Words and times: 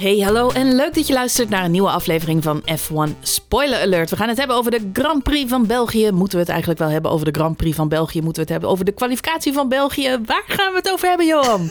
Hey, 0.00 0.18
hallo 0.18 0.50
en 0.50 0.74
leuk 0.74 0.94
dat 0.94 1.06
je 1.06 1.12
luistert 1.12 1.48
naar 1.48 1.64
een 1.64 1.70
nieuwe 1.70 1.90
aflevering 1.90 2.42
van 2.42 2.62
F1 2.62 3.20
Spoiler 3.22 3.80
Alert. 3.80 4.10
We 4.10 4.16
gaan 4.16 4.28
het 4.28 4.38
hebben 4.38 4.56
over 4.56 4.70
de 4.70 4.90
Grand 4.92 5.22
Prix 5.22 5.50
van 5.50 5.66
België. 5.66 6.10
Moeten 6.10 6.34
we 6.34 6.40
het 6.40 6.48
eigenlijk 6.48 6.80
wel 6.80 6.88
hebben 6.88 7.10
over 7.10 7.32
de 7.32 7.38
Grand 7.38 7.56
Prix 7.56 7.76
van 7.76 7.88
België? 7.88 8.20
Moeten 8.20 8.34
we 8.34 8.40
het 8.40 8.48
hebben 8.50 8.68
over 8.68 8.84
de 8.84 8.92
kwalificatie 8.92 9.52
van 9.52 9.68
België? 9.68 10.18
Waar 10.24 10.44
gaan 10.46 10.72
we 10.72 10.78
het 10.78 10.90
over 10.90 11.08
hebben, 11.08 11.26
Johan? 11.26 11.70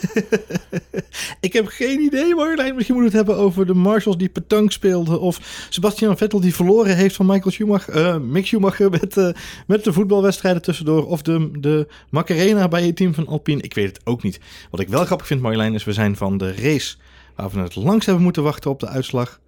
ik 1.47 1.53
heb 1.53 1.67
geen 1.67 1.99
idee, 1.99 2.35
Marjolein. 2.35 2.75
Misschien 2.75 2.95
moeten 2.95 3.13
we 3.13 3.17
het 3.17 3.27
hebben 3.27 3.45
over 3.45 3.65
de 3.65 3.73
Marshalls 3.73 4.17
die 4.17 4.29
petanque 4.29 4.71
speelden. 4.71 5.21
Of 5.21 5.67
Sebastian 5.69 6.17
Vettel 6.17 6.39
die 6.39 6.55
verloren 6.55 6.95
heeft 6.95 7.15
van 7.15 7.25
Michael 7.25 7.51
Schumacher. 7.51 7.95
Uh, 7.95 8.17
Mick 8.17 8.45
Schumacher 8.45 8.89
met, 8.89 9.17
uh, 9.17 9.29
met 9.67 9.83
de 9.83 9.93
voetbalwedstrijden 9.93 10.61
tussendoor. 10.61 11.05
Of 11.05 11.21
de, 11.21 11.51
de 11.59 11.87
Macarena 12.09 12.67
bij 12.67 12.85
het 12.85 12.95
team 12.95 13.13
van 13.13 13.27
Alpine. 13.27 13.61
Ik 13.61 13.73
weet 13.73 13.87
het 13.87 14.01
ook 14.03 14.23
niet. 14.23 14.39
Wat 14.71 14.79
ik 14.79 14.89
wel 14.89 15.05
grappig 15.05 15.27
vind, 15.27 15.41
Marjolein, 15.41 15.73
is 15.73 15.83
we 15.83 15.93
zijn 15.93 16.15
van 16.15 16.37
de 16.37 16.55
race 16.55 16.95
waar 17.41 17.49
we 17.49 17.59
het 17.59 17.75
langs 17.75 18.05
hebben 18.05 18.23
moeten 18.23 18.43
wachten 18.43 18.71
op 18.71 18.79
de 18.79 18.87
uitslag, 18.87 19.39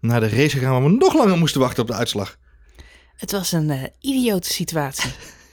naar 0.00 0.20
de 0.20 0.28
race 0.28 0.58
gaan 0.58 0.70
waar 0.70 0.90
we 0.90 0.96
nog 0.96 1.14
langer 1.14 1.38
moesten 1.38 1.60
wachten 1.60 1.82
op 1.82 1.88
de 1.88 1.94
uitslag. 1.94 2.38
Het 3.16 3.32
was 3.32 3.52
een 3.52 3.68
uh, 3.68 3.82
idiote 4.00 4.52
situatie. 4.52 5.10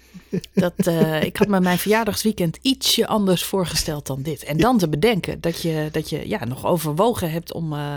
dat, 0.53 0.87
uh, 0.87 1.23
ik 1.23 1.37
had 1.37 1.47
me 1.47 1.59
mijn 1.59 1.77
verjaardagsweekend 1.77 2.57
ietsje 2.61 3.07
anders 3.07 3.43
voorgesteld 3.43 4.07
dan 4.07 4.21
dit. 4.21 4.43
En 4.43 4.57
dan 4.57 4.77
te 4.77 4.89
bedenken 4.89 5.41
dat 5.41 5.61
je, 5.61 5.89
dat 5.91 6.09
je 6.09 6.27
ja, 6.27 6.45
nog 6.45 6.65
overwogen 6.65 7.31
hebt 7.31 7.53
om, 7.53 7.73
uh, 7.73 7.95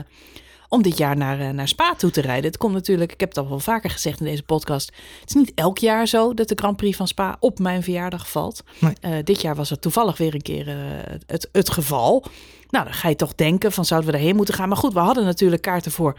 om 0.69 0.83
dit 0.83 0.99
jaar 0.99 1.17
naar, 1.17 1.55
naar 1.55 1.69
Spa 1.69 1.95
toe 1.95 2.11
te 2.11 2.21
rijden. 2.21 2.45
Het 2.45 2.57
komt 2.57 2.75
natuurlijk, 2.75 3.13
ik 3.13 3.21
heb 3.21 3.29
het 3.29 3.39
al 3.39 3.49
wel 3.49 3.59
vaker 3.59 3.91
gezegd 3.91 4.21
in 4.21 4.27
deze 4.27 4.43
podcast. 4.43 4.93
Het 5.21 5.29
is 5.29 5.35
niet 5.35 5.53
elk 5.55 5.79
jaar 5.79 6.07
zo 6.07 6.35
dat 6.35 6.49
de 6.49 6.59
Grand 6.59 6.77
Prix 6.77 6.97
van 6.97 7.09
Spa 7.09 7.37
op 7.41 7.59
mijn 7.59 7.83
verjaardag 7.83 8.31
valt. 8.31 8.63
Nee. 8.79 9.23
dit 9.23 9.41
jaar 9.41 9.55
was 9.55 9.71
het 9.71 9.81
toevallig 9.81 10.17
weer 10.17 10.35
een 10.35 10.43
keer 10.43 10.77
het, 11.27 11.49
het 11.53 11.71
geval. 11.71 12.25
Nou, 12.75 12.87
dan 12.87 12.95
ga 12.95 13.09
je 13.09 13.17
toch 13.17 13.35
denken 13.35 13.73
van 13.73 13.85
zouden 13.85 14.11
we 14.11 14.17
daarheen 14.17 14.37
moeten 14.37 14.55
gaan. 14.55 14.69
Maar 14.69 14.77
goed, 14.77 14.93
we 14.93 14.99
hadden 14.99 15.25
natuurlijk 15.25 15.63
kaarten 15.63 15.93
voor 15.93 16.17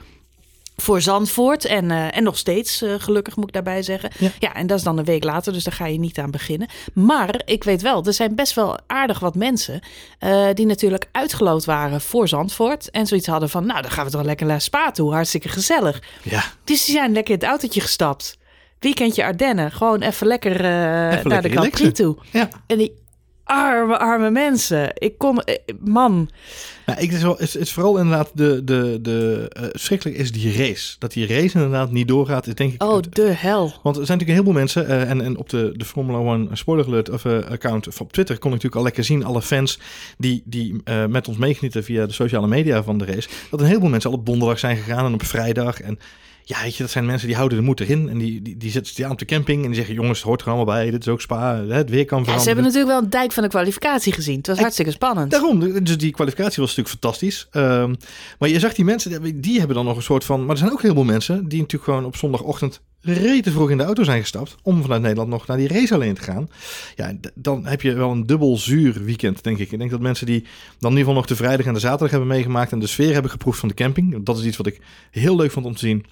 voor 0.78 1.02
Zandvoort. 1.02 1.66
En, 1.66 1.86
uh, 1.86 2.18
en 2.18 2.24
nog 2.24 2.38
steeds, 2.38 2.82
uh, 2.82 2.94
gelukkig 2.98 3.36
moet 3.36 3.48
ik 3.48 3.54
daarbij 3.54 3.84
zeggen. 3.84 4.12
Ja. 4.18 4.30
ja. 4.40 4.54
en 4.54 4.68
dat 4.68 4.78
is 4.78 4.84
dan 4.84 4.98
een 4.98 5.06
week 5.06 5.24
later, 5.24 5.54
dus 5.54 5.64
daar 5.64 5.74
ga 5.74 5.86
je 5.86 6.00
niet 6.00 6.20
aan 6.20 6.32
beginnen. 6.32 6.68
Maar 6.94 7.42
ik 7.46 7.64
weet 7.64 7.82
wel, 7.82 8.06
er 8.06 8.14
zijn 8.14 8.36
best 8.36 8.54
wel 8.54 8.80
aardig 8.88 9.20
wat 9.20 9.36
mensen... 9.36 9.80
Uh, 10.20 10.48
die 10.54 10.66
natuurlijk 10.66 11.08
uitgeloot 11.12 11.66
waren 11.66 12.02
voor 12.02 12.28
Zandvoort. 12.28 12.90
En 12.90 13.08
zoiets 13.08 13.28
hadden 13.28 13.50
van, 13.50 13.66
nou, 13.66 13.82
dan 13.82 13.92
gaan 13.92 14.06
we 14.06 14.12
toch 14.12 14.24
lekker 14.24 14.46
naar 14.46 14.62
Spa 14.62 14.92
toe. 14.92 15.14
Hartstikke 15.14 15.50
gezellig. 15.50 16.02
Ja. 16.24 16.44
Dus 16.64 16.86
die 16.86 16.96
zijn 16.96 17.12
lekker 17.12 17.34
in 17.34 17.40
het 17.40 17.50
autootje 17.50 17.82
gestapt. 17.82 18.38
Weekendje 18.80 19.24
Ardennen. 19.24 19.72
Gewoon 19.72 20.02
even 20.02 20.28
lekker 20.28 20.62
naar 20.62 21.42
de 21.42 21.50
Grand 21.50 21.96
toe. 21.96 22.18
Ja. 22.32 22.50
En 22.68 22.78
die 22.78 23.04
arme, 23.46 23.98
arme 23.98 24.30
mensen. 24.30 24.92
Ik 24.94 25.18
kom, 25.18 25.42
man. 25.80 26.30
Nou, 26.86 27.00
ik, 27.00 27.12
is, 27.12 27.22
wel, 27.22 27.40
is, 27.40 27.56
is 27.56 27.74
vooral 27.74 27.98
inderdaad 27.98 28.32
de, 28.34 28.64
de, 28.64 29.00
de 29.02 29.52
uh, 29.60 29.66
schrikkelijk 29.72 30.18
is 30.18 30.32
die 30.32 30.58
race. 30.58 30.96
Dat 31.00 31.14
die 31.14 31.28
race 31.28 31.56
inderdaad 31.56 31.92
niet 31.92 32.08
doorgaat, 32.08 32.48
is 32.48 32.56
denk 32.56 32.74
ik. 32.74 32.84
Oh, 32.84 33.02
de 33.10 33.32
hel. 33.36 33.74
Want 33.84 33.98
er 33.98 34.06
zijn 34.06 34.18
natuurlijk 34.18 34.22
een 34.22 34.28
heleboel 34.28 34.54
mensen. 34.54 34.86
Uh, 34.86 35.10
en, 35.10 35.22
en 35.22 35.38
op 35.38 35.50
de, 35.50 35.72
de 35.76 35.86
Formula 35.86 36.18
One 36.18 36.48
spoiler 36.52 36.86
alert 36.86 37.10
of, 37.10 37.24
uh, 37.24 37.38
account 37.50 38.00
op 38.00 38.14
Twitter 38.14 38.38
kon 38.38 38.54
ik 38.54 38.56
natuurlijk 38.56 38.76
al 38.76 38.84
lekker 38.84 39.04
zien. 39.04 39.26
Alle 39.26 39.42
fans 39.42 39.80
die, 40.18 40.44
die 40.46 40.82
met 41.10 41.28
ons 41.28 41.38
meegenieten 41.38 41.84
via 41.84 42.06
de 42.06 42.14
sociale 42.14 42.48
media 42.48 42.84
van 42.84 42.98
de 42.98 43.06
race. 43.06 43.30
Dat 43.52 43.60
een 43.60 43.66
heleboel 43.66 43.90
mensen 43.90 44.10
al 44.12 44.18
op 44.18 44.26
donderdag 44.26 44.60
zijn 44.60 44.78
gegaan 44.78 45.06
en 45.06 45.14
op 45.14 45.26
vrijdag. 45.26 45.82
En 45.82 46.00
ja, 46.48 46.62
weet 46.62 46.76
je, 46.76 46.84
dat 46.84 46.92
zijn 46.92 47.06
mensen 47.06 47.28
die 47.28 47.36
houden 47.36 47.58
de 47.58 47.64
moed 47.64 47.80
erin. 47.80 48.10
En 48.10 48.18
die, 48.18 48.42
die, 48.42 48.58
die 48.58 48.72
zetten 48.72 48.94
zich 48.94 49.06
aan 49.06 49.12
op 49.12 49.20
de 49.20 49.26
camping 49.26 49.62
en 49.62 49.68
die 49.68 49.76
zeggen... 49.76 49.94
jongens, 49.96 50.18
het 50.18 50.28
hoort 50.28 50.42
er 50.42 50.48
allemaal 50.48 50.66
bij, 50.66 50.92
dit 50.92 51.02
is 51.02 51.08
ook 51.08 51.22
Spa, 51.22 51.56
het 51.68 51.90
weer 51.90 52.06
kan 52.06 52.06
veranderen. 52.06 52.34
Ja, 52.34 52.40
ze 52.40 52.46
hebben 52.46 52.64
natuurlijk 52.64 52.92
wel 52.92 53.02
een 53.04 53.10
dijk 53.10 53.32
van 53.32 53.44
de 53.44 53.50
kwalificatie 53.50 54.14
gezien. 54.14 54.38
Het 54.38 54.48
was 54.48 54.60
hartstikke 54.60 54.92
spannend. 54.92 55.32
Daarom, 55.32 55.84
dus 55.84 55.98
die 55.98 56.12
kwalificatie 56.12 56.64
was 56.64 56.76
natuurlijk 56.76 56.90
fantastisch. 56.90 57.48
Um, 57.52 57.96
maar 58.40 58.50
je 58.50 58.60
zag 58.60 58.74
die 58.74 58.86
mensen, 58.86 59.42
die 59.42 59.58
hebben 59.58 59.76
dan 59.76 59.86
nog 59.86 59.96
een 59.96 60.04
soort 60.04 60.24
van... 60.24 60.42
maar 60.42 60.50
er 60.50 60.58
zijn 60.58 60.72
ook 60.72 60.82
heel 60.82 60.94
veel 60.94 61.04
mensen 61.04 61.48
die 61.48 61.60
natuurlijk 61.60 61.84
gewoon 61.84 62.06
op 62.06 62.16
zondagochtend... 62.16 62.82
rete 63.02 63.52
vroeg 63.52 63.70
in 63.70 63.78
de 63.78 63.84
auto 63.84 64.04
zijn 64.04 64.22
gestapt... 64.22 64.56
om 64.62 64.82
vanuit 64.82 65.02
Nederland 65.02 65.30
nog 65.30 65.48
naar 65.48 65.58
die 65.58 65.68
race 65.68 65.94
alleen 65.94 66.14
te 66.14 66.22
gaan. 66.22 66.50
Ja, 66.96 67.14
dan 67.36 67.66
heb 67.66 67.82
je 67.82 67.94
wel 67.94 68.12
een 68.12 68.26
dubbel 68.26 68.58
zuur 68.58 69.04
weekend, 69.04 69.44
denk 69.44 69.58
ik. 69.58 69.72
Ik 69.72 69.80
denk 69.80 69.92
dat 69.92 70.00
mensen 70.00 70.26
die 70.26 70.42
dan 70.42 70.92
in 70.92 70.98
ieder 70.98 70.98
geval 70.98 71.14
nog 71.14 71.26
de 71.26 71.36
vrijdag 71.36 71.66
en 71.66 71.74
de 71.74 71.80
zaterdag 71.80 72.10
hebben 72.10 72.28
meegemaakt... 72.28 72.72
en 72.72 72.80
de 72.80 72.88
sfeer 72.88 73.14
hebben 73.14 73.32
geproefd 73.32 73.60
van 73.60 73.70
de 73.70 73.76
camping. 73.76 74.26
Dat 74.26 74.38
is 74.38 74.46
iets 74.46 74.58
wat 74.58 74.68
ik 74.68 74.80
heel 75.12 75.36
leuk 75.36 75.52
vond 75.52 75.66
om 75.66 75.74
te 75.74 75.80
zien 75.80 76.06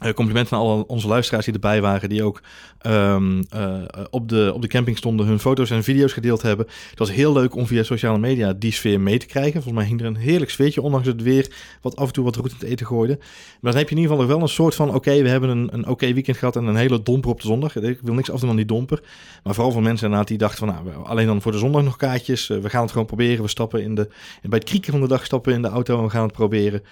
uh, 0.00 0.12
compliment 0.12 0.52
aan 0.52 0.60
alle 0.60 0.86
onze 0.86 1.08
luisteraars 1.08 1.44
die 1.44 1.54
erbij 1.54 1.80
waren, 1.80 2.08
die 2.08 2.22
ook 2.22 2.42
um, 2.86 3.44
uh, 3.56 3.74
op, 4.10 4.28
de, 4.28 4.50
op 4.54 4.62
de 4.62 4.68
camping 4.68 4.96
stonden, 4.96 5.26
hun 5.26 5.38
foto's 5.38 5.70
en 5.70 5.82
video's 5.82 6.12
gedeeld 6.12 6.42
hebben. 6.42 6.66
Het 6.90 6.98
was 6.98 7.12
heel 7.12 7.32
leuk 7.32 7.54
om 7.54 7.66
via 7.66 7.82
sociale 7.82 8.18
media 8.18 8.52
die 8.52 8.72
sfeer 8.72 9.00
mee 9.00 9.18
te 9.18 9.26
krijgen. 9.26 9.52
Volgens 9.52 9.74
mij 9.74 9.84
hing 9.84 10.00
er 10.00 10.06
een 10.06 10.16
heerlijk 10.16 10.50
sfeertje, 10.50 10.82
ondanks 10.82 11.06
het 11.06 11.22
weer, 11.22 11.50
wat 11.82 11.96
af 11.96 12.06
en 12.06 12.12
toe 12.12 12.24
wat 12.24 12.36
roet 12.36 12.50
in 12.50 12.56
het 12.58 12.68
eten 12.68 12.86
gooide. 12.86 13.16
Maar 13.60 13.72
dan 13.72 13.80
heb 13.80 13.88
je 13.88 13.94
in 13.94 14.00
ieder 14.00 14.10
geval 14.10 14.26
nog 14.26 14.34
wel 14.34 14.42
een 14.42 14.54
soort 14.54 14.74
van, 14.74 14.94
oké, 14.94 15.22
we 15.22 15.28
hebben 15.28 15.48
een, 15.48 15.68
een 15.72 15.86
oké 15.88 16.12
weekend 16.12 16.36
gehad 16.36 16.56
en 16.56 16.64
een 16.64 16.76
hele 16.76 17.02
domper 17.02 17.30
op 17.30 17.40
de 17.40 17.46
zondag. 17.46 17.76
Ik 17.76 18.00
wil 18.02 18.14
niks 18.14 18.30
afdoen 18.30 18.50
aan 18.50 18.56
die 18.56 18.64
domper. 18.64 19.00
Maar 19.42 19.54
vooral 19.54 19.72
van 19.72 19.82
mensen 19.82 20.04
inderdaad 20.04 20.28
die 20.28 20.38
dachten 20.38 20.58
van, 20.58 20.68
nou, 20.68 21.06
alleen 21.06 21.26
dan 21.26 21.42
voor 21.42 21.52
de 21.52 21.58
zondag 21.58 21.82
nog 21.82 21.96
kaartjes. 21.96 22.46
we 22.46 22.70
gaan 22.70 22.82
het 22.82 22.90
gewoon 22.90 23.06
proberen. 23.06 23.42
We 23.42 23.48
stappen 23.48 23.82
in 23.82 23.94
de, 23.94 24.08
bij 24.42 24.58
het 24.58 24.68
krieken 24.68 24.92
van 24.92 25.00
de 25.00 25.08
dag 25.08 25.24
stappen 25.24 25.52
in 25.52 25.62
de 25.62 25.68
auto 25.68 25.98
en 25.98 26.04
we 26.04 26.10
gaan 26.10 26.22
het 26.22 26.32
proberen. 26.32 26.82
4,5 26.82 26.86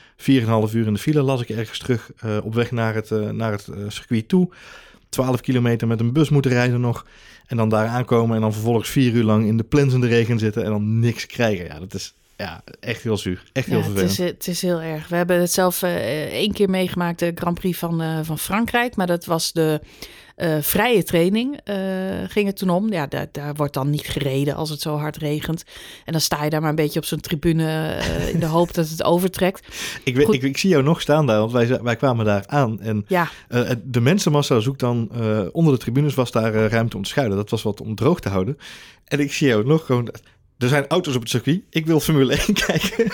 uur 0.75 0.87
in 0.87 0.93
de 0.93 0.99
file 0.99 1.23
las 1.23 1.41
ik 1.41 1.49
ergens 1.49 1.79
terug 1.79 2.11
op 2.43 2.55
weg 2.55 2.71
naar 2.71 2.96
het, 2.97 3.11
uh, 3.11 3.31
naar 3.31 3.53
het 3.53 3.67
uh, 3.71 3.77
circuit 3.89 4.29
toe. 4.29 4.49
12 5.09 5.41
kilometer 5.41 5.87
met 5.87 6.01
een 6.01 6.13
bus 6.13 6.29
moeten 6.29 6.51
rijden 6.51 6.81
nog. 6.81 7.07
En 7.47 7.57
dan 7.57 7.69
daar 7.69 7.87
aankomen 7.87 8.35
en 8.37 8.43
dan 8.43 8.53
vervolgens 8.53 8.89
vier 8.89 9.13
uur 9.13 9.25
lang 9.25 9.47
in 9.47 9.57
de 9.57 9.65
plensende 9.65 10.07
regen 10.07 10.39
zitten 10.39 10.65
en 10.65 10.71
dan 10.71 10.99
niks 10.99 11.27
krijgen. 11.27 11.65
Ja, 11.65 11.79
dat 11.79 11.95
is 11.95 12.15
ja, 12.37 12.63
echt 12.81 13.03
heel 13.03 13.17
zuur. 13.17 13.43
Echt 13.53 13.67
heel 13.67 13.83
vervelend. 13.83 14.17
Het 14.17 14.21
is, 14.21 14.27
het 14.27 14.47
is 14.47 14.63
heel 14.63 14.81
erg. 14.81 15.09
We 15.09 15.17
hebben 15.17 15.41
het 15.41 15.53
zelf 15.53 15.83
uh, 15.83 16.25
één 16.25 16.53
keer 16.53 16.71
meegemaakt, 16.71 17.19
de 17.19 17.33
Grand 17.35 17.59
Prix 17.59 17.79
van, 17.79 18.03
uh, 18.03 18.19
van 18.23 18.39
Frankrijk. 18.39 18.97
Maar 18.97 19.07
dat 19.07 19.25
was 19.25 19.53
de 19.53 19.81
uh, 20.37 20.57
vrije 20.61 21.03
training 21.03 21.61
uh, 21.65 21.77
ging 22.29 22.47
het 22.47 22.57
toen 22.57 22.71
om. 22.71 22.93
Ja, 22.93 23.07
daar, 23.07 23.27
daar 23.33 23.55
wordt 23.55 23.75
dan 23.75 23.91
niet 23.91 24.07
gereden 24.07 24.55
als 24.55 24.71
het 24.71 24.81
zo 24.81 24.97
hard 24.97 25.17
regent. 25.17 25.65
En 26.05 26.13
dan 26.13 26.21
sta 26.21 26.45
je 26.45 26.51
daar 26.51 26.61
maar 26.61 26.71
een 26.71 26.77
beetje 26.77 26.99
op 26.99 27.05
zo'n 27.05 27.21
tribune 27.21 27.65
uh, 27.65 28.29
in 28.29 28.41
de 28.41 28.47
hoop 28.47 28.75
dat 28.75 28.89
het 28.89 29.03
overtrekt. 29.03 29.67
Ik, 30.05 30.17
weet, 30.17 30.33
ik, 30.33 30.43
ik, 30.43 30.59
zie 30.59 30.71
jou 30.71 30.83
nog 30.83 31.01
staan 31.01 31.27
daar, 31.27 31.39
want 31.39 31.53
wij, 31.53 31.83
wij 31.83 31.97
kwamen 31.97 32.25
daar 32.25 32.45
aan. 32.47 32.81
En 32.81 33.05
ja. 33.09 33.29
de 33.85 34.01
mensenmassa 34.01 34.61
zoekt 34.61 34.81
dan 34.81 35.11
onder 35.53 35.73
de 35.73 35.79
tribunes 35.81 36.15
was 36.15 36.31
daar 36.31 36.53
ruimte 36.53 36.97
om 36.97 37.03
te 37.03 37.09
schuilen. 37.09 37.37
Dat 37.37 37.51
was 37.51 37.63
wat 37.63 37.81
om 37.81 37.95
droog 37.95 38.21
te 38.21 38.29
houden. 38.29 38.59
En 39.05 39.21
ik 39.21 39.33
zie 39.33 39.49
jou 39.49 39.67
nog 39.67 39.87
gewoon... 39.87 40.09
Er 40.59 40.69
zijn 40.69 40.87
auto's 40.87 41.15
op 41.15 41.21
het 41.21 41.31
circuit. 41.31 41.63
Ik 41.71 41.87
wil 41.87 42.01
Formule 42.01 42.37
1 42.47 42.55
kijken. 42.67 43.13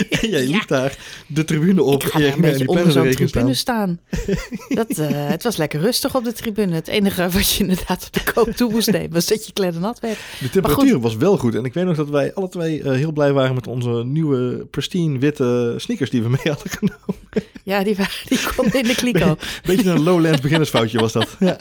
En 0.20 0.28
jij 0.28 0.46
liep 0.46 0.68
daar 0.68 0.98
de 1.26 1.44
tribune 1.44 1.82
op. 1.82 2.02
Ik 2.02 2.10
ga 2.10 2.18
daar 2.18 2.32
een 2.32 2.40
beetje 2.40 2.68
onder 2.68 2.92
zo'n 2.92 3.10
tribune 3.10 3.54
staan. 3.54 4.00
dat, 4.68 4.98
uh, 4.98 5.08
het 5.10 5.42
was 5.42 5.56
lekker 5.56 5.80
rustig 5.80 6.16
op 6.16 6.24
de 6.24 6.32
tribune. 6.32 6.74
Het 6.74 6.88
enige 6.88 7.28
wat 7.28 7.52
je 7.52 7.62
inderdaad 7.62 8.06
op 8.06 8.12
de 8.12 8.32
koop 8.32 8.50
toe 8.50 8.70
moest 8.70 8.90
nemen... 8.90 9.12
was 9.12 9.26
dat 9.26 9.46
je 9.46 9.52
kleden 9.52 9.80
nat 9.80 10.00
werd. 10.00 10.18
De 10.40 10.50
temperatuur 10.50 11.00
was 11.00 11.16
wel 11.16 11.38
goed. 11.38 11.54
En 11.54 11.64
ik 11.64 11.74
weet 11.74 11.84
nog 11.84 11.96
dat 11.96 12.08
wij 12.08 12.34
alle 12.34 12.48
twee 12.48 12.78
uh, 12.78 12.92
heel 12.92 13.12
blij 13.12 13.32
waren... 13.32 13.54
met 13.54 13.66
onze 13.66 14.02
nieuwe 14.04 14.66
pristine 14.70 15.18
witte 15.18 15.74
sneakers 15.76 16.10
die 16.10 16.22
we 16.22 16.28
mee 16.28 16.54
hadden 16.54 16.70
genomen. 16.78 17.20
Ja, 17.64 17.82
die, 17.84 17.96
waren, 17.96 18.12
die 18.24 18.38
konden 18.56 18.80
in 18.80 18.86
de 18.86 18.94
kliko. 18.94 19.36
Beetje 19.64 19.90
een 19.90 20.02
lowlands 20.02 20.40
beginnersfoutje 20.40 20.98
was 20.98 21.12
dat. 21.12 21.36
Ja. 21.38 21.56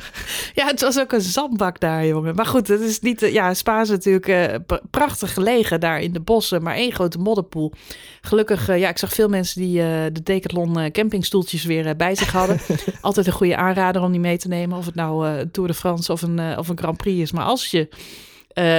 ja, 0.53 0.66
het 0.66 0.81
was 0.81 1.00
ook 1.00 1.12
een 1.12 1.22
zandbak 1.22 1.80
daar, 1.80 2.06
jongen. 2.06 2.36
Maar 2.36 2.46
goed, 2.46 2.68
het 2.68 2.81
is 2.81 3.00
niet... 3.00 3.20
Ja, 3.20 3.53
Spa 3.53 3.81
is 3.81 3.90
natuurlijk 3.90 4.28
uh, 4.28 4.78
prachtig 4.90 5.34
gelegen 5.34 5.80
daar 5.80 6.02
in 6.02 6.14
de 6.14 6.20
bossen... 6.20 6.64
maar 6.64 6.75
één 6.75 6.91
grote 6.91 7.18
modderpoel. 7.18 7.74
Gelukkig, 8.22 8.70
uh, 8.70 8.80
ja, 8.80 8.90
ik 8.90 8.98
zag 8.98 9.14
veel 9.14 9.28
mensen 9.28 9.62
die 9.62 9.78
uh, 9.78 9.86
de 10.12 10.24
Decathlon 10.24 10.80
uh, 10.80 10.86
campingstoeltjes 10.86 11.64
weer 11.64 11.96
bij 11.96 12.16
zich 12.16 12.32
hadden. 12.32 12.59
Altijd 13.02 13.28
een 13.28 13.34
goede 13.34 13.56
aanrader 13.56 14.02
om 14.02 14.12
die 14.12 14.20
mee 14.20 14.38
te 14.38 14.48
nemen. 14.48 14.78
Of 14.78 14.86
het 14.86 14.96
nou 14.96 15.28
een 15.28 15.52
Tour 15.52 15.70
de 15.70 15.76
France 15.76 16.12
of 16.12 16.22
een, 16.22 16.58
of 16.58 16.68
een 16.68 16.78
Grand 16.78 16.98
Prix 16.98 17.22
is. 17.22 17.32
Maar 17.32 17.46
als 17.46 17.72
je 17.72 17.88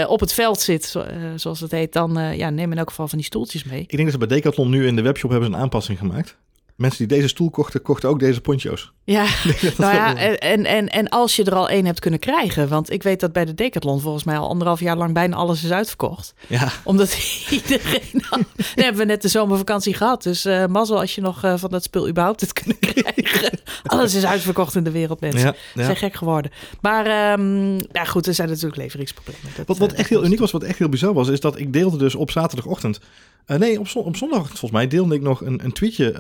op 0.09 0.21
het 0.21 0.33
veld 0.33 0.61
zit, 0.61 0.85
zo, 0.85 1.05
zoals 1.37 1.61
het 1.61 1.71
heet, 1.71 1.93
dan 1.93 2.37
ja, 2.37 2.51
neem 2.51 2.73
in 2.73 2.79
elk 2.79 2.89
geval 2.89 3.09
van 3.09 3.19
die 3.19 3.27
stoeltjes 3.27 3.65
mee. 3.65 3.81
Ik 3.81 3.91
denk 3.91 4.03
dat 4.03 4.13
ze 4.13 4.27
bij 4.27 4.37
Decathlon 4.37 4.71
nu 4.71 4.87
in 4.87 4.97
de 4.97 5.03
webshop 5.03 5.31
hebben 5.31 5.49
ze 5.49 5.55
een 5.55 5.61
aanpassing 5.61 5.99
gemaakt. 5.99 6.37
Mensen 6.83 7.09
die 7.09 7.17
deze 7.17 7.29
stoel 7.29 7.51
kochten, 7.51 7.83
kochten 7.83 8.09
ook 8.09 8.19
deze 8.19 8.41
poncho's. 8.41 8.93
Ja, 9.05 9.23
nou 9.79 9.95
ja 9.95 10.17
en, 10.17 10.65
en, 10.65 10.89
en 10.89 11.09
als 11.09 11.37
je 11.37 11.45
er 11.45 11.55
al 11.55 11.69
één 11.69 11.85
hebt 11.85 12.01
kunnen 12.01 12.21
krijgen. 12.21 12.69
Want 12.69 12.91
ik 12.91 13.03
weet 13.03 13.21
dat 13.21 13.33
bij 13.33 13.45
de 13.45 13.55
Decathlon 13.55 14.01
volgens 14.01 14.25
mij 14.25 14.39
al 14.39 14.49
anderhalf 14.49 14.81
jaar 14.81 14.97
lang 14.97 15.15
bijna 15.15 15.37
alles 15.37 15.65
is 15.65 15.71
uitverkocht. 15.71 16.35
Ja. 16.47 16.69
Omdat 16.85 17.17
iedereen... 17.51 18.25
Al, 18.31 18.39
dan 18.57 18.85
hebben 18.85 18.97
we 18.97 19.05
net 19.05 19.23
de 19.23 19.29
zomervakantie 19.29 19.95
gehad. 19.95 20.23
Dus 20.23 20.47
uh, 20.47 20.67
mazzel 20.67 21.01
als 21.01 21.15
je 21.15 21.21
nog 21.21 21.45
uh, 21.45 21.55
van 21.57 21.71
dat 21.71 21.83
spul 21.83 22.09
überhaupt 22.09 22.41
het 22.41 22.53
kunnen 22.53 22.79
krijgen. 22.93 23.59
alles 23.85 24.15
is 24.15 24.25
uitverkocht 24.25 24.75
in 24.75 24.85
de 24.85 24.91
wereld, 24.91 25.21
mensen. 25.21 25.41
Ja, 25.41 25.55
ja. 25.75 25.85
zijn 25.85 25.97
gek 25.97 26.15
geworden. 26.15 26.51
Maar 26.81 27.33
um, 27.39 27.77
ja, 27.93 28.05
goed, 28.05 28.27
er 28.27 28.35
zijn 28.35 28.49
natuurlijk 28.49 28.77
leveringsproblemen. 28.77 29.51
Dat, 29.57 29.67
wat, 29.67 29.79
wat 29.79 29.93
echt 29.93 30.09
heel 30.09 30.25
uniek 30.25 30.39
was, 30.39 30.51
wat 30.51 30.63
echt 30.63 30.79
heel 30.79 30.89
bizar 30.89 31.13
was... 31.13 31.29
is 31.29 31.41
dat 31.41 31.59
ik 31.59 31.73
deelde 31.73 31.97
dus 31.97 32.15
op 32.15 32.31
zaterdagochtend 32.31 33.01
Uh, 33.47 33.57
nee, 33.57 33.81
op, 33.81 33.87
op, 33.95 34.17
zondag 34.17 34.47
volgens 34.47 34.71
mij 34.71 34.87
deelde 34.89 35.15
ik 35.15 35.21
nog 35.21 35.41
een, 35.41 35.65
een 35.65 35.73
tweetje 35.73 36.13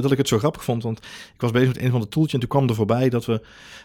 dat 0.00 0.12
ik 0.12 0.18
het 0.18 0.28
zo 0.28 0.38
grappig 0.38 0.64
vond. 0.64 0.82
Want 0.82 0.98
ik 1.34 1.40
was 1.40 1.50
bezig 1.50 1.68
met 1.68 1.80
een 1.80 1.90
van 1.90 2.00
de 2.00 2.08
tooltjes 2.08 2.34
en 2.34 2.40
toen 2.40 2.48
kwam 2.48 2.68
er 2.68 2.74
voorbij 2.74 3.08
dat 3.08 3.24
we 3.24 3.40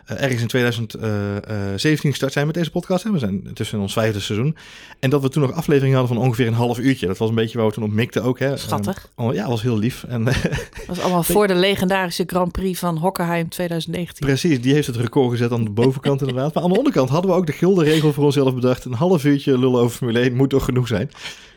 ergens 0.05 0.41
in 0.41 0.47
2017 0.47 2.09
gestart 2.09 2.33
zijn 2.33 2.45
met 2.45 2.55
deze 2.55 2.71
podcast. 2.71 3.03
Hè. 3.03 3.11
We 3.11 3.19
zijn 3.19 3.53
tussen 3.53 3.79
ons 3.79 3.93
vijfde 3.93 4.19
seizoen. 4.19 4.55
En 4.99 5.09
dat 5.09 5.21
we 5.21 5.29
toen 5.29 5.41
nog 5.41 5.53
afleveringen 5.53 5.97
hadden 5.97 6.15
van 6.15 6.25
ongeveer 6.25 6.47
een 6.47 6.53
half 6.53 6.79
uurtje. 6.79 7.07
Dat 7.07 7.17
was 7.17 7.29
een 7.29 7.35
beetje 7.35 7.57
waar 7.57 7.67
we 7.67 7.73
toen 7.73 7.83
op 7.83 7.91
mikten 7.91 8.23
ook. 8.23 8.39
Hè. 8.39 8.57
Schattig. 8.57 9.09
Oh, 9.15 9.33
ja, 9.33 9.47
was 9.47 9.61
heel 9.61 9.77
lief. 9.77 10.03
En, 10.03 10.23
dat 10.23 10.35
was 10.87 10.99
allemaal 10.99 11.23
voor 11.23 11.47
de 11.47 11.55
legendarische 11.55 12.23
Grand 12.27 12.51
Prix 12.51 12.79
van 12.79 12.97
Hockenheim 12.97 13.49
2019. 13.49 14.25
Precies, 14.25 14.61
die 14.61 14.73
heeft 14.73 14.87
het 14.87 14.95
record 14.95 15.31
gezet 15.31 15.51
aan 15.51 15.63
de 15.63 15.69
bovenkant 15.69 16.21
inderdaad. 16.27 16.53
Maar 16.53 16.63
aan 16.63 16.69
de 16.69 16.77
onderkant 16.77 17.09
hadden 17.09 17.31
we 17.31 17.37
ook 17.37 17.45
de 17.45 17.51
gulden 17.51 17.83
regel 17.83 18.13
voor 18.13 18.23
onszelf 18.23 18.53
bedacht. 18.53 18.85
Een 18.85 18.93
half 18.93 19.23
uurtje 19.23 19.57
lullen 19.57 19.79
over 19.79 19.97
Formule 19.97 20.19
1 20.19 20.35
moet 20.35 20.49
toch 20.49 20.65
genoeg 20.65 20.87
zijn. 20.87 21.11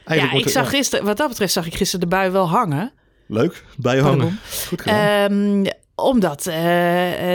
Eigenlijk 0.05 0.41
ja, 0.41 0.47
ik 0.47 0.55
zag 0.57 0.71
gisteren, 0.71 1.05
wat 1.05 1.17
dat 1.17 1.29
betreft, 1.29 1.53
zag 1.53 1.67
ik 1.67 1.75
gisteren 1.75 2.00
de 2.00 2.17
bui 2.17 2.31
wel 2.31 2.49
hangen. 2.49 2.93
Leuk, 3.26 3.65
bui 3.76 4.00
hangen. 4.00 4.38
Goed 4.69 4.81
gedaan. 4.81 5.32
Um, 5.32 5.67
omdat 5.94 6.47
uh, 6.47 6.55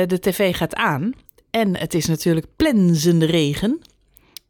de 0.06 0.18
tv 0.20 0.56
gaat 0.56 0.76
aan. 0.76 1.14
En 1.50 1.78
het 1.78 1.94
is 1.94 2.06
natuurlijk 2.06 2.46
plenzende 2.56 3.26
regen. 3.26 3.82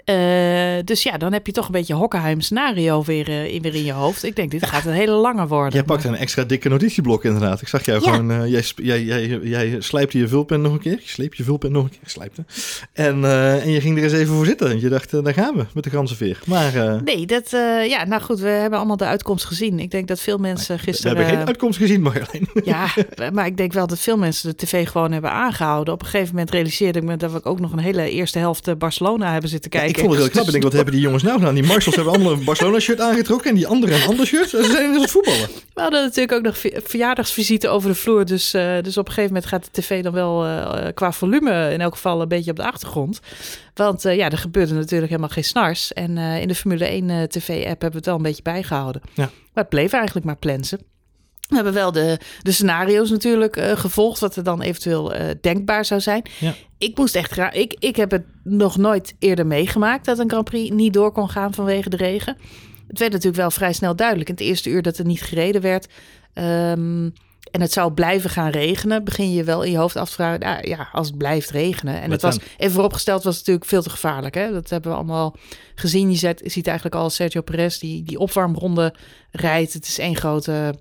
Uh, 0.05 0.83
dus 0.83 1.03
ja, 1.03 1.17
dan 1.17 1.33
heb 1.33 1.45
je 1.45 1.51
toch 1.51 1.65
een 1.65 1.71
beetje 1.71 1.93
Hockenheim 1.93 2.41
scenario 2.41 3.03
weer, 3.03 3.29
uh, 3.29 3.53
in, 3.53 3.61
weer 3.61 3.75
in 3.75 3.83
je 3.83 3.91
hoofd. 3.91 4.23
Ik 4.23 4.35
denk, 4.35 4.51
dit 4.51 4.65
gaat 4.65 4.85
een 4.85 4.93
hele 4.93 5.11
lange 5.11 5.47
worden. 5.47 5.73
Jij 5.73 5.83
pakt 5.83 6.03
een 6.03 6.15
extra 6.15 6.43
dikke 6.43 6.69
notitieblok 6.69 7.23
inderdaad. 7.23 7.61
Ik 7.61 7.67
zag 7.67 7.85
jou 7.85 8.03
ja. 8.03 8.11
gewoon, 8.11 8.31
uh, 8.31 8.51
jij, 8.51 8.63
jij, 8.75 9.03
jij, 9.03 9.39
jij 9.43 9.75
slijpte 9.79 10.17
je 10.17 10.27
vulpen 10.27 10.61
nog 10.61 10.73
een 10.73 10.79
keer. 10.79 10.91
Je 11.01 11.09
sleep 11.09 11.33
je 11.33 11.43
vulpen 11.43 11.71
nog 11.71 11.83
een 11.83 11.89
keer, 11.89 11.99
slijpte. 12.03 12.45
En, 12.93 13.25
en 13.61 13.71
je 13.71 13.81
ging 13.81 13.97
er 13.97 14.03
eens 14.03 14.13
even 14.13 14.35
voor 14.35 14.45
zitten. 14.45 14.79
Je 14.79 14.89
dacht, 14.89 15.23
daar 15.23 15.33
gaan 15.33 15.55
we 15.55 15.65
met 15.73 15.83
de 15.83 15.89
ganzenveer. 15.89 16.39
Maar, 16.45 17.01
nee, 17.03 17.25
dat, 17.25 17.49
ja, 17.87 18.05
nou 18.05 18.21
goed, 18.21 18.39
we 18.39 18.47
hebben 18.47 18.79
allemaal 18.79 18.97
de 18.97 19.05
uitkomst 19.05 19.45
gezien. 19.45 19.79
Ik 19.79 19.91
denk 19.91 20.07
dat 20.07 20.19
veel 20.19 20.37
mensen 20.37 20.79
gisteren... 20.79 21.11
We 21.11 21.17
hebben 21.17 21.37
geen 21.37 21.47
uitkomst 21.47 21.77
gezien, 21.77 22.01
Marjolein. 22.01 22.49
ja, 22.63 22.87
maar 23.33 23.45
ik 23.45 23.57
denk 23.57 23.73
wel 23.73 23.87
dat 23.87 23.99
veel 23.99 24.17
mensen 24.17 24.49
de 24.49 24.55
tv 24.55 24.87
gewoon 24.87 25.11
hebben 25.11 25.31
aangehouden. 25.31 25.93
Op 25.93 26.01
een 26.01 26.07
gegeven 26.07 26.33
moment 26.35 26.51
realiseerde 26.51 26.99
ik 26.99 27.05
me 27.05 27.17
dat 27.17 27.31
we 27.31 27.43
ook 27.43 27.59
nog 27.59 27.71
een 27.71 27.79
hele 27.79 28.09
eerste 28.09 28.39
helft 28.39 28.77
Barcelona 28.77 29.31
hebben 29.31 29.49
zitten 29.49 29.69
kijken. 29.69 29.98
Ja, 29.98 29.98
ik 29.99 30.05
vond 30.05 30.15
het 30.15 30.23
heel 30.23 30.31
knap. 30.31 30.45
Ik 30.45 30.51
denk, 30.51 30.63
wat 30.63 30.73
hebben 30.73 30.93
die 30.93 31.01
jongens 31.01 31.23
nou 31.23 31.39
gedaan? 31.39 31.53
Die 31.53 31.63
Marshalls 31.63 31.95
hebben 31.95 32.13
allemaal 32.13 32.31
een 32.31 32.43
Barcelona-shirt 32.43 32.99
aangetrokken 32.99 33.49
en 33.49 33.55
die 33.55 33.67
andere 33.67 33.95
een 33.95 34.07
ander 34.07 34.25
shirt. 34.25 34.49
Ze 34.49 34.63
zijn 34.71 34.93
in 34.93 35.01
het 35.01 35.11
voetballen. 35.11 35.49
We 35.73 35.81
hadden 35.81 36.01
natuurlijk 36.01 36.31
ook 36.31 36.41
nog 36.41 36.57
verjaardagsvisite 36.83 37.69
over 37.69 37.89
de 37.89 37.95
vloer. 37.95 38.25
Dus, 38.25 38.53
uh, 38.53 38.81
dus 38.81 38.97
op 38.97 39.07
een 39.07 39.13
gegeven 39.13 39.33
moment 39.33 39.45
gaat 39.45 39.65
de 39.65 39.81
tv 39.81 40.03
dan 40.03 40.13
wel 40.13 40.45
uh, 40.45 40.87
qua 40.93 41.11
volume 41.11 41.71
in 41.73 41.81
elk 41.81 41.93
geval 41.93 42.21
een 42.21 42.27
beetje 42.27 42.51
op 42.51 42.57
de 42.57 42.63
achtergrond. 42.63 43.19
Want 43.73 44.05
uh, 44.05 44.15
ja, 44.15 44.29
er 44.29 44.37
gebeurde 44.37 44.73
natuurlijk 44.73 45.09
helemaal 45.09 45.29
geen 45.29 45.43
snars. 45.43 45.93
En 45.93 46.17
in 46.17 46.47
de 46.47 46.55
Formule 46.55 46.85
1 46.85 47.29
tv-app 47.29 47.81
hebben 47.81 47.91
we 47.91 47.97
het 47.97 48.05
wel 48.05 48.15
een 48.15 48.21
beetje 48.21 48.43
bijgehouden. 48.43 49.01
Ja. 49.13 49.29
Maar 49.53 49.63
het 49.63 49.69
bleef 49.69 49.91
eigenlijk 49.91 50.25
maar 50.25 50.37
plensen. 50.37 50.79
We 51.49 51.55
hebben 51.55 51.73
wel 51.73 51.91
de, 51.91 52.19
de 52.41 52.51
scenario's 52.51 53.09
natuurlijk 53.09 53.57
uh, 53.57 53.71
gevolgd, 53.71 54.19
wat 54.19 54.35
er 54.35 54.43
dan 54.43 54.61
eventueel 54.61 55.15
uh, 55.15 55.21
denkbaar 55.41 55.85
zou 55.85 56.01
zijn. 56.01 56.25
Ja. 56.39 56.53
Ik 56.77 56.97
moest 56.97 57.15
echt 57.15 57.31
graag. 57.31 57.53
Ik, 57.53 57.75
ik 57.79 57.95
heb 57.95 58.11
het 58.11 58.23
nog 58.43 58.77
nooit 58.77 59.15
eerder 59.19 59.47
meegemaakt 59.47 60.05
dat 60.05 60.19
een 60.19 60.29
Grand 60.29 60.45
Prix 60.45 60.69
niet 60.69 60.93
door 60.93 61.11
kon 61.11 61.29
gaan 61.29 61.53
vanwege 61.53 61.89
de 61.89 61.97
regen. 61.97 62.37
Het 62.87 62.99
werd 62.99 63.11
natuurlijk 63.11 63.41
wel 63.41 63.51
vrij 63.51 63.73
snel 63.73 63.95
duidelijk. 63.95 64.29
In 64.29 64.35
het 64.35 64.43
eerste 64.43 64.69
uur 64.69 64.81
dat 64.81 64.97
er 64.97 65.05
niet 65.05 65.21
gereden 65.21 65.61
werd. 65.61 65.87
Um, 66.33 67.13
en 67.51 67.61
het 67.61 67.71
zou 67.71 67.91
blijven 67.91 68.29
gaan 68.29 68.49
regenen, 68.49 69.03
begin 69.03 69.31
je 69.31 69.43
wel 69.43 69.63
in 69.63 69.71
je 69.71 69.77
hoofd 69.77 69.95
af 69.95 70.07
te 70.07 70.15
vragen, 70.15 70.39
nou, 70.39 70.67
ja, 70.67 70.89
als 70.91 71.07
het 71.07 71.17
blijft 71.17 71.49
regenen. 71.49 72.01
En 72.01 72.11
het 72.11 72.21
was, 72.21 72.37
even 72.57 72.73
vooropgesteld, 72.73 73.23
was 73.23 73.37
het 73.37 73.45
natuurlijk 73.45 73.71
veel 73.71 73.81
te 73.81 73.89
gevaarlijk. 73.89 74.35
Hè? 74.35 74.51
Dat 74.51 74.69
hebben 74.69 74.91
we 74.91 74.97
allemaal 74.97 75.35
gezien. 75.75 76.11
Je 76.11 76.17
ziet, 76.17 76.41
ziet 76.43 76.67
eigenlijk 76.67 76.95
al 76.95 77.09
Sergio 77.09 77.41
Perez 77.41 77.77
die, 77.77 78.03
die 78.03 78.19
opwarmronde 78.19 78.93
rijdt. 79.31 79.73
Het 79.73 79.87
is 79.87 79.99
één 79.99 80.15
grote 80.15 80.73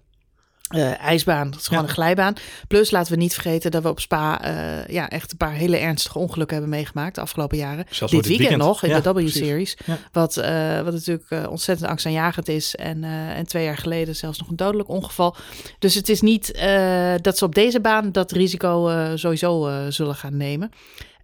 uh, 0.74 1.02
ijsbaan, 1.02 1.50
dat 1.50 1.60
is 1.60 1.66
gewoon 1.66 1.82
een 1.82 1.88
glijbaan. 1.88 2.34
Plus 2.68 2.90
laten 2.90 3.12
we 3.12 3.18
niet 3.18 3.34
vergeten 3.34 3.70
dat 3.70 3.82
we 3.82 3.88
op 3.88 4.00
Spa 4.00 4.44
uh, 4.44 4.86
ja, 4.86 5.08
echt 5.08 5.30
een 5.30 5.36
paar 5.36 5.52
hele 5.52 5.76
ernstige 5.76 6.18
ongelukken 6.18 6.56
hebben 6.56 6.74
meegemaakt 6.76 7.14
de 7.14 7.20
afgelopen 7.20 7.56
jaren. 7.56 7.86
Zelfs 7.90 8.12
dit, 8.12 8.26
weekend, 8.26 8.56
nog 8.56 8.82
in 8.82 8.88
ja, 8.88 9.00
de 9.00 9.12
W-series. 9.12 9.76
Wat, 10.12 10.36
uh, 10.36 10.80
wat 10.80 10.92
natuurlijk 10.92 11.50
ontzettend 11.50 11.90
angstaanjagend 11.90 12.48
is. 12.48 12.76
En, 12.76 13.04
en 13.04 13.46
twee 13.46 13.64
jaar 13.64 13.78
geleden 13.78 14.16
zelfs 14.16 14.38
nog 14.38 14.48
een 14.48 14.56
dodelijk 14.56 14.88
ongeval. 14.88 15.36
Dus 15.78 15.94
het 15.94 16.08
is 16.08 16.20
niet 16.20 16.46
dat 17.20 17.38
ze 17.38 17.44
op 17.44 17.54
deze 17.54 17.80
baan 17.80 18.12
dat 18.12 18.32
risico 18.32 18.90
sowieso 19.14 19.70
zullen 19.88 20.14
gaan 20.14 20.36
nemen. 20.36 20.70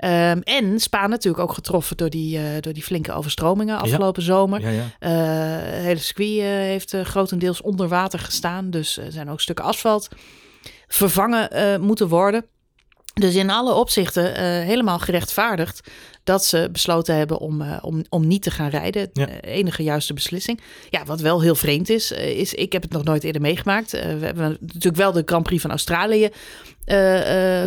Um, 0.04 0.40
en 0.42 0.80
Spa 0.80 1.06
natuurlijk 1.06 1.42
ook 1.42 1.52
getroffen 1.52 1.96
door 1.96 2.10
die, 2.10 2.38
uh, 2.38 2.44
door 2.60 2.72
die 2.72 2.82
flinke 2.82 3.12
overstromingen 3.12 3.78
afgelopen 3.78 4.22
ja. 4.22 4.28
zomer. 4.28 4.60
Ja, 4.60 4.68
ja. 4.68 4.84
Uh, 5.00 5.82
hele 5.82 6.00
circuit 6.00 6.28
uh, 6.28 6.44
heeft 6.44 6.96
grotendeels 7.02 7.60
onder 7.60 7.88
water 7.88 8.18
gestaan. 8.18 8.70
Dus 8.70 8.96
er 8.96 9.12
zijn 9.12 9.30
ook 9.30 9.40
stukken 9.40 9.64
asfalt 9.64 10.08
vervangen 10.88 11.80
moeten 11.80 12.08
worden. 12.08 12.44
Dus 13.14 13.34
in 13.34 13.50
alle 13.50 13.74
opzichten 13.74 14.34
helemaal 14.62 14.98
gerechtvaardigd 14.98 15.90
dat 16.24 16.44
ze 16.44 16.68
besloten 16.72 17.16
hebben 17.16 17.38
om, 17.38 17.60
uh, 17.60 17.76
om, 17.80 18.04
om 18.08 18.26
niet 18.26 18.42
te 18.42 18.50
gaan 18.50 18.68
rijden. 18.68 19.10
Ja. 19.12 19.28
Uh, 19.28 19.34
enige 19.42 19.82
juiste 19.82 20.14
beslissing. 20.14 20.60
Ja, 20.90 21.04
wat 21.04 21.20
wel 21.20 21.40
heel 21.40 21.54
vreemd 21.54 21.88
is, 21.88 22.12
is 22.12 22.54
ik 22.54 22.72
heb 22.72 22.82
het 22.82 22.92
nog 22.92 23.04
nooit 23.04 23.24
eerder 23.24 23.40
meegemaakt. 23.40 23.90
we 23.90 23.98
hebben 23.98 24.56
natuurlijk 24.60 24.96
wel 24.96 25.12
de 25.12 25.22
Grand 25.26 25.42
Prix 25.42 25.62
van 25.62 25.70
Australië 25.70 26.30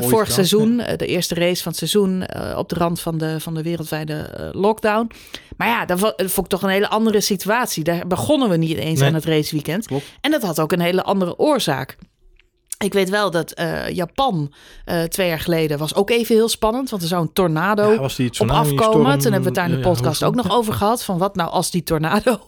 vorig 0.01 0.31
seizoen. 0.31 0.77
de 0.77 1.05
eerste 1.05 1.35
race 1.35 1.63
van 1.63 1.71
het 1.71 1.79
seizoen 1.79 2.25
op 2.55 2.69
de 2.69 2.75
rand 2.75 2.99
van 2.99 3.17
de, 3.17 3.39
van 3.39 3.53
de 3.53 3.61
wereldwijde 3.61 4.49
lockdown. 4.51 5.11
Maar 5.57 5.67
ja, 5.67 5.85
dat 5.85 5.99
vond 6.17 6.37
ik 6.37 6.47
toch 6.47 6.61
een 6.61 6.69
hele 6.69 6.89
andere 6.89 7.21
situatie. 7.21 7.83
Daar 7.83 8.07
begonnen 8.07 8.49
we 8.49 8.57
niet 8.57 8.77
eens 8.77 8.99
nee. 8.99 9.07
aan 9.07 9.15
het 9.15 9.25
raceweekend. 9.25 9.87
Klopt. 9.87 10.05
En 10.21 10.31
dat 10.31 10.43
had 10.43 10.59
ook 10.59 10.71
een 10.71 10.79
hele 10.79 11.03
andere 11.03 11.37
oorzaak. 11.39 11.97
Ik 12.77 12.93
weet 12.93 13.09
wel 13.09 13.31
dat 13.31 13.59
uh, 13.59 13.89
Japan 13.89 14.53
uh, 14.85 15.03
twee 15.03 15.27
jaar 15.27 15.39
geleden 15.39 15.77
was 15.77 15.95
ook 15.95 16.09
even 16.09 16.35
heel 16.35 16.49
spannend. 16.49 16.89
Want 16.89 17.01
er 17.01 17.07
zou 17.07 17.21
een 17.21 17.33
tornado 17.33 17.91
ja, 17.91 17.95
op 17.97 18.49
afkomen. 18.49 18.75
Storm, 18.75 19.19
Toen 19.19 19.31
hebben 19.31 19.39
we 19.39 19.45
het 19.45 19.55
daar 19.55 19.69
in 19.69 19.75
de 19.75 19.89
podcast 19.89 20.19
ja, 20.19 20.27
ook 20.27 20.35
nog 20.35 20.51
over 20.51 20.73
gehad. 20.73 21.03
Van 21.03 21.17
wat 21.17 21.35
nou 21.35 21.49
als 21.49 21.71
die 21.71 21.83
tornado... 21.83 22.39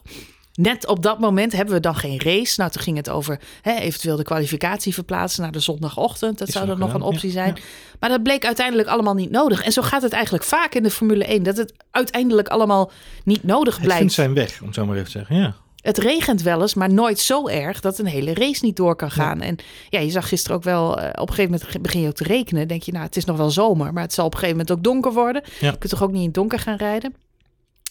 Net 0.54 0.88
op 0.88 1.04
dat 1.04 1.20
moment 1.20 1.52
hebben 1.52 1.74
we 1.74 1.80
dan 1.80 1.96
geen 1.96 2.22
race. 2.22 2.60
Nou, 2.60 2.72
toen 2.72 2.82
ging 2.82 2.98
het 2.98 3.10
over 3.10 3.40
hè, 3.62 3.76
eventueel 3.76 4.16
de 4.16 4.24
kwalificatie 4.24 4.94
verplaatsen 4.94 5.42
naar 5.42 5.52
de 5.52 5.60
zondagochtend. 5.60 6.38
Dat 6.38 6.48
Is 6.48 6.54
zou 6.54 6.68
dan 6.68 6.80
nog 6.80 6.94
een 6.94 7.02
optie 7.02 7.32
zijn. 7.32 7.58
Maar 8.00 8.10
dat 8.10 8.24
bleek 8.24 8.46
uiteindelijk 8.46 8.88
allemaal 8.88 9.14
niet 9.14 9.32
nodig. 9.32 9.64
En 9.64 9.72
zo 9.72 9.82
gaat 9.82 10.02
het 10.02 10.14
eigenlijk 10.14 10.44
vaak 10.44 10.76
in 10.76 10.84
de 10.84 10.92
Formule 10.92 11.26
1. 11.26 11.44
Dat 11.44 11.58
het 11.58 11.74
uiteindelijk 11.92 12.48
allemaal 12.48 12.92
niet 13.24 13.44
nodig 13.44 13.76
blijkt. 13.76 13.92
Het 13.92 13.98
vindt 13.98 14.14
zijn 14.14 14.34
weg, 14.34 14.62
om 14.62 14.74
zo 14.74 14.86
maar 14.86 14.96
even 14.96 15.12
te 15.12 15.12
zeggen. 15.12 15.36
Ja. 15.36 15.56
Het 15.82 15.98
regent 15.98 16.42
wel 16.42 16.62
eens, 16.62 16.74
maar 16.74 16.94
nooit 16.94 17.20
zo 17.20 17.48
erg 17.48 17.80
dat 17.80 17.98
een 17.98 18.06
hele 18.06 18.34
race 18.34 18.66
niet 18.66 18.76
door 18.76 18.96
kan 18.96 19.12
gaan. 19.12 19.42
En 19.42 19.56
ja, 19.90 20.00
je 20.00 20.10
zag 20.10 20.28
gisteren 20.28 20.58
ook 20.58 20.64
wel, 20.64 21.00
uh, 21.00 21.06
op 21.06 21.30
een 21.30 21.36
gegeven 21.36 21.52
moment 21.52 21.82
begin 21.82 22.02
je 22.02 22.08
ook 22.08 22.14
te 22.14 22.24
rekenen. 22.24 22.68
Denk 22.68 22.84
je, 22.84 22.92
nou, 22.92 23.06
het 23.06 23.16
is 23.16 23.26
nog 23.26 23.38
wel 23.38 23.50
zomer, 23.50 23.94
maar 23.94 24.04
het 24.04 24.14
zal 24.14 24.26
op 24.26 24.34
een 24.34 24.40
gegeven 24.40 24.60
moment 24.60 24.78
ook 24.78 24.84
donker 24.84 25.14
worden. 25.14 25.44
Je 25.60 25.78
kunt 25.78 25.90
toch 25.90 26.04
ook 26.04 26.12
niet 26.12 26.20
in 26.20 26.26
het 26.26 26.34
donker 26.34 26.60
gaan 26.60 26.78
rijden. 26.78 27.16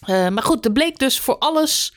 Uh, 0.09 0.27
maar 0.27 0.43
goed, 0.43 0.65
er 0.65 0.71
bleek 0.71 0.99
dus 0.99 1.19
voor 1.19 1.37
alles 1.37 1.93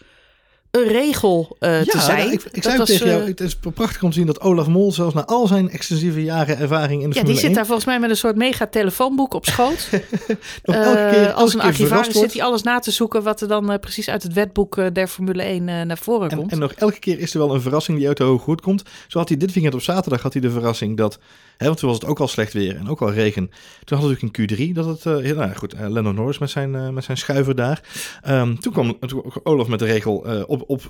een 0.73 0.89
regel 0.89 1.57
uh, 1.61 1.85
ja, 1.85 1.93
te 1.93 2.01
zijn. 2.01 2.19
Nou, 2.19 2.33
ik, 2.33 2.45
ik 2.53 2.63
zei 2.63 2.79
was, 2.79 2.89
tegen 2.89 3.07
jou, 3.07 3.21
uh, 3.21 3.27
het 3.27 3.41
is 3.41 3.57
prachtig 3.75 4.03
om 4.03 4.09
te 4.11 4.17
zien 4.17 4.27
dat 4.27 4.41
Olaf 4.41 4.67
Mol 4.67 4.93
zelfs 4.93 5.15
na 5.15 5.25
al 5.25 5.47
zijn 5.47 5.71
extensieve 5.71 6.23
jaren 6.23 6.59
ervaring 6.59 7.03
in 7.03 7.11
de 7.11 7.17
Ja, 7.17 7.23
die 7.23 7.35
zit 7.35 7.45
1, 7.45 7.53
daar 7.53 7.67
volgens 7.67 7.87
mij 7.87 8.01
met 8.01 8.11
een 8.11 8.17
soort 8.17 8.37
mega 8.37 8.67
telefoonboek 8.67 9.35
op 9.35 9.47
schoot. 9.47 9.89
Nog 10.65 10.77
elke 10.77 11.09
keer, 11.11 11.33
als 11.33 11.55
een 11.55 11.61
archivaris 11.61 12.15
zit 12.15 12.33
hij 12.33 12.43
alles 12.43 12.63
na 12.63 12.79
te 12.79 12.91
zoeken 12.91 13.23
wat 13.23 13.41
er 13.41 13.49
dan 13.49 13.79
precies 13.81 14.09
uit 14.09 14.23
het 14.23 14.33
wetboek 14.33 14.95
der 14.95 15.09
Formule 15.09 15.43
1 15.43 15.65
naar 15.65 15.99
voren 15.99 16.31
en, 16.31 16.37
komt. 16.37 16.53
En 16.53 16.59
nog 16.59 16.73
elke 16.73 16.99
keer 16.99 17.19
is 17.19 17.33
er 17.33 17.39
wel 17.39 17.55
een 17.55 17.61
verrassing 17.61 17.99
die 17.99 18.09
uit 18.09 18.17
de 18.17 18.25
hoge 18.25 18.43
goed 18.43 18.61
komt. 18.61 18.83
Zo 19.09 19.19
had 19.19 19.29
hij 19.29 19.37
dit 19.37 19.53
weekend 19.53 19.75
op 19.75 19.83
zaterdag 19.83 20.23
had 20.23 20.33
hij 20.33 20.43
de 20.43 20.51
verrassing 20.51 20.97
dat 20.97 21.19
Hè, 21.63 21.69
want 21.69 21.79
toen 21.79 21.89
was 21.89 21.99
het 21.99 22.09
ook 22.09 22.21
al 22.21 22.29
slecht 22.29 22.53
weer 22.53 22.77
en 22.77 22.89
ook 22.89 23.01
al 23.01 23.13
regen. 23.13 23.51
Toen 23.85 23.99
hadden 23.99 24.17
we 24.17 24.25
natuurlijk 24.27 24.59
in 24.59 24.71
Q3 24.71 24.75
dat 24.75 24.87
het, 24.87 25.05
uh, 25.05 25.17
heel, 25.17 25.37
nou 25.37 25.55
goed, 25.55 25.75
Lennon 25.79 26.15
Norris 26.15 26.39
met 26.39 26.51
zijn, 26.51 26.95
met 26.95 27.05
zijn 27.05 27.17
schuiver 27.17 27.55
daar. 27.55 27.83
Um, 28.29 28.61
toen 28.61 28.73
kwam 28.73 28.99
Olaf 29.43 29.69
met 29.69 29.79
de 29.79 29.85
regel 29.85 30.45
op, 30.47 30.62
op 30.67 30.83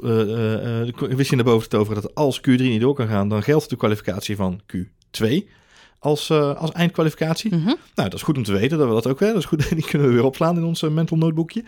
wist 0.96 1.30
je 1.30 1.36
naar 1.36 1.44
boven 1.44 1.68
te 1.68 1.76
toveren 1.76 2.02
dat 2.02 2.14
als 2.14 2.40
Q3 2.40 2.56
niet 2.56 2.80
door 2.80 2.94
kan 2.94 3.08
gaan, 3.08 3.28
dan 3.28 3.42
geldt 3.42 3.70
de 3.70 3.76
kwalificatie 3.76 4.36
van 4.36 4.60
Q2 4.76 5.44
als, 6.02 6.28
uh, 6.28 6.54
als 6.54 6.72
eindkwalificatie. 6.72 7.54
Mm 7.54 7.58
-hmm. 7.58 7.76
Nou, 7.94 8.08
dat 8.08 8.14
is 8.14 8.22
goed 8.22 8.36
om 8.36 8.42
te 8.42 8.52
weten 8.52 8.78
dat 8.78 8.88
we 8.88 8.94
dat 8.94 9.06
ook 9.06 9.20
hebben. 9.20 9.42
Dat 9.42 9.52
is 9.52 9.66
goed, 9.66 9.74
die 9.78 9.90
kunnen 9.90 10.08
we 10.08 10.14
weer 10.14 10.24
opslaan 10.24 10.56
in 10.56 10.64
ons 10.64 10.82
mental 10.82 11.16
notebookje. 11.16 11.64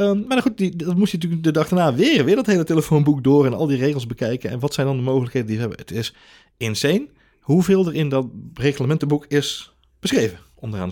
Um, 0.00 0.24
maar 0.28 0.42
goed, 0.42 0.58
die, 0.58 0.76
dat 0.76 0.96
moest 0.96 1.10
je 1.10 1.16
natuurlijk 1.16 1.42
de 1.42 1.50
dag 1.50 1.68
daarna 1.68 1.94
weer, 1.94 2.24
weer 2.24 2.36
dat 2.36 2.46
hele 2.46 2.64
telefoonboek 2.64 3.24
door 3.24 3.46
en 3.46 3.54
al 3.54 3.66
die 3.66 3.78
regels 3.78 4.06
bekijken. 4.06 4.50
En 4.50 4.58
wat 4.58 4.74
zijn 4.74 4.86
dan 4.86 4.96
de 4.96 5.02
mogelijkheden 5.02 5.48
die 5.48 5.56
we 5.56 5.62
hebben? 5.62 5.80
Het 5.80 5.90
is 5.90 6.14
insane 6.56 7.08
hoeveel 7.40 7.86
er 7.86 7.94
in 7.94 8.08
dat 8.08 8.26
reglementenboek 8.54 9.26
is 9.28 9.72
beschreven. 10.00 10.38
Onderaan. 10.62 10.90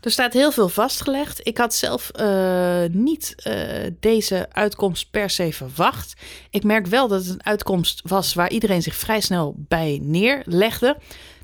Er 0.00 0.10
staat 0.10 0.32
heel 0.32 0.52
veel 0.52 0.68
vastgelegd. 0.68 1.46
Ik 1.46 1.58
had 1.58 1.74
zelf 1.74 2.10
uh, 2.20 2.82
niet 2.90 3.34
uh, 3.46 3.54
deze 4.00 4.48
uitkomst 4.52 5.10
per 5.10 5.30
se 5.30 5.52
verwacht. 5.52 6.14
Ik 6.50 6.64
merk 6.64 6.86
wel 6.86 7.08
dat 7.08 7.20
het 7.20 7.30
een 7.30 7.44
uitkomst 7.44 8.02
was 8.04 8.34
waar 8.34 8.50
iedereen 8.50 8.82
zich 8.82 8.94
vrij 8.94 9.20
snel 9.20 9.54
bij 9.58 10.00
neerlegde. 10.02 10.96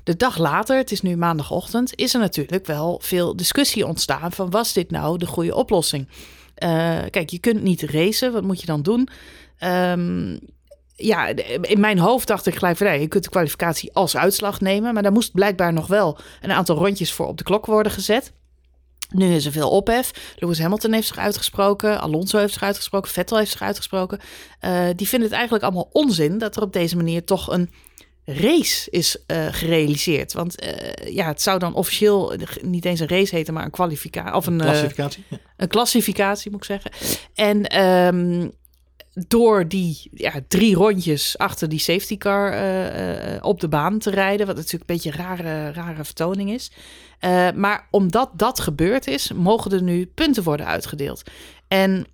De 0.03 0.15
dag 0.15 0.37
later, 0.37 0.77
het 0.77 0.91
is 0.91 1.01
nu 1.01 1.17
maandagochtend, 1.17 1.95
is 1.95 2.13
er 2.13 2.19
natuurlijk 2.19 2.65
wel 2.65 2.99
veel 3.03 3.35
discussie 3.35 3.87
ontstaan 3.87 4.31
van 4.31 4.49
was 4.49 4.73
dit 4.73 4.91
nou 4.91 5.17
de 5.17 5.25
goede 5.25 5.55
oplossing? 5.55 6.07
Uh, 6.63 6.99
kijk, 7.09 7.29
je 7.29 7.39
kunt 7.39 7.61
niet 7.61 7.81
racen, 7.81 8.31
wat 8.31 8.43
moet 8.43 8.59
je 8.59 8.65
dan 8.65 8.81
doen? 8.81 9.07
Um, 9.63 10.39
ja, 11.01 11.27
in 11.61 11.79
mijn 11.79 11.99
hoofd 11.99 12.27
dacht 12.27 12.45
ik 12.45 12.55
gelijk 12.55 12.77
van... 12.77 12.87
nee, 12.87 12.99
je 12.99 13.07
kunt 13.07 13.23
de 13.23 13.29
kwalificatie 13.29 13.93
als 13.93 14.17
uitslag 14.17 14.61
nemen... 14.61 14.93
maar 14.93 15.03
daar 15.03 15.11
moest 15.11 15.31
blijkbaar 15.31 15.73
nog 15.73 15.87
wel 15.87 16.17
een 16.41 16.51
aantal 16.51 16.75
rondjes 16.75 17.13
voor 17.13 17.27
op 17.27 17.37
de 17.37 17.43
klok 17.43 17.65
worden 17.65 17.91
gezet. 17.91 18.31
Nu 19.09 19.33
is 19.33 19.45
er 19.45 19.51
veel 19.51 19.69
ophef. 19.69 20.35
Lewis 20.35 20.59
Hamilton 20.59 20.93
heeft 20.93 21.07
zich 21.07 21.17
uitgesproken. 21.17 22.01
Alonso 22.01 22.37
heeft 22.37 22.53
zich 22.53 22.63
uitgesproken. 22.63 23.11
Vettel 23.11 23.37
heeft 23.37 23.51
zich 23.51 23.61
uitgesproken. 23.61 24.19
Uh, 24.61 24.87
die 24.95 25.07
vinden 25.07 25.27
het 25.27 25.37
eigenlijk 25.37 25.63
allemaal 25.63 25.89
onzin 25.91 26.37
dat 26.37 26.55
er 26.55 26.61
op 26.61 26.73
deze 26.73 26.95
manier 26.95 27.23
toch 27.23 27.51
een 27.51 27.69
race 28.25 28.91
is 28.91 29.17
uh, 29.27 29.47
gerealiseerd. 29.51 30.33
Want 30.33 30.63
uh, 30.63 31.13
ja, 31.13 31.27
het 31.27 31.41
zou 31.41 31.59
dan 31.59 31.73
officieel 31.73 32.33
niet 32.61 32.85
eens 32.85 32.99
een 32.99 33.07
race 33.07 33.35
heten, 33.35 33.53
maar 33.53 33.63
een 33.63 33.71
kwalificatie. 33.71 34.33
Of 34.33 34.45
een 34.45 34.57
klassificatie. 34.57 35.23
Ja. 35.29 35.37
Een 35.57 35.67
klassificatie, 35.67 36.51
moet 36.51 36.59
ik 36.59 36.65
zeggen. 36.65 36.91
En 37.33 37.85
um, 37.85 38.51
door 39.27 39.67
die 39.67 40.09
ja, 40.13 40.33
drie 40.47 40.75
rondjes 40.75 41.37
achter 41.37 41.69
die 41.69 41.79
safety 41.79 42.17
car 42.17 42.53
uh, 42.53 43.37
op 43.41 43.59
de 43.59 43.67
baan 43.67 43.99
te 43.99 44.09
rijden. 44.09 44.47
Wat 44.47 44.55
natuurlijk 44.55 44.89
een 44.89 44.95
beetje 44.95 45.11
een 45.11 45.17
rare, 45.17 45.71
rare 45.71 46.03
vertoning 46.03 46.51
is. 46.51 46.71
Uh, 47.25 47.51
maar 47.51 47.87
omdat 47.91 48.29
dat 48.33 48.59
gebeurd 48.59 49.07
is, 49.07 49.31
mogen 49.31 49.71
er 49.71 49.81
nu 49.83 50.05
punten 50.05 50.43
worden 50.43 50.65
uitgedeeld. 50.65 51.23
En 51.67 52.05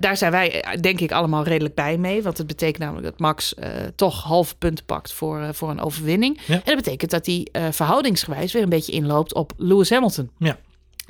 daar 0.00 0.16
zijn 0.16 0.32
wij, 0.32 0.64
denk 0.80 1.00
ik, 1.00 1.12
allemaal 1.12 1.44
redelijk 1.44 1.74
bij 1.74 1.98
mee. 1.98 2.22
Want 2.22 2.38
het 2.38 2.46
betekent 2.46 2.78
namelijk 2.78 3.06
dat 3.06 3.18
Max 3.18 3.54
toch 3.94 4.22
halve 4.22 4.56
punten 4.56 4.84
pakt 4.84 5.12
voor, 5.12 5.54
voor 5.54 5.70
een 5.70 5.80
overwinning. 5.80 6.40
Ja. 6.46 6.54
En 6.54 6.62
dat 6.64 6.76
betekent 6.76 7.10
dat 7.10 7.26
hij 7.26 7.48
verhoudingsgewijs 7.70 8.52
weer 8.52 8.62
een 8.62 8.68
beetje 8.68 8.92
inloopt 8.92 9.34
op 9.34 9.52
Lewis 9.56 9.90
Hamilton. 9.90 10.30
Ja. 10.38 10.58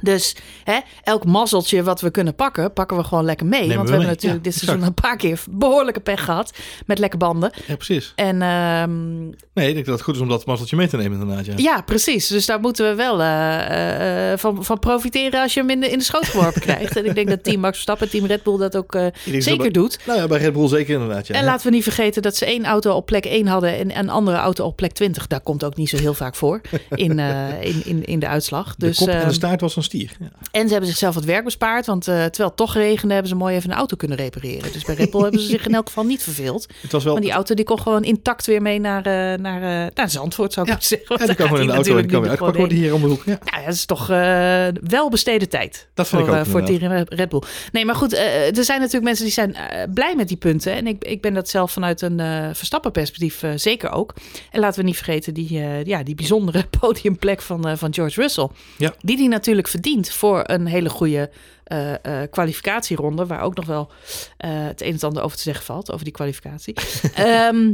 Dus 0.03 0.37
hè, 0.65 0.79
elk 1.03 1.25
mazzeltje 1.25 1.83
wat 1.83 2.01
we 2.01 2.11
kunnen 2.11 2.35
pakken, 2.35 2.73
pakken 2.73 2.97
we 2.97 3.05
gewoon 3.05 3.25
lekker 3.25 3.47
mee. 3.47 3.61
Nemen 3.61 3.77
want 3.77 3.89
we 3.89 3.95
we, 3.95 3.99
mee. 3.99 4.07
hebben 4.07 4.23
natuurlijk 4.23 4.45
Ja, 4.45 4.51
dit 4.51 4.61
seizoen 4.61 4.87
een 4.87 4.95
paar 4.95 5.17
keer 5.17 5.41
behoorlijke 5.51 6.01
pech 6.01 6.25
gehad 6.25 6.53
met 6.87 6.99
lekke 6.99 7.17
banden. 7.17 7.53
Ja, 7.67 7.77
precies. 7.77 8.13
En 8.17 8.43
ehm, 8.43 9.25
Nee, 9.57 9.69
ik 9.69 9.75
denk 9.75 9.87
dat 9.87 9.95
het 9.95 10.05
goed 10.05 10.15
is 10.15 10.21
om 10.21 10.29
dat 10.29 10.47
mazzeltje 10.47 10.77
mee 10.77 10.89
te 10.89 10.97
nemen 10.97 11.21
inderdaad. 11.21 11.47
Ja. 11.47 11.53
ja, 11.57 11.81
precies. 11.81 12.27
Dus 12.27 12.47
daar 12.47 12.61
moeten 12.61 12.89
we 12.89 12.95
wel 12.95 13.23
eh, 13.23 14.33
eh, 14.33 14.39
van, 14.39 14.65
van 14.65 14.79
profiteren 14.79 15.43
als 15.43 15.55
je 15.55 15.61
hem 15.61 15.71
in 15.71 15.81
de, 15.81 15.89
in 15.91 15.99
de 15.99 16.05
schoot 16.05 16.27
geworpen 16.27 16.61
krijgt. 16.71 16.97
En 16.97 17.05
ik 17.05 17.15
denk 17.15 17.29
dat 17.29 17.45
Team 17.45 17.61
Max 17.61 17.73
Verstappen, 17.73 18.11
Team 18.11 18.27
Red 18.27 18.43
Bull 18.43 18.59
dat 18.59 18.77
ook 18.77 18.95
eh, 18.95 19.07
zeker 19.39 19.73
doet. 19.73 19.99
Nou 20.07 20.19
ja, 20.19 20.27
bij 20.27 20.39
Red 20.39 20.53
Bull 20.53 20.69
zeker 20.69 20.95
inderdaad. 20.95 21.27
Ja. 21.27 21.35
En 21.35 21.45
laten 21.45 21.67
we 21.67 21.75
niet 21.75 21.83
vergeten 21.83 22.23
dat 22.23 22.37
ze 22.37 22.45
één 22.45 22.65
auto 22.65 22.93
op 22.93 23.07
plek 23.07 23.25
1 23.25 23.47
hadden 23.47 23.79
en 23.79 23.99
een 23.99 24.11
andere 24.11 24.37
auto 24.37 24.65
op 24.65 24.77
plek 24.77 24.93
20. 24.93 25.27
Daar 25.27 25.41
komt 25.41 25.65
ook 25.65 25.77
niet 25.77 25.89
zo 25.89 25.97
heel 25.97 26.15
vaak 26.15 26.35
voor 26.35 26.61
in, 26.91 27.19
eh, 27.19 27.63
in, 27.63 27.83
in, 27.85 28.05
in 28.05 28.19
de 28.19 28.29
uitslag. 28.29 28.75
de 28.77 28.87
Dus, 28.87 28.97
kop 28.97 29.09
en 29.09 29.19
ehm, 29.19 29.29
de 29.29 29.35
staart 29.35 29.61
was 29.61 29.77
een 29.77 29.83
stier. 29.83 29.96
Ja. 29.99 30.31
En 30.51 30.67
ze 30.67 30.71
hebben 30.71 30.89
zichzelf 30.89 31.15
wat 31.15 31.25
werk 31.25 31.45
bespaard, 31.45 31.87
want 31.87 32.09
eh, 32.09 32.15
terwijl 32.15 32.49
het 32.49 32.57
toch 32.57 32.75
regende, 32.75 33.13
hebben 33.13 33.31
ze 33.31 33.37
mooi 33.37 33.57
even 33.57 33.71
een 33.71 33.77
auto 33.77 33.97
kunnen 33.97 34.17
repareren. 34.17 34.73
Dus 34.73 34.85
bij 34.85 34.95
Red 34.95 35.11
Bull 35.11 35.23
hebben 35.27 35.41
ze 35.41 35.47
zich 35.47 35.67
in 35.67 35.75
elk 35.75 35.87
geval 35.87 36.05
niet 36.05 36.23
verveeld. 36.23 36.67
Het 36.81 36.93
was 36.93 37.05
wel... 37.05 37.13
Want 37.13 37.25
die 37.25 37.35
auto 37.35 37.55
die 37.55 37.65
kon 37.65 37.81
gewoon 37.81 38.05
intact 38.05 38.47
weer 38.47 38.63
mee 38.63 38.81
naar, 38.81 39.07
eh, 39.07 39.39
naar, 39.39 39.87
eh, 39.87 39.93
naar 39.95 40.11
Zandvoort, 40.11 40.53
zou 40.53 40.71
ik 40.71 40.83
Ja. 40.83 40.99
maar 41.09 41.19
zeggen. 41.19 41.27
Ja, 41.27 41.35
die 41.35 41.47
gewoon 41.47 41.61
in 41.61 41.67
de 41.67 41.73
auto 41.73 41.97
en 41.97 42.07
die 42.07 42.21
niet 42.21 42.39
worden 42.39 42.77
hier 42.77 42.95
om 42.95 43.01
de 43.01 43.07
hoek. 43.07 43.23
Ja. 43.25 43.39
ja, 43.45 43.65
dat 43.65 43.75
is 43.75 43.85
toch 43.85 44.11
eh 44.11 44.67
wel 44.83 45.11
besteden 45.11 45.49
tijd. 45.49 45.89
Dat 45.95 46.09
vind 46.09 46.23
voor, 46.23 46.35
ik 46.35 46.39
ook 46.41 46.47
voor. 46.47 46.65
Team 46.65 46.93
Red 47.09 47.29
Bull. 47.29 47.43
Nee, 47.73 47.85
maar 47.85 47.95
goed, 47.95 48.13
er 48.17 48.65
zijn 48.65 48.79
natuurlijk 48.79 49.05
mensen 49.05 49.25
die 49.25 49.33
zijn 49.33 49.57
blij 49.95 50.15
met 50.17 50.29
die 50.29 50.37
punten. 50.37 50.73
En 50.73 50.87
ik, 50.87 51.05
ik 51.05 51.21
ben 51.21 51.35
dat 51.35 51.49
zelf 51.49 51.73
vanuit 51.73 52.01
een 52.03 52.21
eh 52.21 52.49
Verstappen-perspectief 52.53 53.43
eh, 53.43 53.51
zeker 53.55 53.91
ook. 53.91 54.15
En 54.51 54.61
laten 54.61 54.81
we 54.81 54.87
niet 54.87 54.97
vergeten 54.97 55.35
die, 55.35 55.59
eh, 55.59 55.85
ja, 55.85 56.03
die 56.03 56.15
bijzondere 56.15 56.67
podiumplek 56.81 57.43
van, 57.43 57.69
eh, 57.69 57.77
van 57.77 57.95
George 57.95 58.21
Russell. 58.21 58.49
Ja. 58.79 58.95
Die 59.01 59.17
die 59.17 59.29
natuurlijk 59.29 59.69
verdient 59.77 60.11
voor 60.11 60.43
een 60.47 60.67
hele 60.67 60.89
goede 60.89 61.31
eh, 61.65 61.93
eh, 61.93 62.31
kwalificatieronde. 62.31 63.27
Waar 63.27 63.41
ook 63.41 63.57
nog 63.57 63.67
wel 63.67 63.91
eh, 64.37 64.51
het 64.53 64.83
een 64.83 64.93
en 64.93 65.01
ander 65.01 65.23
over 65.23 65.37
te 65.37 65.43
zeggen 65.43 65.65
valt, 65.65 65.93
over 65.93 66.05
die 66.05 66.13
kwalificatie. 66.13 66.75
Ehm, 67.15 67.73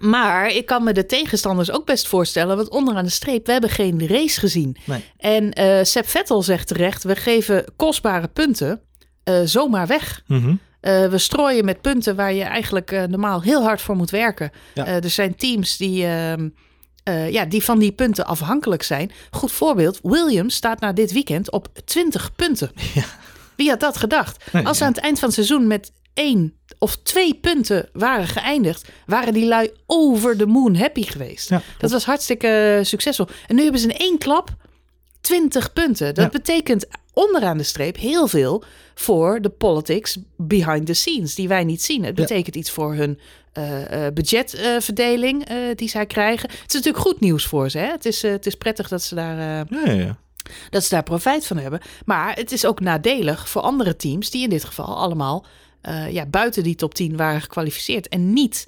maar 0.00 0.48
ik 0.48 0.66
kan 0.66 0.84
me 0.84 0.92
de 0.92 1.06
tegenstanders 1.06 1.70
ook 1.70 1.86
best 1.86 2.06
voorstellen. 2.06 2.56
Want 2.56 2.68
onderaan 2.68 3.04
de 3.04 3.10
streep, 3.10 3.46
we 3.46 3.52
hebben 3.52 3.70
geen 3.70 4.06
race 4.06 4.40
gezien. 4.40 4.76
Nee. 4.84 5.04
En 5.16 5.52
eh 5.52 5.84
Seb 5.84 6.06
Vettel 6.06 6.42
zegt 6.42 6.68
terecht, 6.68 7.02
we 7.02 7.16
geven 7.16 7.64
kostbare 7.76 8.28
punten 8.28 8.80
zomaar 9.44 9.86
weg. 9.86 10.22
Mhm. 10.26 10.54
We 10.80 11.18
strooien 11.18 11.64
met 11.64 11.80
punten 11.80 12.16
waar 12.16 12.32
je 12.32 12.42
eigenlijk 12.42 12.90
normaal 12.90 13.42
heel 13.42 13.62
hard 13.62 13.80
voor 13.80 13.96
moet 13.96 14.10
werken. 14.10 14.50
Ja. 14.74 14.86
Er 14.86 15.10
zijn 15.10 15.34
teams 15.34 15.76
die, 15.76 16.06
ehm, 16.06 16.48
eh, 17.06 17.30
ja, 17.32 17.44
die 17.44 17.64
van 17.64 17.78
die 17.78 17.92
punten 17.92 18.26
afhankelijk 18.26 18.82
zijn. 18.82 19.10
Goed 19.30 19.52
voorbeeld, 19.52 19.98
Williams 20.02 20.54
staat 20.54 20.80
na 20.80 20.92
dit 20.92 21.12
weekend 21.12 21.50
op 21.52 21.68
20 21.84 22.34
punten. 22.34 22.70
Ja. 22.94 23.04
Wie 23.56 23.68
had 23.68 23.80
dat 23.80 23.96
gedacht? 23.96 24.44
Nee, 24.52 24.66
Als 24.66 24.76
ze 24.76 24.82
ja. 24.82 24.88
aan 24.88 24.94
het 24.94 25.04
eind 25.04 25.18
van 25.18 25.26
het 25.28 25.36
seizoen 25.36 25.66
met 25.66 25.92
één 26.14 26.54
of 26.78 26.96
twee 26.96 27.34
punten 27.34 27.88
waren 27.92 28.26
geëindigd, 28.26 28.88
waren 29.06 29.32
die 29.32 29.46
lui 29.46 29.70
over 29.86 30.36
de 30.38 30.46
moon 30.46 30.76
happy 30.76 31.02
geweest. 31.02 31.48
Ja, 31.48 31.62
Dat 31.78 31.90
was 31.90 32.04
hartstikke 32.04 32.80
succesvol. 32.82 33.26
En 33.46 33.54
nu 33.56 33.62
hebben 33.62 33.80
ze 33.80 33.88
in 33.88 33.96
één 33.96 34.18
klap 34.18 34.50
20 35.20 35.72
punten. 35.72 36.14
Dat 36.14 36.24
Ja. 36.24 36.30
betekent 36.30 36.86
onderaan 37.12 37.56
de 37.58 37.62
streep 37.64 37.96
heel 37.96 38.26
veel 38.28 38.64
voor 38.94 39.40
de 39.40 39.48
politics 39.48 40.16
behind 40.36 40.86
the 40.86 40.94
scenes, 40.94 41.34
die 41.34 41.48
wij 41.48 41.64
niet 41.64 41.82
zien. 41.82 42.04
Het 42.04 42.16
Ja. 42.16 42.22
betekent 42.22 42.56
iets 42.56 42.70
voor 42.70 42.94
hun 42.94 43.10
eh, 43.10 43.18
eh, 43.18 43.20
budgetverdeling 44.14 45.44
eh, 45.44 45.56
die 45.74 45.88
zij 45.88 46.06
krijgen. 46.06 46.48
Het 46.50 46.58
is 46.68 46.74
natuurlijk 46.74 47.04
goed 47.04 47.20
nieuws 47.20 47.46
voor 47.46 47.70
ze. 47.70 47.78
Hè? 47.78 47.90
Het, 47.90 48.04
is, 48.06 48.22
eh, 48.22 48.30
het 48.30 48.46
is 48.46 48.54
prettig 48.54 48.88
dat 48.88 49.02
ze 49.02 49.14
daar. 49.14 49.38
eh, 49.38 49.84
Ja, 49.84 49.92
ja, 49.92 50.00
ja. 50.04 50.16
dat 50.70 50.82
ze 50.84 50.88
daar 50.88 51.02
profijt 51.02 51.46
van 51.46 51.56
hebben. 51.56 51.80
Maar 52.04 52.34
het 52.34 52.52
is 52.52 52.64
ook 52.66 52.80
nadelig 52.80 53.48
voor 53.48 53.62
andere 53.62 53.96
teams 53.96 54.30
die 54.30 54.42
in 54.42 54.50
dit 54.50 54.64
geval 54.64 54.96
allemaal 54.96 55.44
eh, 55.80 56.12
ja, 56.12 56.26
buiten 56.26 56.62
die 56.62 56.74
top 56.74 56.94
10 56.94 57.16
waren 57.16 57.40
gekwalificeerd 57.40 58.08
en 58.08 58.32
niet 58.32 58.66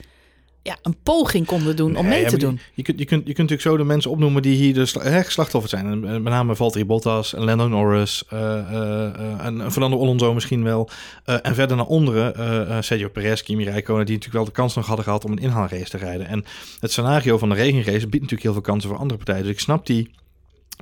ja, 0.68 0.78
een 0.82 0.96
poging 1.02 1.46
konden 1.46 1.76
doen 1.76 1.96
om 1.96 2.06
mee 2.08 2.20
ja, 2.20 2.28
te 2.28 2.36
doen. 2.36 2.52
Je, 2.52 2.60
je, 2.74 2.82
kunt, 2.82 2.98
je, 2.98 3.04
kunt, 3.04 3.26
je 3.26 3.34
kunt 3.34 3.50
natuurlijk 3.50 3.68
zo 3.68 3.76
de 3.76 3.84
mensen 3.84 4.10
opnoemen 4.10 4.42
die 4.42 4.56
hier 4.56 4.74
de 4.74 4.86
sla- 4.86 5.02
hè, 5.02 5.24
geslachtoffers 5.24 5.72
zijn. 5.72 5.86
En, 5.86 6.00
met 6.00 6.32
name 6.32 6.56
Valtteri 6.56 6.84
Bottas, 6.84 7.34
en 7.34 7.44
Lando 7.44 7.68
Norris 7.68 8.24
eh, 8.28 8.58
eh, 8.58 9.44
en 9.46 9.72
Fernando 9.72 10.00
Alonso 10.00 10.34
misschien 10.34 10.64
wel. 10.64 10.90
En 11.24 11.54
verder 11.54 11.76
naar 11.76 11.86
onderen 11.86 12.84
Sergio 12.84 13.08
Perez, 13.08 13.42
Kimi 13.42 13.64
Räikkönen, 13.64 14.06
die 14.06 14.14
natuurlijk 14.14 14.44
wel 14.44 14.54
de 14.54 14.60
kans 14.60 14.74
nog 14.74 14.86
hadden 14.86 15.04
gehad 15.04 15.24
om 15.24 15.32
een 15.32 15.38
inhaalrace 15.38 15.90
te 15.90 15.96
rijden. 15.96 16.26
En 16.26 16.44
het 16.80 16.90
scenario 16.90 17.38
van 17.38 17.48
de 17.48 17.54
regenrace 17.54 17.98
biedt 17.98 18.12
natuurlijk 18.12 18.42
heel 18.42 18.52
veel 18.52 18.60
kansen 18.60 18.88
voor 18.88 18.98
andere 18.98 19.16
partijen. 19.16 19.42
Dus 19.42 19.52
ik 19.52 19.60
snap 19.60 19.86
die, 19.86 20.10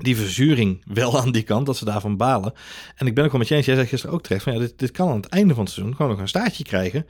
die 0.03 0.17
verzuring 0.17 0.83
wel 0.85 1.21
aan 1.21 1.33
die 1.33 1.43
kant, 1.43 1.67
dat 1.67 1.77
ze 1.77 1.85
daarvan 1.85 2.17
balen. 2.17 2.53
En 2.97 3.07
ik 3.07 3.15
ben 3.15 3.25
ook 3.25 3.31
wel 3.31 3.41
met 3.41 3.49
je 3.49 3.55
eens, 3.55 3.67
jij 3.67 3.75
zei 3.75 3.87
gisteren 3.87 4.15
ook 4.15 4.23
terecht, 4.23 4.43
van 4.43 4.53
ja, 4.53 4.59
dit, 4.59 4.79
dit 4.79 4.91
kan 4.91 5.09
aan 5.09 5.17
het 5.17 5.27
einde 5.27 5.55
van 5.55 5.65
het 5.65 5.73
seizoen 5.73 5.97
gewoon 5.97 6.11
nog 6.11 6.21
een 6.21 6.29
staartje 6.29 6.65
krijgen. 6.65 7.07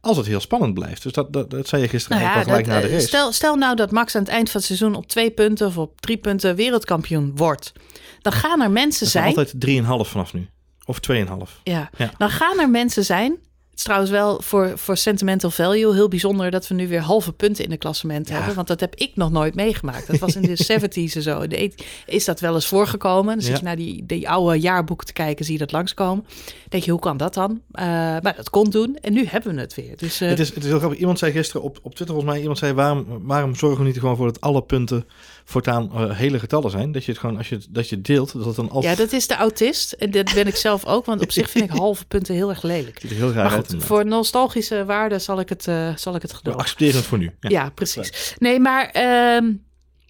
Als 0.00 0.16
het 0.16 0.26
heel 0.26 0.40
spannend 0.40 0.74
blijft. 0.74 1.02
Dus 1.02 1.12
dat, 1.12 1.32
dat, 1.32 1.50
dat 1.50 1.68
zei 1.68 1.82
je 1.82 1.88
gisteren 1.88 2.18
Nou 2.18 2.38
ja, 2.38 2.42
gelijk 2.42 2.66
na 2.66 2.80
de 2.80 2.86
eh, 2.86 2.92
race. 2.92 3.06
stel, 3.06 3.32
stel 3.32 3.56
nou 3.56 3.76
dat 3.76 3.90
Max 3.90 4.14
aan 4.14 4.22
het 4.22 4.30
eind 4.30 4.50
van 4.50 4.56
het 4.56 4.66
seizoen 4.68 4.94
op 4.94 5.06
twee 5.06 5.30
punten 5.30 5.66
of 5.66 5.76
op 5.78 6.00
drie 6.00 6.16
punten 6.16 6.56
wereldkampioen 6.56 7.32
wordt. 7.36 7.72
Dan 8.20 8.32
gaan 8.32 8.60
er 8.60 8.70
mensen 8.70 9.06
zijn 9.06 9.32
zijn. 9.32 9.46
altijd 9.46 10.06
3,5 10.06 10.10
vanaf 10.10 10.32
nu. 10.32 10.48
Of 10.84 10.98
2,5. 11.12 11.16
Ja. 11.62 11.90
Ja. 11.96 12.12
Dan 12.18 12.30
gaan 12.30 12.60
er 12.60 12.70
mensen 12.70 13.04
zijn. 13.04 13.38
Het 13.80 13.88
is 13.88 13.94
trouwens 13.94 14.24
wel 14.24 14.42
voor, 14.42 14.78
voor 14.78 14.96
sentimental 14.96 15.50
value 15.50 15.94
heel 15.94 16.08
bijzonder 16.08 16.50
dat 16.50 16.68
we 16.68 16.74
nu 16.74 16.88
weer 16.88 17.00
halve 17.00 17.32
punten 17.32 17.64
in 17.64 17.70
de 17.70 17.76
klassement 17.76 18.28
Ja. 18.28 18.34
hebben. 18.34 18.54
Want 18.54 18.66
dat 18.68 18.80
heb 18.80 18.94
ik 18.94 19.10
nog 19.14 19.30
nooit 19.30 19.54
meegemaakt. 19.54 20.06
Dat 20.06 20.18
was 20.18 20.36
in 20.36 20.42
de 20.42 20.64
70s 20.80 21.14
en 21.16 21.22
zo. 21.22 21.46
De 21.46 21.56
80 21.68 21.86
is 22.06 22.24
dat 22.24 22.40
wel 22.40 22.54
eens 22.54 22.66
voorgekomen. 22.66 23.34
Dan 23.34 23.40
zit 23.42 23.50
Ja. 23.52 23.58
je 23.58 23.64
naar 23.64 23.76
die, 23.76 24.06
die 24.06 24.28
oude 24.28 24.60
jaarboeken 24.60 25.06
te 25.06 25.12
kijken, 25.12 25.44
zie 25.44 25.52
je 25.52 25.58
dat 25.58 25.72
langskomen. 25.72 26.24
denk 26.68 26.82
je, 26.84 26.90
hoe 26.90 27.00
kan 27.00 27.16
dat 27.16 27.34
dan? 27.34 27.60
Eh, 27.72 27.84
maar 27.86 28.34
dat 28.36 28.50
kon 28.50 28.70
doen. 28.70 28.96
En 29.00 29.12
nu 29.12 29.26
hebben 29.26 29.54
we 29.54 29.60
het 29.60 29.74
weer. 29.74 29.96
Dus 29.96 30.20
eh, 30.20 30.28
Het 30.28 30.38
is, 30.38 30.48
het 30.48 30.64
is 30.64 30.68
heel 30.70 30.78
grappig. 30.78 30.98
Iemand 30.98 31.18
zei 31.18 31.32
gisteren 31.32 31.62
op, 31.62 31.78
op 31.82 31.94
Twitter, 31.94 32.06
volgens 32.14 32.30
mij, 32.32 32.40
iemand 32.40 32.58
zei, 32.58 32.72
waarom, 32.72 33.06
waarom 33.22 33.54
zorgen 33.54 33.80
we 33.80 33.86
niet 33.86 33.98
gewoon 33.98 34.16
voor 34.16 34.26
dat 34.26 34.40
alle 34.40 34.62
punten 34.62 35.04
voortaan 35.50 35.90
eh, 35.92 36.16
hele 36.16 36.38
getallen 36.38 36.70
zijn? 36.70 36.92
Dat 36.92 37.04
je 37.04 37.10
het 37.10 37.20
gewoon, 37.20 37.36
als 37.36 37.48
je, 37.48 37.60
dat 37.70 37.88
je 37.88 38.00
deelt, 38.00 38.32
dat 38.32 38.44
het 38.44 38.56
dan 38.56 38.64
ja, 38.64 38.70
altijd 38.72 38.96
dat 38.96 39.12
is 39.12 39.26
de 39.26 39.34
autist. 39.34 39.92
En 39.92 40.10
dat 40.10 40.34
ben 40.34 40.46
ik 40.46 40.56
zelf 40.56 40.84
ook. 40.86 41.04
Want 41.04 41.22
op 41.22 41.30
zich 41.30 41.50
vind 41.50 41.64
ik 41.64 41.70
halve 41.86 42.04
punten 42.04 42.34
heel 42.34 42.48
erg 42.48 42.62
lelijk. 42.62 43.02
heel 43.02 43.32
Maar 43.32 43.50
goed, 43.50 43.74
voor 43.78 44.06
nostalgische 44.06 44.84
waarde 44.84 45.18
zal 45.18 45.40
ik 45.40 45.48
het, 45.48 45.66
eh, 45.66 45.96
zal 45.96 46.14
ik 46.14 46.22
het 46.22 46.30
We 46.30 46.36
geloven. 46.36 46.60
accepteren 46.60 46.96
het 46.96 47.04
voor 47.04 47.18
nu. 47.18 47.30
Ja. 47.40 47.48
Ja, 47.48 47.70
precies. 47.70 48.34
Nee, 48.38 48.60
maar 48.60 48.90
ehm, 48.90 49.52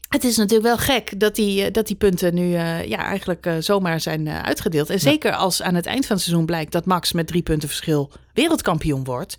het 0.08 0.24
is 0.24 0.36
natuurlijk 0.36 0.68
wel 0.68 0.78
gek 0.78 1.20
dat 1.20 1.34
die, 1.34 1.64
eh, 1.64 1.72
dat 1.72 1.86
die 1.86 1.96
punten 1.96 2.34
nu 2.34 2.48
ja, 2.48 3.04
eigenlijk 3.04 3.50
zomaar 3.58 4.00
zijn 4.00 4.28
uitgedeeld. 4.28 4.90
En 4.90 5.00
zeker 5.00 5.32
als 5.32 5.62
aan 5.62 5.74
het 5.74 5.86
eind 5.86 6.06
van 6.06 6.16
het 6.16 6.24
seizoen 6.24 6.46
blijkt 6.46 6.72
dat 6.72 6.86
Max 6.86 7.12
met 7.12 7.26
drie 7.26 7.42
punten 7.42 7.68
verschil 7.68 8.10
wereldkampioen 8.32 9.04
wordt, 9.04 9.36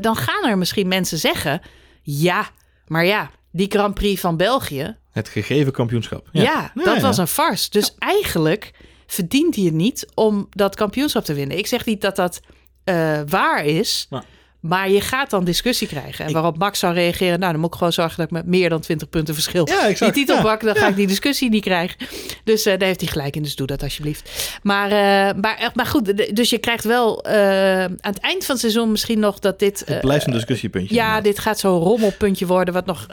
dan 0.00 0.16
gaan 0.16 0.50
er 0.50 0.58
misschien 0.58 0.88
mensen 0.88 1.18
zeggen: 1.18 1.60
ja, 2.02 2.48
maar 2.86 3.04
ja, 3.04 3.30
die 3.52 3.70
Grand 3.70 3.94
Prix 3.94 4.20
van 4.20 4.36
België, 4.36 4.96
Het 5.20 5.28
gegeven 5.28 5.72
kampioenschap. 5.72 6.28
ja, 6.32 6.42
Ja, 6.42 6.72
dat 6.74 6.96
ja. 6.96 7.00
was 7.00 7.18
een 7.18 7.26
farce. 7.26 7.70
Dus 7.70 7.94
eigenlijk 7.98 8.70
verdient 9.06 9.54
hij 9.56 9.64
het 9.64 9.74
niet 9.74 10.06
om 10.14 10.46
dat 10.50 10.74
kampioenschap 10.74 11.24
te 11.24 11.34
winnen. 11.34 11.58
Ik 11.58 11.66
zeg 11.66 11.84
niet 11.84 12.00
dat 12.00 12.16
dat 12.16 12.40
eh, 12.84 13.20
waar 13.26 13.64
is. 13.64 14.06
Ja. 14.10 14.24
Maar 14.60 14.90
je 14.90 15.00
gaat 15.00 15.30
dan 15.30 15.44
discussie 15.44 15.86
krijgen. 15.86 16.24
En 16.24 16.32
waarop 16.32 16.58
Max 16.58 16.78
zou 16.78 16.94
reageren, 16.94 17.38
nou 17.38 17.52
dan 17.52 17.60
moet 17.60 17.70
ik 17.72 17.76
gewoon 17.78 17.92
zorgen 17.92 18.16
dat 18.16 18.26
ik 18.26 18.32
met 18.32 18.46
meer 18.46 18.68
dan 18.68 18.80
20 18.80 19.08
punten 19.08 19.34
verschil 19.34 19.68
Ja, 19.68 19.88
exact. 19.88 20.14
die 20.14 20.24
titel 20.26 20.42
pak, 20.42 20.60
dan 20.60 20.74
ga 20.74 20.88
ik 20.88 20.96
die 20.96 21.06
discussie 21.06 21.50
niet 21.50 21.62
krijgen. 21.62 21.96
Dus 22.44 22.66
eh, 22.66 22.78
daar 22.78 22.88
heeft 22.88 23.00
hij 23.00 23.08
gelijk 23.10 23.36
in, 23.36 23.42
dus 23.42 23.56
doe 23.56 23.66
dat 23.66 23.82
alsjeblieft. 23.82 24.58
Maar, 24.62 24.84
eh, 24.90 25.40
maar, 25.40 25.56
eh, 25.58 25.68
maar 25.74 25.86
goed, 25.86 26.36
dus 26.36 26.50
je 26.50 26.58
krijgt 26.58 26.84
wel 26.84 27.24
aan 27.24 27.96
het 28.00 28.18
eind 28.18 28.44
van 28.44 28.50
het 28.54 28.58
seizoen 28.60 28.90
misschien 28.90 29.18
nog 29.18 29.38
dat 29.38 29.58
dit... 29.58 29.82
Het 29.86 30.00
blijft 30.00 30.26
een 30.26 30.32
discussiepuntje. 30.32 30.94
ja, 30.94 31.00
inderdaad. 31.06 31.24
dit 31.24 31.38
gaat 31.38 31.58
zo'n 31.58 31.78
rommelpuntje 31.80 32.46
worden, 32.46 32.74
wat 32.74 32.86
nog 32.86 33.06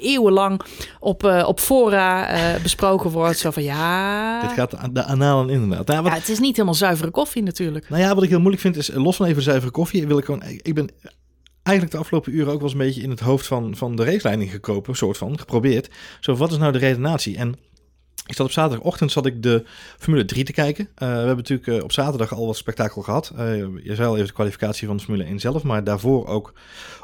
eeuwenlang 0.00 0.60
op, 1.00 1.24
op 1.46 1.60
fora 1.60 2.28
besproken 2.62 3.10
wordt. 3.10 3.38
Zo 3.38 3.50
van 3.50 3.62
ja. 3.62 4.40
Dit 4.40 4.52
gaat 4.52 4.70
de- 4.92 5.04
analen 5.04 5.50
inderdaad. 5.50 5.86
Nou, 5.86 6.02
wat, 6.02 6.12
ja, 6.12 6.18
het 6.18 6.28
is 6.28 6.38
niet 6.38 6.52
helemaal 6.56 6.74
zuivere 6.74 7.10
koffie 7.10 7.42
natuurlijk. 7.42 7.88
nou 7.88 8.02
ja, 8.02 8.14
wat 8.14 8.22
ik 8.22 8.28
heel 8.28 8.38
moeilijk 8.38 8.62
vind 8.62 8.76
is, 8.76 8.90
los 8.94 9.16
van 9.16 9.26
even 9.26 9.42
zuivere 9.42 9.70
koffie, 9.72 10.06
wil 10.06 10.18
ik 10.18 10.24
gewoon, 10.24 10.42
ik 10.62 10.74
ben 10.74 10.90
eigenlijk 11.62 11.96
de 11.96 12.00
afgelopen 12.00 12.32
uren 12.32 12.52
ook 12.52 12.60
wel 12.60 12.62
eens 12.62 12.72
een 12.72 12.86
beetje 12.86 13.02
in 13.02 13.10
het 13.10 13.20
hoofd 13.20 13.46
van, 13.46 13.76
van 13.76 13.96
de 13.96 14.04
raceleiding 14.04 14.50
gekropen, 14.50 14.96
soort 14.96 15.16
van, 15.16 15.38
geprobeerd. 15.38 15.90
Zo, 16.20 16.34
wat 16.34 16.52
is 16.52 16.58
nou 16.58 16.72
de 16.72 16.78
redenatie? 16.78 17.36
En 17.36 17.56
ik 18.26 18.34
zat 18.34 18.46
op 18.46 18.52
zaterdagochtend 18.52 19.12
zat 19.12 19.26
ik 19.26 19.42
de 19.42 19.64
Formule 19.98 20.24
3 20.24 20.44
te 20.44 20.52
kijken. 20.52 20.88
Eh, 20.94 21.08
we 21.08 21.14
hebben 21.14 21.36
natuurlijk 21.36 21.68
eh, 21.68 21.84
op 21.84 21.92
zaterdag 21.92 22.34
al 22.34 22.46
wat 22.46 22.56
spektakel 22.56 23.02
gehad. 23.02 23.32
Eh, 23.36 23.56
je 23.58 23.94
zei 23.94 24.08
al 24.08 24.14
even 24.14 24.26
de 24.26 24.32
kwalificatie 24.32 24.86
van 24.86 24.96
de 24.96 25.02
Formule 25.02 25.24
1 25.24 25.40
zelf, 25.40 25.62
maar 25.62 25.84
daarvoor 25.84 26.26
ook 26.26 26.52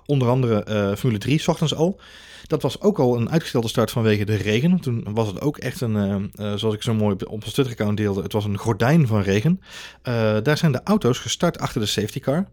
onder 0.07 0.28
andere 0.28 0.95
Formule 0.97 1.18
3 1.18 1.38
's 1.38 1.49
ochtends 1.49 1.75
al. 1.75 2.00
Dat 2.47 2.62
was 2.62 2.80
ook 2.80 2.99
al 2.99 3.16
een 3.16 3.30
uitgestelde 3.30 3.68
start 3.68 3.90
vanwege 3.90 4.25
de 4.25 4.35
regen. 4.35 4.80
Toen 4.80 5.07
was 5.11 5.26
het 5.26 5.40
ook 5.40 5.59
echt 5.59 5.80
een, 5.80 6.30
zoals 6.35 6.75
ik 6.75 6.83
zo 6.83 6.95
mooi 6.95 7.12
op, 7.12 7.28
mijn 7.28 7.40
Twitter-account 7.40 7.97
deelde, 7.97 8.23
het 8.23 8.33
was 8.33 8.45
een 8.45 8.59
gordijn 8.59 9.07
van 9.07 9.21
regen. 9.23 9.61
Daar 10.42 10.59
zijn 10.59 10.73
de 10.73 10.80
auto's 10.85 11.18
gestart 11.18 11.59
achter 11.59 11.80
de 11.80 11.87
safety 11.87 12.21
car. 12.21 12.49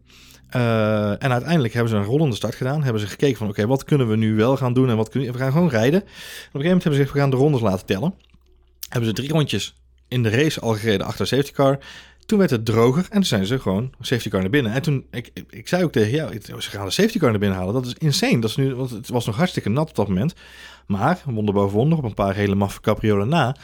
Eh, 0.49 1.23
en 1.23 1.31
uiteindelijk 1.31 1.73
hebben 1.73 1.91
ze 1.91 1.97
een 1.97 2.03
rollende 2.03 2.35
start 2.35 2.55
gedaan. 2.55 2.83
Hebben 2.83 3.01
ze 3.01 3.07
gekeken 3.07 3.37
van 3.37 3.49
oké, 3.49 3.67
wat 3.67 3.83
kunnen 3.83 4.09
we 4.09 4.15
nu 4.15 4.35
wel 4.35 4.57
gaan 4.57 4.73
doen 4.73 4.89
en 4.89 4.97
wat 4.97 5.09
kunnen 5.09 5.31
we... 5.31 5.37
Gaan 5.37 5.51
gewoon 5.51 5.69
rijden. 5.69 6.01
Op 6.01 6.05
een 6.05 6.11
gegeven 6.11 6.61
moment 6.61 6.83
hebben 6.83 6.83
ze 6.83 6.89
gezegd, 6.89 7.11
we 7.13 7.19
gaan 7.19 7.29
de 7.29 7.35
rondes 7.35 7.61
laten 7.61 7.85
tellen. 7.85 8.13
Hebben 8.89 9.09
ze 9.09 9.15
drie 9.15 9.31
rondjes 9.31 9.75
in 10.07 10.23
de 10.23 10.29
race 10.29 10.59
al 10.59 10.73
gereden 10.73 11.07
achter 11.07 11.27
safety 11.27 11.51
car. 11.51 11.79
Toen 12.25 12.37
werd 12.37 12.49
het 12.49 12.65
droger 12.65 13.03
en 13.03 13.09
toen 13.09 13.23
zijn 13.23 13.45
ze 13.45 13.59
gewoon 13.59 13.93
safety 13.99 14.29
car 14.29 14.41
naar 14.41 14.49
binnen. 14.49 14.71
En 14.71 14.81
toen, 14.81 15.05
ik, 15.11 15.31
ik, 15.49 15.67
zei 15.67 15.83
ook 15.83 15.91
tegen 15.91 16.11
jou, 16.11 16.39
ze 16.41 16.69
gaan 16.69 16.85
de 16.85 16.91
safety 16.91 17.19
car 17.19 17.29
naar 17.29 17.39
binnen 17.39 17.57
halen. 17.57 17.73
Dat 17.73 17.85
is 17.85 17.93
insane. 17.93 18.39
Dat 18.39 18.49
is 18.49 18.55
nu, 18.55 18.75
want 18.75 18.89
het 18.89 19.09
was 19.09 19.25
nog 19.25 19.35
hartstikke 19.35 19.69
nat 19.69 19.89
op 19.89 19.95
dat 19.95 20.07
moment. 20.07 20.33
Maar, 20.87 21.21
wonder 21.25 21.53
boven 21.53 21.77
wonder, 21.77 21.97
op 21.97 22.03
een 22.03 22.13
paar 22.13 22.35
hele 22.35 22.55
maffe 22.55 22.81
capriolen 22.81 23.27
na, 23.27 23.55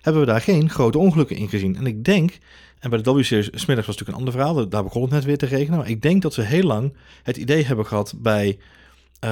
hebben 0.00 0.22
we 0.22 0.28
daar 0.28 0.40
geen 0.40 0.70
grote 0.70 0.98
ongelukken 0.98 1.36
in 1.36 1.48
gezien. 1.48 1.76
En 1.76 1.86
ik 1.86 2.04
denk, 2.04 2.38
en 2.86 2.92
bij 2.92 3.02
de 3.02 3.12
W-series 3.12 3.46
smiddags 3.52 3.86
was 3.86 3.96
natuurlijk 3.96 4.08
een 4.08 4.24
ander 4.24 4.32
verhaal, 4.32 4.68
daar 4.68 4.82
begon 4.82 5.02
het 5.02 5.10
net 5.10 5.24
weer 5.24 5.38
te 5.38 5.46
regenen. 5.46 5.78
Maar 5.78 5.88
ik 5.88 6.02
denk 6.02 6.22
dat 6.22 6.34
we 6.34 6.42
heel 6.42 6.62
lang 6.62 6.92
het 7.22 7.36
idee 7.36 7.64
hebben 7.64 7.86
gehad 7.86 8.14
bij, 8.16 8.58
eh, 9.20 9.30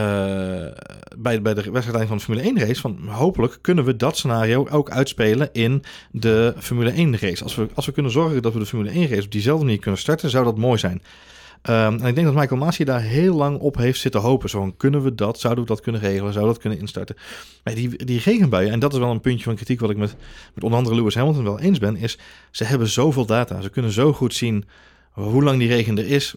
bij, 1.18 1.42
de 1.42 1.70
wedstrijd 1.70 2.08
van 2.08 2.16
de 2.16 2.23
Formule 2.23 2.46
1 2.46 2.58
race, 2.58 2.80
van 2.80 3.08
hopelijk 3.08 3.58
kunnen 3.61 3.84
we 3.84 3.96
dat 3.96 4.16
scenario 4.16 4.66
ook 4.70 4.90
uitspelen 4.90 5.49
in 5.52 5.82
de 6.11 6.54
Formule 6.58 6.90
1 6.90 7.18
race. 7.18 7.42
Als 7.42 7.54
we, 7.54 7.68
als 7.75 7.87
we 7.87 7.92
kunnen 7.92 8.12
zorgen 8.12 8.42
dat 8.42 8.52
we 8.52 8.58
de 8.58 8.66
Formule 8.66 8.90
1 8.90 9.08
race 9.08 9.25
op 9.25 9.30
diezelfde 9.30 9.64
manier 9.64 9.80
kunnen 9.80 10.00
starten, 10.00 10.30
zou 10.30 10.44
dat 10.44 10.58
mooi 10.58 10.78
zijn. 10.78 11.02
Ehm, 11.64 11.99
en 12.00 12.06
ik 12.06 12.14
denk 12.14 12.26
dat 12.26 12.37
Michael 12.37 12.61
Masi 12.61 12.85
daar 12.85 13.00
heel 13.00 13.35
lang 13.35 13.59
op 13.59 13.76
heeft 13.76 14.00
zitten 14.00 14.21
hopen. 14.21 14.49
Zo 14.49 14.59
van, 14.59 14.76
kunnen 14.76 15.02
we 15.02 15.14
dat? 15.14 15.40
Zouden 15.40 15.64
we 15.64 15.71
dat 15.71 15.80
kunnen 15.80 16.00
regelen? 16.00 16.33
Zouden 16.33 16.42
we 16.42 16.52
dat 16.52 16.59
kunnen 16.59 16.78
instarten? 16.78 17.16
Maar 17.62 17.75
die, 17.75 18.04
die 18.04 18.21
regenbuien, 18.21 18.73
en 18.73 18.78
dat 18.78 18.92
is 18.92 18.99
wel 18.99 19.11
een 19.11 19.21
puntje 19.21 19.44
van 19.44 19.54
kritiek 19.54 19.80
wat 19.80 19.90
ik 19.90 19.97
met, 19.97 20.16
met 20.54 20.64
onder 20.64 20.78
andere 20.78 20.97
Lewis 20.97 21.14
Hamilton 21.14 21.44
wel 21.44 21.61
eens 21.61 21.78
ben, 21.78 21.97
is 21.97 22.18
ze 22.50 22.64
hebben 22.64 22.88
zoveel 22.88 23.26
data. 23.26 23.61
Ze 23.61 23.71
kunnen 23.71 23.90
zo 23.90 24.12
goed 24.12 24.35
zien 24.35 24.64
hoe 25.11 25.42
lang 25.42 25.59
die 25.59 25.68
regen 25.68 25.99
er 25.99 26.06
is. 26.06 26.35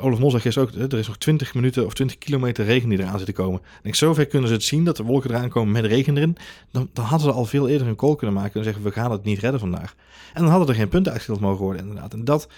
Olaf 0.00 0.18
Mol 0.18 0.30
zegt 0.30 0.58
ook, 0.58 0.70
er 0.72 0.98
is 0.98 1.06
nog 1.06 1.16
20 1.16 1.54
minuten 1.54 1.86
of 1.86 1.94
20 1.94 2.18
kilometer 2.18 2.64
regen 2.64 2.88
die 2.88 2.98
eraan 2.98 3.18
zit 3.18 3.26
te 3.26 3.32
komen. 3.32 3.60
En 3.82 3.88
ik, 3.88 3.94
zover 3.94 4.26
kunnen 4.26 4.48
ze 4.48 4.54
het 4.54 4.64
zien 4.64 4.84
dat 4.84 4.96
de 4.96 5.02
wolken 5.02 5.30
eraan 5.30 5.48
komen 5.48 5.72
met 5.72 5.84
regen 5.84 6.16
erin. 6.16 6.36
Dan, 6.70 6.88
dan 6.92 7.04
hadden 7.04 7.28
ze 7.28 7.34
al 7.34 7.44
veel 7.44 7.68
eerder 7.68 7.86
een 7.86 7.96
call 7.96 8.16
kunnen 8.16 8.36
maken 8.36 8.54
en 8.54 8.64
zeggen 8.64 8.82
we 8.82 8.90
gaan 8.90 9.10
het 9.10 9.24
niet 9.24 9.38
redden 9.38 9.60
vandaag. 9.60 9.94
En 10.34 10.42
dan 10.42 10.50
hadden 10.50 10.68
er 10.68 10.74
geen 10.74 10.88
punten 10.88 11.12
uitgedeeld 11.12 11.40
mogen 11.40 11.64
worden 11.64 11.82
inderdaad. 11.82 12.12
En 12.12 12.24
dat, 12.24 12.48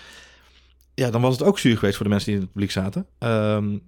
ja, 0.94 1.10
dan 1.10 1.20
was 1.20 1.38
het 1.38 1.46
ook 1.46 1.58
zuur 1.58 1.78
geweest 1.78 1.96
voor 1.96 2.04
de 2.04 2.10
mensen 2.10 2.28
die 2.30 2.38
in 2.38 2.44
het 2.44 2.52
publiek 2.52 2.70
zaten. 2.70 3.06
Ehm, 3.18 3.78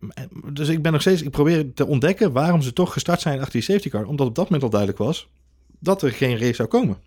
dus 0.53 0.69
ik 0.69 0.83
ben 0.83 0.93
nog 0.93 1.01
steeds, 1.01 1.23
ik 1.23 1.31
probeer 1.31 1.75
te 1.75 1.87
ontdekken 1.87 2.33
waarom 2.33 2.63
ze 2.63 2.73
toch 2.73 2.93
gestart 2.93 3.21
zijn 3.21 3.39
achter 3.39 3.53
die 3.53 3.63
safety 3.63 3.89
car. 3.89 4.07
Omdat 4.07 4.27
op 4.27 4.35
dat 4.35 4.45
moment 4.45 4.63
al 4.63 4.71
duidelijk 4.71 4.99
was 4.99 5.29
dat 5.79 6.03
er 6.03 6.11
geen 6.11 6.39
race 6.39 6.55
zou 6.55 6.69
komen. 6.69 6.99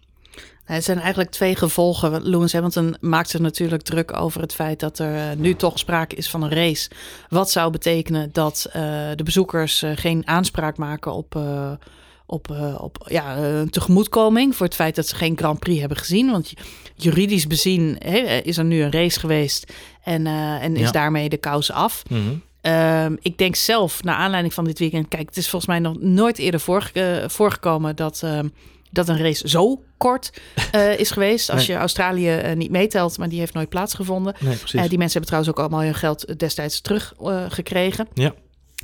Het 0.64 0.84
zijn 0.84 1.00
eigenlijk 1.00 1.30
twee 1.30 1.56
gevolgen. 1.56 2.30
Lewis 2.30 2.54
Hamilton 2.54 2.96
maakt 3.00 3.30
zich 3.30 3.40
natuurlijk 3.40 3.82
druk 3.82 4.18
over 4.18 4.42
het 4.42 4.54
feit 4.54 4.80
dat 4.80 5.00
er 5.00 5.16
eh, 5.16 5.38
nu 5.38 5.56
toch 5.56 5.80
sprake 5.80 6.16
is 6.16 6.30
van 6.30 6.42
een 6.42 6.52
race. 6.52 6.90
Wat 7.30 7.52
zou 7.52 7.72
betekenen 7.72 8.30
dat 8.32 8.68
eh, 8.72 8.82
de 9.16 9.24
bezoekers 9.24 9.82
eh, 9.82 9.92
geen 9.96 10.28
aanspraak 10.28 10.78
maken 10.78 11.14
op, 11.14 11.40
op, 12.30 12.52
eh, 12.52 12.76
op 12.82 13.06
ja, 13.10 13.38
een 13.38 13.70
tegemoetkoming 13.70 14.56
voor 14.56 14.66
het 14.66 14.76
feit 14.76 14.96
dat 14.96 15.08
ze 15.08 15.16
geen 15.16 15.38
Grand 15.38 15.60
Prix 15.60 15.80
hebben 15.80 15.98
gezien. 15.98 16.32
Want 16.32 16.54
juridisch 16.96 17.48
bezien 17.48 17.96
hè, 18.00 18.18
is 18.44 18.58
er 18.58 18.64
nu 18.66 18.82
een 18.82 18.92
race 18.92 19.20
geweest 19.20 19.74
en, 20.04 20.28
eh, 20.28 20.64
en 20.64 20.76
is 20.76 20.82
Ja. 20.86 20.92
daarmee 20.92 21.30
de 21.30 21.38
kous 21.38 21.72
af. 21.72 22.04
Mhm. 22.10 22.22
Ehm, 22.62 23.16
ik 23.22 23.38
denk 23.38 23.56
zelf, 23.56 24.04
naar 24.04 24.16
aanleiding 24.16 24.54
van 24.54 24.64
dit 24.64 24.80
weekend... 24.80 25.08
Kijk, 25.08 25.28
het 25.28 25.38
is 25.38 25.50
volgens 25.50 25.72
mij 25.72 25.80
nog 25.80 26.00
nooit 26.00 26.38
eerder 26.38 26.60
voorge- 26.60 26.92
eh, 27.22 27.30
voorgekomen... 27.30 27.96
dat, 27.96 28.22
ehm, 28.24 28.48
dat 28.92 29.08
een 29.10 29.18
race 29.18 29.50
zo 29.50 29.82
kort 29.98 30.42
eh, 30.72 31.00
is 31.00 31.12
geweest. 31.12 31.50
Als 31.50 31.68
Nee. 31.68 31.76
je 31.76 31.82
Australië 31.82 32.30
eh, 32.30 32.56
niet 32.56 32.72
meetelt, 32.72 33.18
maar 33.18 33.30
die 33.30 33.40
heeft 33.40 33.54
nooit 33.54 33.70
plaatsgevonden. 33.70 34.36
Nee. 34.40 34.54
Eh, 34.54 34.60
die 34.90 34.98
mensen 34.98 34.98
hebben 35.00 35.26
trouwens 35.26 35.50
ook 35.50 35.60
allemaal 35.60 35.82
hun 35.82 35.96
geld 35.96 36.40
destijds 36.40 36.82
teruggekregen. 36.82 37.52
gekregen. 37.52 38.08
Ja. 38.14 38.34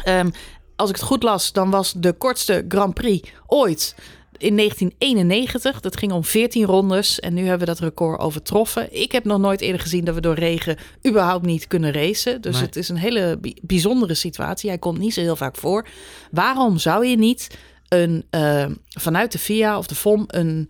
Ehm, 0.03 0.29
als 0.75 0.89
ik 0.89 0.95
het 0.95 1.05
goed 1.05 1.23
las, 1.23 1.51
dan 1.51 1.69
was 1.69 1.93
de 1.97 2.13
kortste 2.13 2.65
Grand 2.67 2.93
Prix 2.93 3.31
ooit 3.47 3.95
in 4.37 4.55
1991. 4.57 5.79
Dat 5.79 5.97
ging 5.97 6.11
om 6.11 6.23
14 6.23 6.65
rondes 6.65 7.19
en 7.19 7.33
nu 7.33 7.41
hebben 7.41 7.59
we 7.59 7.73
dat 7.73 7.79
record 7.79 8.19
overtroffen. 8.19 9.01
Ik 9.01 9.11
heb 9.11 9.23
nog 9.25 9.39
nooit 9.39 9.61
eerder 9.61 9.81
gezien 9.81 10.05
dat 10.05 10.15
we 10.15 10.21
door 10.21 10.35
regen 10.35 10.77
überhaupt 11.07 11.45
niet 11.45 11.67
kunnen 11.67 11.91
racen. 11.91 12.41
Dus 12.41 12.53
Nee. 12.55 12.63
het 12.63 12.75
is 12.75 12.89
een 12.89 12.97
hele 12.97 13.37
bi- 13.41 13.57
bijzondere 13.61 14.13
situatie. 14.13 14.69
Hij 14.69 14.79
komt 14.79 14.97
niet 14.97 15.13
zo 15.13 15.21
heel 15.21 15.35
vaak 15.35 15.55
voor. 15.55 15.87
Waarom 16.31 16.77
zou 16.77 17.05
je 17.05 17.17
niet 17.17 17.57
een, 17.87 18.25
eh, 18.29 18.65
vanuit 18.89 19.31
de 19.31 19.39
FIA 19.39 19.77
of 19.77 19.87
de 19.87 19.95
FOM 19.95 20.23
een, 20.27 20.69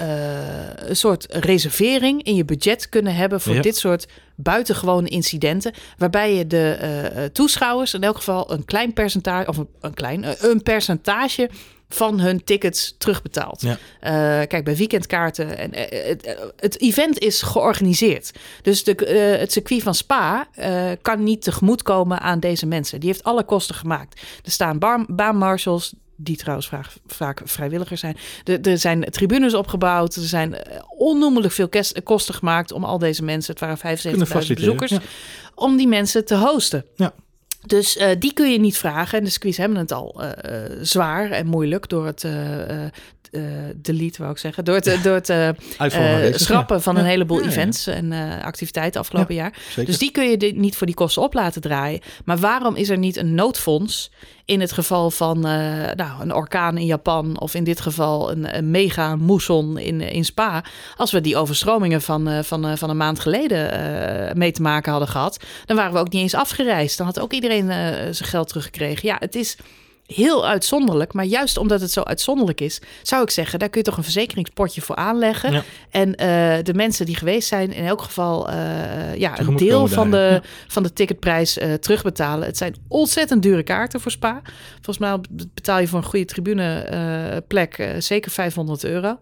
eh, 0.00 0.88
een 0.88 0.96
soort 0.96 1.26
reservering 1.28 2.22
in 2.22 2.34
je 2.34 2.44
budget 2.44 2.88
kunnen 2.88 3.14
hebben 3.14 3.40
voor 3.40 3.54
Ja. 3.54 3.60
dit 3.60 3.76
soort 3.76 4.06
buitengewone 4.34 5.08
incidenten, 5.08 5.72
waarbij 5.98 6.34
je 6.34 6.46
de 6.46 6.76
eh, 6.80 7.24
eh, 7.24 7.30
toeschouwers 7.32 7.94
in 7.94 8.02
elk 8.02 8.16
geval 8.16 8.52
een 8.52 8.64
klein 8.64 8.92
percentage 8.92 9.48
of 9.48 9.56
een, 9.56 9.68
een 9.80 9.94
klein 9.94 10.24
een 10.50 10.62
percentage 10.62 11.50
van 11.88 12.20
hun 12.20 12.44
tickets 12.44 12.94
terugbetaalt. 12.98 13.60
Ja. 13.60 13.78
Kijk, 14.46 14.64
bij 14.64 14.76
weekendkaarten 14.76 15.58
en 15.58 15.70
het, 16.08 16.36
het 16.56 16.80
event 16.80 17.18
is 17.18 17.42
georganiseerd. 17.42 18.30
Dus 18.62 18.84
de, 18.84 18.92
het 19.40 19.52
circuit 19.52 19.82
van 19.82 19.94
Spa 19.94 20.46
kan 21.02 21.22
niet 21.22 21.42
tegemoetkomen 21.42 22.20
aan 22.20 22.40
deze 22.40 22.66
mensen. 22.66 23.00
Die 23.00 23.08
heeft 23.08 23.24
alle 23.24 23.44
kosten 23.44 23.74
gemaakt. 23.74 24.20
Er 24.44 24.50
staan 24.50 24.78
baanmarshals 25.08 25.94
die 26.22 26.36
trouwens 26.36 26.68
vaak, 26.68 26.86
vaak 27.06 27.40
vrijwilligers 27.44 28.00
zijn. 28.00 28.16
Er, 28.44 28.60
er 28.60 28.78
zijn 28.78 29.04
tribunes 29.04 29.54
opgebouwd. 29.54 30.16
Er 30.16 30.22
zijn 30.22 30.54
eh, 30.54 30.82
onnoemelijk 30.98 31.52
veel 31.52 31.68
kosten 32.02 32.34
gemaakt 32.34 32.72
om 32.72 32.84
al 32.84 32.98
deze 32.98 33.24
mensen, 33.24 33.52
het 33.52 33.60
waren 33.60 33.78
Kunnen 33.78 34.26
75.000 34.26 34.30
faciliteren, 34.30 34.76
bezoekers, 34.76 35.10
om 35.54 35.76
die 35.76 35.88
mensen 35.88 36.24
te 36.24 36.36
hosten. 36.36 36.84
Ja. 36.94 37.12
Dus 37.66 37.96
eh, 37.96 38.08
die 38.18 38.32
kun 38.32 38.52
je 38.52 38.58
niet 38.58 38.76
vragen. 38.76 39.18
En 39.18 39.24
de 39.24 39.30
squeeze 39.30 39.60
hebben 39.60 39.78
het 39.78 39.92
al 39.92 40.22
eh, 40.22 40.60
zwaar 40.80 41.30
en 41.30 41.46
moeilijk 41.46 41.88
door 41.88 42.06
het 42.06 42.26
uh, 43.30 43.42
delete, 43.76 44.18
wou 44.18 44.32
ik 44.32 44.38
zeggen. 44.38 44.64
Door 44.64 44.74
het, 44.74 44.98
door 45.02 45.14
het 45.14 45.28
uh, 45.28 45.48
races, 45.78 46.44
schrappen 46.44 46.82
van 46.82 46.94
Ja. 46.94 47.00
een 47.00 47.06
heleboel 47.06 47.42
Ja, 47.42 47.48
events 47.48 47.86
en 47.86 48.12
activiteiten 48.42 49.00
afgelopen 49.00 49.34
jaar. 49.34 49.52
Zeker. 49.68 49.84
Dus 49.84 49.98
die 49.98 50.10
kun 50.10 50.30
je 50.30 50.36
dit 50.36 50.56
niet 50.56 50.76
voor 50.76 50.86
die 50.86 50.96
kosten 50.96 51.22
op 51.22 51.34
laten 51.34 51.60
draaien. 51.60 52.00
Maar 52.24 52.38
waarom 52.38 52.76
is 52.76 52.88
er 52.88 52.98
niet 52.98 53.16
een 53.16 53.34
noodfonds 53.34 54.10
in 54.44 54.60
het 54.60 54.72
geval 54.72 55.10
van 55.10 55.40
nou, 55.40 56.20
een 56.20 56.34
orkaan 56.34 56.78
in 56.78 56.86
Japan 56.86 57.40
of 57.40 57.54
in 57.54 57.64
dit 57.64 57.80
geval 57.80 58.30
een, 58.30 58.56
een 58.56 58.70
mega 58.70 59.16
moesson 59.16 59.78
in, 59.78 60.00
in 60.00 60.24
Spa? 60.24 60.64
Als 60.96 61.10
we 61.10 61.20
die 61.20 61.36
overstromingen 61.36 62.02
van, 62.02 62.44
van, 62.44 62.78
van 62.78 62.90
een 62.90 62.96
maand 62.96 63.20
geleden 63.20 64.38
mee 64.38 64.52
te 64.52 64.62
maken 64.62 64.90
hadden 64.90 65.08
gehad, 65.08 65.44
dan 65.64 65.76
waren 65.76 65.92
we 65.92 65.98
ook 65.98 66.12
niet 66.12 66.22
eens 66.22 66.34
afgereisd. 66.34 66.96
Dan 66.98 67.06
had 67.06 67.20
ook 67.20 67.32
iedereen 67.32 67.66
zijn 68.14 68.28
geld 68.28 68.48
teruggekregen. 68.48 69.08
Ja, 69.08 69.16
het 69.18 69.34
is 69.34 69.56
heel 70.14 70.46
uitzonderlijk. 70.46 71.12
Maar 71.12 71.24
juist 71.24 71.56
omdat 71.56 71.80
het 71.80 71.90
zo 71.90 72.00
uitzonderlijk 72.00 72.60
is, 72.60 72.80
zou 73.02 73.22
ik 73.22 73.30
zeggen, 73.30 73.58
daar 73.58 73.68
kun 73.68 73.80
je 73.80 73.86
toch 73.86 73.96
een 73.96 74.02
verzekeringspotje 74.02 74.80
voor 74.80 74.96
aanleggen. 74.96 75.52
Ja. 75.52 75.62
En 75.90 76.08
uh, 76.08 76.16
de 76.62 76.74
mensen 76.74 77.06
die 77.06 77.16
geweest 77.16 77.48
zijn, 77.48 77.72
in 77.72 77.84
elk 77.84 78.02
geval 78.02 78.50
uh, 78.50 79.16
ja, 79.16 79.40
een 79.40 79.56
deel 79.56 79.86
van 79.86 80.10
de, 80.10 80.40
ja. 80.42 80.48
van 80.68 80.82
de 80.82 80.92
ticketprijs 80.92 81.58
uh, 81.58 81.74
terugbetalen. 81.74 82.46
Het 82.46 82.56
zijn 82.56 82.76
ontzettend 82.88 83.42
dure 83.42 83.62
kaarten 83.62 84.00
voor 84.00 84.10
Spa. 84.10 84.40
Volgens 84.72 84.98
mij 84.98 85.18
betaal 85.54 85.78
je 85.78 85.88
voor 85.88 85.98
een 85.98 86.04
goede 86.04 86.24
tribuneplek 86.24 87.94
zeker 87.98 88.30
500 88.30 88.84
euro. 88.84 89.18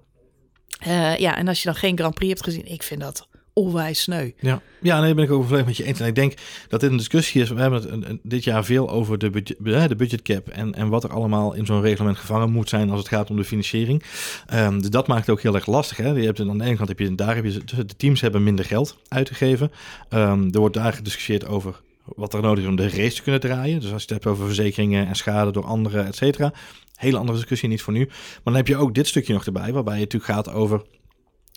Ja, 1.16 1.36
en 1.36 1.48
als 1.48 1.58
je 1.62 1.68
dan 1.68 1.78
geen 1.78 1.98
Grand 1.98 2.14
Prix 2.14 2.32
hebt 2.32 2.44
gezien, 2.44 2.72
ik 2.72 2.82
vind 2.82 3.00
dat 3.00 3.28
onwijs 3.58 4.02
sneu. 4.02 4.30
Ja, 4.40 4.62
ja 4.80 5.00
nee, 5.00 5.14
ben 5.14 5.24
ik 5.24 5.30
ook 5.30 5.42
volledig 5.44 5.66
met 5.66 5.76
je 5.76 5.84
eens. 5.84 6.00
En 6.00 6.06
ik 6.06 6.14
denk 6.14 6.34
dat 6.68 6.80
dit 6.80 6.90
een 6.90 6.96
discussie 6.96 7.42
is. 7.42 7.48
We 7.48 7.60
hebben 7.60 7.80
het 7.82 7.90
een- 7.90 8.20
dit 8.22 8.44
jaar 8.44 8.64
veel 8.64 8.90
over 8.90 9.18
de 9.18 9.30
budget, 9.30 9.88
de 9.88 9.96
budget 9.96 10.22
cap 10.22 10.48
en, 10.48 10.74
en 10.74 10.88
wat 10.88 11.04
er 11.04 11.10
allemaal 11.12 11.54
in 11.54 11.66
zo'n 11.66 11.80
reglement 11.80 12.18
gevangen 12.18 12.50
moet 12.50 12.68
zijn 12.68 12.90
als 12.90 12.98
het 12.98 13.08
gaat 13.08 13.30
om 13.30 13.36
de 13.36 13.44
financiering. 13.44 14.02
Ehm, 14.46 14.80
dus 14.80 14.90
dat 14.90 15.06
maakt 15.06 15.20
het 15.20 15.30
ook 15.30 15.42
heel 15.42 15.54
erg 15.54 15.66
lastig. 15.66 15.96
Hè? 15.96 16.08
Je 16.10 16.24
hebt, 16.24 16.40
aan 16.40 16.58
de 16.58 16.64
ene 16.64 16.76
kant 16.76 16.88
heb 16.88 16.98
je, 16.98 17.14
daar 17.14 17.34
heb 17.34 17.44
je, 17.44 17.60
de 17.86 17.96
teams 17.96 18.20
hebben 18.20 18.42
minder 18.42 18.64
geld 18.64 18.96
uit 19.08 19.26
te 19.26 19.34
geven. 19.34 19.72
Ehm, 20.08 20.48
er 20.52 20.60
wordt 20.60 20.74
daar 20.74 20.92
gediscussieerd 20.92 21.46
over 21.46 21.80
wat 22.04 22.34
er 22.34 22.42
nodig 22.42 22.62
is 22.64 22.70
om 22.70 22.76
de 22.76 22.88
race 22.88 23.14
te 23.16 23.22
kunnen 23.22 23.40
draaien. 23.40 23.80
Dus 23.80 23.92
als 23.92 24.02
je 24.02 24.14
het 24.14 24.24
hebt 24.24 24.26
over 24.26 24.46
verzekeringen 24.46 25.06
en 25.06 25.14
schade 25.14 25.50
door 25.50 25.64
anderen, 25.64 26.06
et 26.06 26.16
cetera. 26.16 26.52
Hele 26.94 27.18
andere 27.18 27.38
discussie, 27.38 27.68
niet 27.68 27.82
voor 27.82 27.92
nu. 27.92 28.06
Maar 28.06 28.40
dan 28.44 28.54
heb 28.54 28.66
je 28.66 28.76
ook 28.76 28.94
dit 28.94 29.06
stukje 29.06 29.32
nog 29.32 29.46
erbij, 29.46 29.72
waarbij 29.72 30.00
het 30.00 30.12
natuurlijk 30.12 30.32
gaat 30.32 30.54
over 30.54 30.82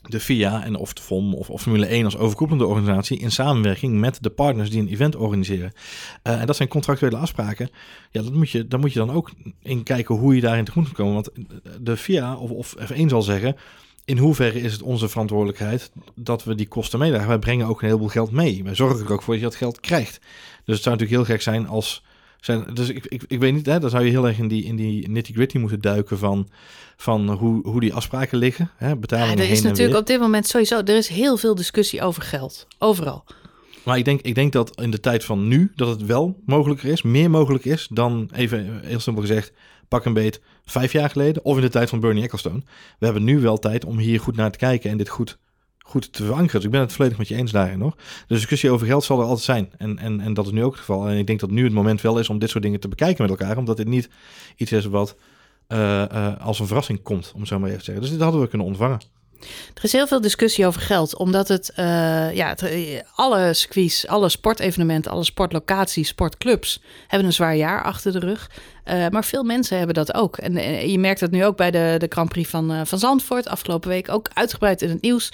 de 0.02 0.20
FIA 0.20 0.64
en 0.64 0.76
of 0.76 0.94
de 0.94 1.02
FOM 1.02 1.34
of, 1.34 1.62
Formule 1.62 1.86
1 1.86 2.06
als 2.06 2.18
overkoepelende 2.18 2.66
organisatie 2.66 3.20
in 3.20 3.32
samenwerking 3.32 4.00
met 4.00 4.18
de 4.24 4.30
partners 4.30 4.70
die 4.70 4.82
een 4.82 4.88
event 4.88 5.16
organiseren. 5.16 5.72
Eh, 6.24 6.40
en 6.40 6.46
dat 6.46 6.56
zijn 6.56 6.70
contractuele 6.70 7.18
afspraken. 7.18 7.70
Ja, 8.12 8.22
dat 8.22 8.34
moet 8.34 8.50
je, 8.50 8.68
daar 8.68 8.80
moet 8.80 8.94
je 8.94 9.00
dan 9.00 9.12
ook 9.12 9.32
in 9.62 9.84
kijken 9.84 10.16
hoe 10.16 10.36
je 10.36 10.42
daarin 10.42 10.66
tegemoet 10.66 10.88
moet 10.88 10.98
komen. 10.98 11.14
Want 11.14 11.30
de 11.80 11.98
FIA 11.98 12.36
of, 12.36 12.52
of 12.52 12.76
F1 12.92 13.06
zal 13.06 13.22
zeggen, 13.22 13.56
in 14.06 14.18
hoeverre 14.18 14.62
is 14.62 14.72
het 14.72 14.82
onze 14.82 15.10
verantwoordelijkheid 15.10 15.92
dat 16.16 16.44
we 16.44 16.56
die 16.56 16.68
kosten 16.68 17.00
meedragen? 17.00 17.28
Wij 17.28 17.40
brengen 17.40 17.68
ook 17.68 17.82
een 17.82 17.88
heleboel 17.88 18.08
geld 18.08 18.32
mee. 18.32 18.64
Wij 18.64 18.76
zorgen 18.76 19.06
er 19.06 19.12
ook 19.12 19.22
voor 19.22 19.34
dat 19.34 19.44
je 19.44 19.50
dat 19.50 19.58
geld 19.58 19.80
krijgt. 19.80 20.20
Dus 20.66 20.76
het 20.76 20.84
zou 20.84 20.96
natuurlijk 20.96 21.10
heel 21.28 21.36
gek 21.36 21.42
zijn 21.42 21.68
als... 21.68 22.04
Zijn, 22.42 22.66
dus 22.74 22.90
ik, 22.90 23.06
ik, 23.06 23.24
ik 23.28 23.40
weet 23.40 23.54
niet, 23.54 23.66
hè, 23.66 23.80
dan 23.80 23.90
zou 23.90 24.04
je 24.04 24.10
heel 24.10 24.28
erg 24.28 24.38
in 24.38 24.48
die, 24.48 24.64
in 24.64 24.76
die 24.76 25.10
nitty-gritty 25.10 25.58
moeten 25.58 25.82
duiken 25.82 26.18
van, 26.18 26.50
van 26.98 27.30
hoe, 27.30 27.68
hoe 27.68 27.80
die 27.80 27.94
afspraken 27.94 28.38
liggen. 28.38 28.72
Hè, 28.76 28.88
Ja, 28.88 28.96
betalingen 28.96 29.38
er 29.38 29.44
heen 29.44 29.52
is 29.52 29.62
natuurlijk 29.62 30.00
op 30.00 30.08
dit 30.08 30.20
moment 30.20 30.48
sowieso, 30.48 30.80
er 30.80 30.98
is 30.98 31.08
heel 31.08 31.38
veel 31.38 31.56
discussie 31.56 32.02
over 32.02 32.22
geld. 32.22 32.68
Overal. 32.78 33.24
Maar 33.84 33.98
ik 33.98 34.06
denk, 34.06 34.22
ik 34.22 34.36
denk 34.36 34.52
dat 34.52 34.82
in 34.82 34.92
de 34.92 35.00
tijd 35.00 35.24
van 35.24 35.48
nu, 35.48 35.72
dat 35.76 35.88
het 35.88 36.06
wel 36.06 36.42
mogelijker 36.46 36.90
is, 36.90 37.02
meer 37.02 37.30
mogelijk 37.30 37.66
is 37.66 37.88
dan, 37.92 38.30
even 38.34 38.82
heel 38.84 39.00
simpel 39.00 39.22
gezegd, 39.22 39.54
pak 39.88 40.06
een 40.06 40.14
beet, 40.14 40.42
vijf 40.66 40.92
jaar 40.92 41.10
geleden. 41.10 41.46
Of 41.46 41.56
in 41.56 41.62
de 41.62 41.70
tijd 41.70 41.90
van 41.90 42.00
Bernie 42.00 42.24
Ecclestone. 42.24 42.62
We 43.00 43.06
hebben 43.06 43.24
nu 43.24 43.40
wel 43.40 43.60
tijd 43.60 43.86
om 43.86 43.98
hier 43.98 44.20
goed 44.20 44.36
naar 44.36 44.52
te 44.52 44.58
kijken 44.58 44.90
en 44.90 44.98
dit 44.98 45.10
goed, 45.10 45.38
goed 45.84 46.14
te 46.14 46.24
verankeren. 46.24 46.56
Dus 46.56 46.64
ik 46.64 46.72
ben 46.72 46.80
het 46.80 46.94
volledig 46.94 47.18
met 47.18 47.28
je 47.28 47.36
eens 47.36 47.52
daarin 47.52 47.80
nog. 47.80 47.96
De 48.28 48.36
discussie 48.36 48.70
over 48.70 48.88
geld 48.88 49.04
zal 49.04 49.20
er 49.20 49.26
altijd 49.26 49.44
zijn. 49.44 49.72
En, 49.78 49.98
en, 49.98 50.20
en 50.20 50.34
dat 50.34 50.46
is 50.46 50.52
nu 50.52 50.64
ook 50.64 50.72
het 50.72 50.80
geval. 50.80 51.08
En 51.08 51.18
ik 51.18 51.28
denk 51.28 51.40
dat 51.40 51.50
nu 51.50 51.64
het 51.64 51.74
moment 51.74 52.02
wel 52.02 52.20
is 52.20 52.30
om 52.30 52.40
dit 52.40 52.50
soort 52.50 52.64
dingen 52.64 52.80
te 52.80 52.88
bekijken 52.88 53.22
met 53.22 53.40
elkaar. 53.40 53.58
Omdat 53.58 53.78
dit 53.78 53.88
niet 53.88 54.10
iets 54.56 54.72
is 54.72 54.86
wat 54.86 55.16
eh, 55.68 56.02
eh, 56.12 56.42
als 56.42 56.60
een 56.60 56.68
verrassing 56.68 57.02
komt, 57.02 57.32
om 57.36 57.46
zo 57.46 57.60
maar 57.60 57.68
even 57.68 57.80
te 57.80 57.86
zeggen. 57.86 58.04
Dus 58.04 58.14
dit 58.14 58.22
hadden 58.22 58.42
we 58.42 58.48
kunnen 58.48 58.68
ontvangen. 58.68 59.00
Er 59.74 59.84
is 59.84 59.92
heel 59.92 60.08
veel 60.08 60.22
discussie 60.22 60.66
over 60.66 60.82
geld, 60.82 61.18
omdat 61.18 61.48
het, 61.48 61.72
eh, 61.76 61.86
ja, 62.34 62.48
het, 62.48 62.62
eh, 62.62 63.00
alle 63.16 63.54
circuits, 63.54 64.08
alle 64.08 64.30
sportevenementen, 64.30 65.12
alle 65.12 65.24
sportlocaties, 65.24 66.08
sportclubs 66.08 66.82
hebben 67.08 67.28
een 67.28 67.34
zwaar 67.34 67.56
jaar 67.56 67.84
achter 67.84 68.12
de 68.12 68.20
rug. 68.20 68.50
Eh, 68.84 69.08
maar 69.08 69.26
veel 69.26 69.44
mensen 69.44 69.78
hebben 69.78 69.96
dat 69.96 70.14
ook. 70.14 70.38
En 70.38 70.54
je 70.90 71.00
merkt 71.00 71.20
dat 71.20 71.32
nu 71.32 71.46
ook 71.46 71.58
bij 71.58 71.72
de, 71.72 71.96
de 71.98 72.08
Grand 72.10 72.30
Prix 72.30 72.50
van, 72.50 72.88
van 72.88 73.00
Zandvoort, 73.00 73.48
afgelopen 73.48 73.90
week 73.90 74.10
ook 74.10 74.30
uitgebreid 74.34 74.82
in 74.82 74.90
het 74.90 75.02
nieuws. 75.02 75.30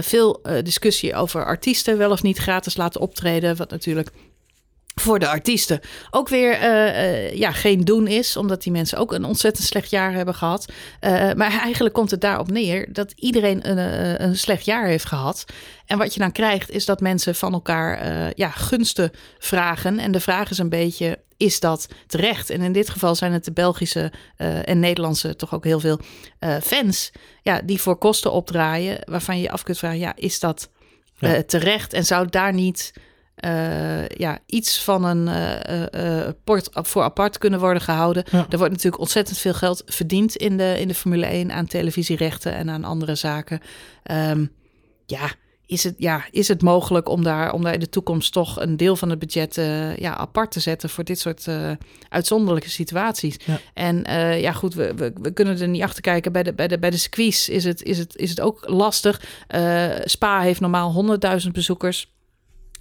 Veel 0.00 0.42
discussie 0.62 1.14
over 1.14 1.44
artiesten 1.44 1.98
wel 1.98 2.10
of 2.10 2.22
niet 2.22 2.38
gratis 2.38 2.76
laten 2.76 3.00
optreden, 3.00 3.56
wat 3.56 3.70
natuurlijk 3.70 4.10
voor 5.00 5.18
de 5.18 5.28
artiesten 5.28 5.80
ook 6.10 6.28
weer 6.28 6.52
eh, 6.52 6.88
eh, 6.88 7.32
ja, 7.34 7.52
geen 7.52 7.80
doen 7.80 8.06
is, 8.06 8.36
omdat 8.36 8.62
die 8.62 8.72
mensen 8.72 8.98
ook 8.98 9.12
een 9.12 9.24
ontzettend 9.24 9.66
slecht 9.66 9.90
jaar 9.90 10.12
hebben 10.12 10.34
gehad. 10.34 10.72
Eh, 11.00 11.32
maar 11.32 11.60
eigenlijk 11.60 11.94
komt 11.94 12.10
het 12.10 12.20
daarop 12.20 12.50
neer 12.50 12.92
dat 12.92 13.12
iedereen 13.16 13.70
een, 13.70 14.22
een 14.22 14.36
slecht 14.36 14.64
jaar 14.64 14.86
heeft 14.86 15.04
gehad. 15.04 15.44
En 15.86 15.98
wat 15.98 16.14
je 16.14 16.20
dan 16.20 16.32
krijgt 16.32 16.70
is 16.70 16.84
dat 16.84 17.00
mensen 17.00 17.34
van 17.34 17.52
elkaar 17.52 18.04
ja, 18.36 18.50
gunsten 18.50 19.10
vragen. 19.38 19.98
En 19.98 20.12
de 20.12 20.20
vraag 20.20 20.50
is 20.50 20.58
een 20.58 20.68
beetje, 20.68 21.18
is 21.36 21.60
dat 21.60 21.88
terecht? 22.06 22.50
En 22.50 22.60
in 22.60 22.72
dit 22.72 22.90
geval 22.90 23.14
zijn 23.14 23.32
het 23.32 23.44
de 23.44 23.52
Belgische 23.52 24.12
en 24.64 24.80
Nederlandse 24.80 25.36
toch 25.36 25.54
ook 25.54 25.64
heel 25.64 25.80
veel 25.80 26.00
fans 26.62 27.10
ja, 27.42 27.60
die 27.64 27.80
voor 27.80 27.96
kosten 27.96 28.32
opdraaien, 28.32 28.98
waarvan 29.04 29.36
je 29.36 29.42
je 29.42 29.50
af 29.50 29.62
kunt 29.62 29.78
vragen, 29.78 29.98
ja, 29.98 30.12
is 30.16 30.40
dat 30.40 30.68
Ja. 31.18 31.42
terecht? 31.42 31.92
En 31.92 32.04
zou 32.04 32.26
daar 32.30 32.52
niet 32.52 32.92
eh, 33.36 34.08
ja, 34.08 34.38
iets 34.46 34.82
van 34.82 35.04
een 35.04 35.28
eh, 35.28 36.26
eh, 36.26 36.34
port 36.44 36.68
voor 36.72 37.02
apart 37.02 37.38
kunnen 37.38 37.60
worden 37.60 37.82
gehouden. 37.82 38.24
Ja. 38.30 38.46
Er 38.48 38.58
wordt 38.58 38.72
natuurlijk 38.72 39.02
ontzettend 39.02 39.38
veel 39.38 39.54
geld 39.54 39.82
verdiend 39.86 40.36
in 40.36 40.56
de, 40.56 40.76
in 40.78 40.88
de 40.88 40.94
Formule 40.94 41.26
1 41.26 41.52
aan 41.52 41.66
televisierechten 41.66 42.54
en 42.54 42.70
aan 42.70 42.84
andere 42.84 43.14
zaken. 43.14 43.60
Ehm, 44.02 44.46
ja, 45.06 45.30
is 45.66 45.84
het, 45.84 45.94
ja, 45.98 46.24
is 46.30 46.48
het 46.48 46.62
mogelijk 46.62 47.08
om 47.08 47.22
daar, 47.22 47.52
om 47.52 47.62
daar 47.62 47.72
in 47.72 47.80
de 47.80 47.88
toekomst 47.88 48.32
toch 48.32 48.60
een 48.60 48.76
deel 48.76 48.96
van 48.96 49.10
het 49.10 49.18
budget 49.18 49.54
ja, 49.98 50.16
apart 50.16 50.50
te 50.50 50.60
zetten 50.60 50.90
voor 50.90 51.04
dit 51.04 51.18
soort 51.18 51.46
uitzonderlijke 52.08 52.70
situaties? 52.70 53.36
Ja. 53.44 53.58
En 53.74 54.04
ja, 54.40 54.52
goed, 54.52 54.74
we, 54.74 54.94
we, 54.94 55.12
we 55.20 55.32
kunnen 55.32 55.60
er 55.60 55.68
niet 55.68 55.82
achter 55.82 56.02
kijken. 56.02 56.32
Bij 56.32 56.42
de, 56.42 56.54
bij 56.54 56.68
de, 56.68 56.78
bij 56.78 56.90
de 56.90 56.96
circuits 56.96 57.48
is 57.48 57.64
het, 57.64 57.82
is, 57.82 57.98
het, 57.98 58.16
is 58.16 58.30
het 58.30 58.40
ook 58.40 58.68
lastig. 58.68 59.20
Spa 60.04 60.40
heeft 60.40 60.60
normaal 60.60 61.18
100.000 61.44 61.50
bezoekers. 61.52 62.14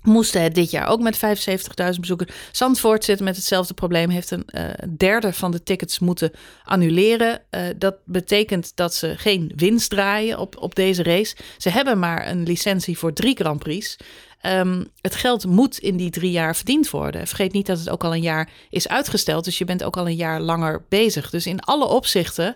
Moesten 0.06 0.42
het 0.42 0.56
dit 0.56 0.72
jaar 0.72 0.88
ook 0.88 1.02
met 1.02 1.18
75.000 1.18 2.00
bezoekers. 2.00 2.32
Zandvoort 2.52 3.04
zit 3.04 3.20
met 3.20 3.36
hetzelfde 3.36 3.74
probleem. 3.74 4.10
Heeft 4.10 4.32
een 4.32 4.46
eh, 4.46 4.64
derde 4.98 5.34
van 5.34 5.52
de 5.52 5.64
tickets 5.64 6.00
moeten 6.00 6.32
annuleren. 6.64 7.42
Eh, 7.50 7.62
dat 7.78 7.96
betekent 8.06 8.72
dat 8.76 8.94
ze 8.94 9.14
geen 9.18 9.52
winst 9.56 9.90
draaien 9.90 10.40
op, 10.40 10.58
op 10.60 10.76
deze 10.76 11.04
race. 11.04 11.36
Ze 11.58 11.70
hebben 11.70 12.00
maar 12.00 12.30
een 12.30 12.44
licentie 12.44 12.98
voor 12.98 13.14
drie 13.14 13.36
Grand 13.36 13.60
Prix. 13.60 13.98
Ehm, 14.42 14.84
het 15.02 15.16
geld 15.16 15.46
moet 15.46 15.78
in 15.78 15.98
die 15.98 16.10
drie 16.10 16.32
jaar 16.32 16.56
verdiend 16.56 16.90
worden. 16.90 17.28
Vergeet 17.28 17.54
niet 17.54 17.66
dat 17.66 17.80
het 17.80 17.90
ook 17.90 18.04
al 18.04 18.14
een 18.14 18.22
jaar 18.22 18.50
is 18.70 18.88
uitgesteld. 18.88 19.44
Dus 19.44 19.58
je 19.58 19.66
bent 19.66 19.84
ook 19.84 19.98
al 19.98 20.08
een 20.08 20.16
jaar 20.16 20.42
langer 20.42 20.86
bezig. 20.90 21.30
Dus 21.30 21.46
in 21.46 21.60
alle 21.60 21.86
opzichten 21.86 22.56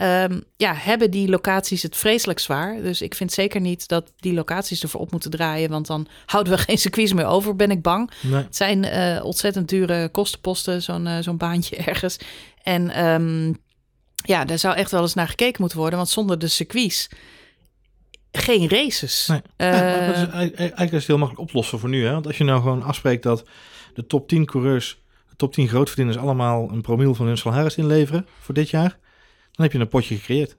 ehm, 0.00 0.40
ja, 0.56 0.74
hebben 0.74 1.10
die 1.10 1.28
locaties 1.28 1.82
het 1.82 1.96
vreselijk 1.96 2.38
zwaar. 2.38 2.82
Dus 2.82 3.02
ik 3.02 3.14
vind 3.14 3.32
zeker 3.32 3.60
niet 3.60 3.88
dat 3.88 4.12
die 4.16 4.32
locaties 4.32 4.82
ervoor 4.82 5.00
op 5.00 5.10
moeten 5.10 5.30
draaien. 5.30 5.70
Want 5.70 5.86
dan 5.86 6.06
houden 6.26 6.52
we 6.52 6.58
geen 6.58 6.78
circuits 6.78 7.12
meer 7.12 7.26
over, 7.26 7.56
ben 7.56 7.70
ik 7.70 7.82
bang. 7.82 8.10
Nee. 8.20 8.42
Het 8.42 8.56
zijn 8.56 8.84
eh, 8.84 9.24
ontzettend 9.24 9.68
dure 9.68 10.08
kostenposten, 10.08 10.82
zo'n 10.82 11.06
eh, 11.06 11.18
zo'n 11.20 11.36
baantje 11.36 11.76
ergens. 11.92 12.18
En 12.62 12.90
ehm, 12.90 13.52
ja, 14.14 14.44
daar 14.44 14.58
zou 14.58 14.76
echt 14.76 14.90
wel 14.90 15.02
eens 15.02 15.14
naar 15.14 15.28
gekeken 15.28 15.60
moeten 15.60 15.78
worden. 15.78 15.98
Want 15.98 16.10
zonder 16.10 16.38
de 16.38 16.48
circuits 16.48 17.08
geen 18.32 18.68
races. 18.68 19.26
Nee. 19.26 19.42
Eh, 19.56 19.72
Ja, 19.72 19.80
maar 19.96 20.06
dat 20.06 20.16
is, 20.16 20.22
eigenlijk 20.22 20.58
eigenlijk 20.58 20.92
is 20.92 20.98
het 20.98 21.06
heel 21.06 21.18
makkelijk 21.18 21.48
oplossen 21.48 21.78
voor 21.78 21.88
nu. 21.88 22.04
Hè? 22.04 22.12
Want 22.12 22.26
als 22.26 22.38
je 22.38 22.44
nou 22.44 22.60
gewoon 22.60 22.82
afspreekt 22.82 23.22
dat 23.22 23.44
de 23.94 24.06
top 24.06 24.28
10 24.28 24.44
coureurs, 24.44 25.02
de 25.28 25.36
top 25.36 25.52
10 25.52 25.68
grootverdieners 25.68 26.16
allemaal 26.16 26.70
een 26.70 26.80
promiel 26.80 27.14
van 27.14 27.26
hun 27.26 27.38
salaris 27.38 27.76
inleveren 27.76 28.26
voor 28.40 28.54
dit 28.54 28.70
jaar, 28.70 28.98
dan 29.60 29.68
heb 29.68 29.72
je 29.72 29.78
een 29.78 29.88
potje 29.88 30.14
gecreëerd. 30.16 30.50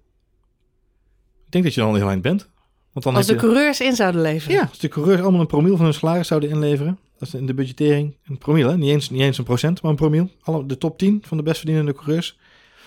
Ik 1.46 1.52
denk 1.52 1.64
dat 1.64 1.74
je 1.74 1.80
dan 1.80 1.90
al 1.90 1.96
heel 1.96 2.10
eind 2.10 2.22
bent. 2.22 2.50
Want 2.94 3.06
dan 3.06 3.16
als 3.16 3.26
de 3.26 3.34
je, 3.34 3.40
coureurs 3.40 3.80
in 3.82 3.96
zouden 3.96 4.22
leveren. 4.22 4.56
ja, 4.56 4.66
als 4.70 4.80
de 4.80 4.88
coureurs 4.88 5.22
allemaal 5.22 5.40
een 5.42 5.48
promiel 5.48 5.76
van 5.76 5.86
hun 5.86 5.94
salaris 5.94 6.28
zouden 6.28 6.50
inleveren, 6.50 7.00
dat 7.20 7.28
is 7.28 7.34
in 7.34 7.46
de 7.46 7.54
budgettering 7.54 8.16
een 8.28 8.38
promiel, 8.38 8.70
hè? 8.70 8.78
Niet, 8.78 8.90
eens, 8.90 9.10
niet 9.10 9.22
eens 9.22 9.38
een 9.38 9.44
procent, 9.44 9.82
maar 9.82 9.92
een 9.92 9.98
promiel. 9.98 10.30
Alle, 10.42 10.66
de 10.66 10.78
top 10.78 10.98
10 10.98 11.24
van 11.28 11.38
de 11.38 11.44
best 11.44 11.58
verdienende 11.58 11.94
coureurs. 11.94 12.38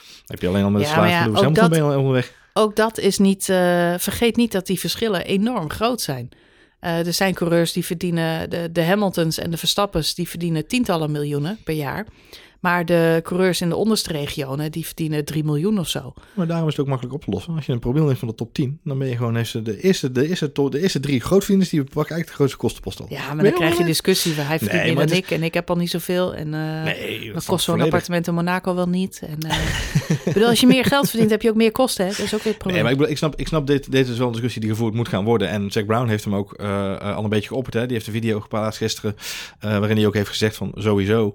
Dan 0.07 0.23
heb 0.27 0.41
je 0.41 0.49
alleen 0.49 0.65
al 0.65 0.71
met 0.71 0.81
de 0.83 0.89
Ja, 0.89 0.95
salaris 0.95 1.13
ja, 1.13 1.19
van 1.23 1.27
Lewis 1.27 1.39
ook 1.39 1.45
Hamilton 1.45 1.71
dat- 1.71 1.79
ben 1.79 1.89
je 1.89 1.95
al 1.95 2.01
onderweg. 2.01 2.33
Ook 2.53 2.77
dat 2.77 2.99
is 2.99 3.19
niet. 3.19 3.49
eh, 3.49 3.95
vergeet 3.99 4.37
niet 4.37 4.53
dat 4.53 4.67
die 4.67 4.81
verschillen 4.81 5.25
enorm 5.25 5.71
groot 5.71 6.01
zijn. 6.01 6.29
Eh, 6.81 7.07
er 7.07 7.13
zijn 7.13 7.35
coureurs 7.35 7.73
die 7.73 7.85
verdienen. 7.85 8.51
De, 8.51 8.73
de 8.73 8.83
Hamiltons 8.83 9.39
en 9.39 9.51
de 9.51 9.57
Verstappens 9.57 10.15
die 10.15 10.29
verdienen 10.29 10.67
tientallen 10.67 11.11
miljoenen 11.11 11.59
per 11.65 11.75
jaar. 11.75 12.07
Maar 12.65 12.85
de 12.85 13.21
coureurs 13.23 13.61
in 13.61 13.69
de 13.69 13.77
onderste 13.77 14.13
regionen 14.13 14.73
die 14.73 14.87
verdienen 14.87 15.25
3 15.25 15.45
miljoen 15.45 15.79
of 15.79 15.89
zo. 15.89 16.15
Maar 16.35 16.47
daarom 16.47 16.69
is 16.69 16.73
het 16.73 16.83
ook 16.83 16.89
makkelijk 16.91 17.15
op 17.15 17.25
te 17.25 17.31
lossen. 17.31 17.55
Als 17.55 17.67
je 17.67 17.73
een 17.73 17.79
promiel 17.79 18.07
hebt 18.07 18.19
van 18.19 18.29
de 18.29 18.35
top 18.35 18.55
10, 18.55 18.81
dan 18.85 18.99
ben 18.99 19.09
je 19.09 19.17
gewoon 19.17 19.37
even 19.37 19.65
de 19.65 19.83
eerste, 19.83 20.13
de 20.13 20.29
eerste, 20.29 20.53
de 20.53 20.81
eerste 20.81 21.01
drie 21.01 21.21
grootverdieners 21.21 21.71
die 21.71 21.81
pakken 21.81 22.15
eigenlijk 22.15 22.29
de 22.29 22.35
grootste 22.35 22.59
kostenpost 22.59 23.01
al. 23.01 23.07
Ja, 23.09 23.35
maar 23.35 23.45
dan 23.45 23.53
krijg 23.53 23.79
je 23.79 23.85
discussie. 23.85 24.33
Hij 24.35 24.59
verdient 24.59 24.83
Nee, 24.83 24.95
meer 24.95 25.07
dan 25.07 25.17
ik 25.17 25.31
en 25.31 25.43
ik 25.43 25.55
heb 25.55 25.71
al 25.71 25.77
niet 25.77 25.91
zoveel. 25.91 26.35
En 26.35 26.55
eh 26.55 26.83
Nee, 26.83 27.25
dan 27.25 27.33
dat 27.35 27.45
kost 27.45 27.65
zo'n 27.65 27.81
appartement 27.81 28.27
in 28.27 28.35
Monaco 28.35 28.75
wel 28.75 28.89
niet. 28.89 29.23
En, 29.27 29.51
eh, 29.51 29.59
ik 30.27 30.33
bedoel, 30.33 30.49
als 30.49 30.61
je 30.61 30.67
meer 30.67 30.85
geld 30.85 31.09
verdient, 31.09 31.31
heb 31.31 31.43
je 31.43 31.49
ook 31.49 31.57
meer 31.57 31.73
kosten. 31.73 32.05
Hè? 32.07 32.11
Dat 32.11 32.21
is 32.21 32.35
ook 32.35 32.43
weer 32.43 32.53
het 32.53 32.63
probleem. 32.63 32.75
Nee, 32.75 32.83
maar 32.83 32.93
ik, 32.93 32.99
bedoel, 32.99 33.13
ik 33.13 33.19
snap, 33.19 33.37
ik 33.37 33.47
snap 33.47 33.67
dit, 33.67 33.91
deze 33.91 34.13
is 34.13 34.19
wel 34.19 34.27
een 34.27 34.33
discussie 34.33 34.61
die 34.61 34.71
gevoerd 34.71 34.95
moet 34.95 35.09
gaan 35.09 35.25
worden. 35.25 35.49
En 35.49 35.67
Jack 35.67 35.87
Brown 35.87 36.09
heeft 36.09 36.25
hem 36.25 36.35
ook 36.35 36.53
eh, 36.53 37.17
al 37.17 37.25
een 37.25 37.31
beetje 37.31 37.49
geopperd. 37.49 37.75
Hè? 37.75 37.85
Die 37.85 37.93
heeft 37.93 38.07
een 38.07 38.13
video 38.13 38.41
geplaatst 38.41 38.79
gisteren, 38.79 39.17
waarin 39.61 39.97
hij 39.97 40.07
ook 40.07 40.15
heeft 40.15 40.29
gezegd 40.29 40.57
van 40.57 40.73
sowieso, 40.75 41.35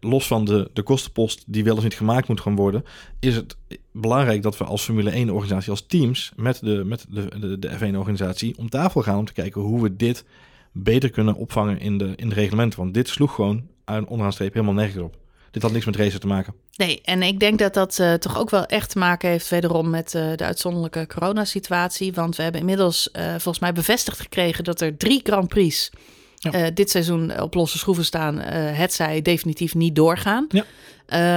los 0.00 0.26
van 0.26 0.44
de, 0.44 0.70
de 0.72 0.82
kostenpost 0.82 1.44
die 1.46 1.64
wel 1.64 1.74
eens 1.74 1.82
niet 1.82 1.96
gemaakt 1.96 2.28
moet 2.28 2.40
gaan 2.40 2.56
worden, 2.56 2.84
is 3.20 3.36
het 3.36 3.56
belangrijk 3.92 4.42
dat 4.42 4.58
we 4.58 4.64
als 4.64 4.82
Formule 4.82 5.10
1 5.10 5.30
organisatie, 5.30 5.70
als 5.70 5.86
teams 5.86 6.32
met 6.36 6.60
de, 6.60 6.82
met 6.84 7.06
de, 7.08 7.38
de, 7.40 7.58
de 7.58 7.70
F1 7.70 7.96
organisatie 7.96 8.58
om 8.58 8.68
tafel 8.68 9.02
gaan 9.02 9.18
om 9.18 9.24
te 9.24 9.32
kijken 9.32 9.60
hoe 9.60 9.82
we 9.82 9.96
dit 9.96 10.24
beter 10.72 11.10
kunnen 11.10 11.34
opvangen 11.34 11.80
in 11.80 11.98
de, 11.98 12.12
in 12.16 12.28
de 12.28 12.34
reglementen. 12.34 12.78
Want 12.78 12.94
dit 12.94 13.08
sloeg 13.08 13.34
gewoon 13.34 13.66
aan 13.84 14.06
onderaan 14.06 14.32
streep 14.32 14.52
helemaal 14.52 14.74
nergens 14.74 15.02
op. 15.02 15.16
Dit 15.50 15.62
had 15.62 15.72
niks 15.72 15.84
met 15.84 15.96
racen 15.96 16.20
te 16.20 16.26
maken. 16.26 16.54
Nee, 16.76 17.00
en 17.02 17.22
ik 17.22 17.40
denk 17.40 17.58
dat 17.58 17.74
dat 17.74 17.98
uh, 17.98 18.14
toch 18.14 18.38
ook 18.38 18.50
wel 18.50 18.66
echt 18.66 18.90
te 18.90 18.98
maken 18.98 19.28
heeft 19.28 19.48
wederom 19.48 19.90
met 19.90 20.14
uh, 20.14 20.36
de 20.36 20.44
uitzonderlijke 20.44 21.06
coronasituatie. 21.06 22.12
Want 22.12 22.36
we 22.36 22.42
hebben 22.42 22.60
inmiddels 22.60 23.08
volgens 23.12 23.58
mij 23.58 23.72
bevestigd 23.72 24.20
gekregen 24.20 24.64
dat 24.64 24.80
er 24.80 24.96
drie 24.96 25.20
Grand 25.22 25.48
Prix 25.48 25.90
ja. 26.50 26.70
dit 26.70 26.90
seizoen 26.90 27.40
op 27.40 27.54
losse 27.54 27.78
schroeven 27.78 28.04
staan. 28.04 28.38
het 28.38 28.92
zij 28.92 29.22
definitief 29.22 29.74
niet 29.74 29.94
doorgaan. 29.94 30.46
Ja. 30.48 30.64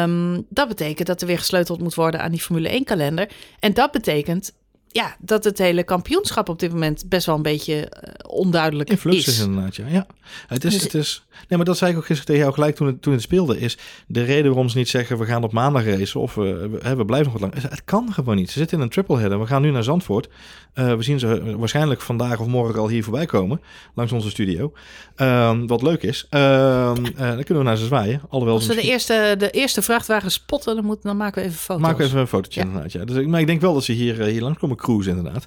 Um, 0.03 0.45
dat 0.49 0.67
betekent 0.67 1.07
dat 1.07 1.21
er 1.21 1.27
weer 1.27 1.37
gesleuteld 1.37 1.81
moet 1.81 1.95
worden 1.95 2.21
aan 2.21 2.31
die 2.31 2.41
Formule 2.41 2.69
1 2.69 2.83
kalender. 2.83 3.29
En 3.59 3.73
dat 3.73 3.91
betekent 3.91 4.53
ja, 4.91 5.15
dat 5.19 5.43
het 5.43 5.57
hele 5.57 5.83
kampioenschap 5.83 6.49
op 6.49 6.59
dit 6.59 6.71
moment 6.71 7.05
best 7.09 7.25
wel 7.25 7.35
een 7.35 7.41
beetje 7.41 7.75
uh, 7.75 8.13
onduidelijk 8.27 8.89
In 8.89 8.97
flux 8.97 9.17
is. 9.17 9.27
is 9.27 9.39
inderdaad, 9.39 9.75
ja. 9.75 9.87
ja. 9.87 10.07
Het 10.47 10.63
is, 10.63 10.73
dus, 10.73 10.83
het 10.83 10.93
is... 10.93 11.25
Nee, 11.47 11.57
maar 11.57 11.65
dat 11.65 11.77
zei 11.77 11.91
ik 11.91 11.97
ook 11.97 12.05
gisteren 12.05 12.25
tegen 12.25 12.41
jou 12.41 12.53
gelijk 12.53 12.75
toen 12.75 12.87
het, 12.87 13.01
toen 13.01 13.13
het 13.13 13.21
speelde, 13.21 13.59
is 13.59 13.77
de 14.07 14.23
reden 14.23 14.45
waarom 14.45 14.69
ze 14.69 14.77
niet 14.77 14.89
zeggen 14.89 15.17
we 15.17 15.25
gaan 15.25 15.43
op 15.43 15.51
maandag 15.51 15.85
racen 15.85 16.21
of 16.21 16.35
we, 16.35 16.69
we, 16.81 16.95
we 16.95 17.05
blijven 17.05 17.31
nog 17.31 17.41
wat 17.41 17.51
lang. 17.51 17.69
Het 17.69 17.83
kan 17.85 18.13
gewoon 18.13 18.35
niet. 18.35 18.51
Ze 18.51 18.59
zitten 18.59 18.77
in 18.77 18.83
een 18.83 18.89
triple 18.89 19.17
header. 19.17 19.39
We 19.39 19.45
gaan 19.45 19.61
nu 19.61 19.71
naar 19.71 19.83
Zandvoort. 19.83 20.29
Uh, 20.75 20.95
we 20.95 21.03
zien 21.03 21.19
ze 21.19 21.57
waarschijnlijk 21.57 22.01
vandaag 22.01 22.39
of 22.39 22.47
morgen 22.47 22.79
al 22.79 22.89
hier 22.89 23.03
voorbij 23.03 23.25
komen, 23.25 23.61
langs 23.95 24.11
onze 24.11 24.29
studio. 24.29 24.73
Um, 25.15 25.67
wat 25.67 25.81
leuk 25.81 26.03
is. 26.03 26.27
Um, 26.29 26.39
uh, 26.39 26.93
dan 27.15 27.43
kunnen 27.43 27.57
we 27.57 27.63
naar 27.63 27.77
ze 27.77 27.85
zwaaien. 27.85 28.21
Alhoewel 28.29 28.55
Als 28.55 28.67
we 28.67 28.75
de 28.75 28.81
eerste, 28.81 29.35
de 29.37 29.49
eerste 29.49 29.81
vrachtwagen 29.81 30.31
spotten, 30.31 30.75
dan, 30.75 30.85
moet, 30.85 31.01
dan 31.01 31.17
maken 31.17 31.41
we 31.41 31.47
even 31.47 31.59
foto's. 31.59 31.81
Maken 31.81 31.97
we 31.97 32.03
even 32.03 32.19
een 32.19 32.27
fotootje 32.27 32.59
ja. 32.59 32.65
inderdaad, 32.65 32.91
ja. 32.91 33.05
Dus, 33.05 33.25
maar 33.25 33.39
ik 33.39 33.47
denk 33.47 33.61
wel 33.61 33.73
dat 33.73 33.83
ze 33.83 33.91
hier, 33.91 34.23
hier 34.23 34.41
langs 34.41 34.59
komen 34.77 35.03
cruisen 35.03 35.17
inderdaad. 35.17 35.45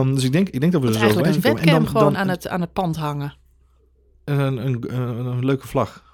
Um, 0.00 0.14
dus 0.14 0.24
ik 0.24 0.32
denk, 0.32 0.48
ik 0.48 0.60
denk 0.60 0.72
dat 0.72 0.82
we 0.82 0.88
er 0.88 0.94
zo 0.94 1.20
bij 1.20 1.34
een 1.34 1.40
webcam 1.40 1.54
komen. 1.54 1.62
En 1.62 1.72
dan, 1.72 1.86
gewoon 1.86 2.12
dan, 2.12 2.16
aan, 2.16 2.28
het, 2.28 2.48
aan 2.48 2.60
het 2.60 2.72
pand 2.72 2.96
hangen. 2.96 3.34
een, 4.24 4.66
een, 4.66 4.84
een, 4.88 5.26
een 5.26 5.44
leuke 5.44 5.66
vlag. 5.66 6.10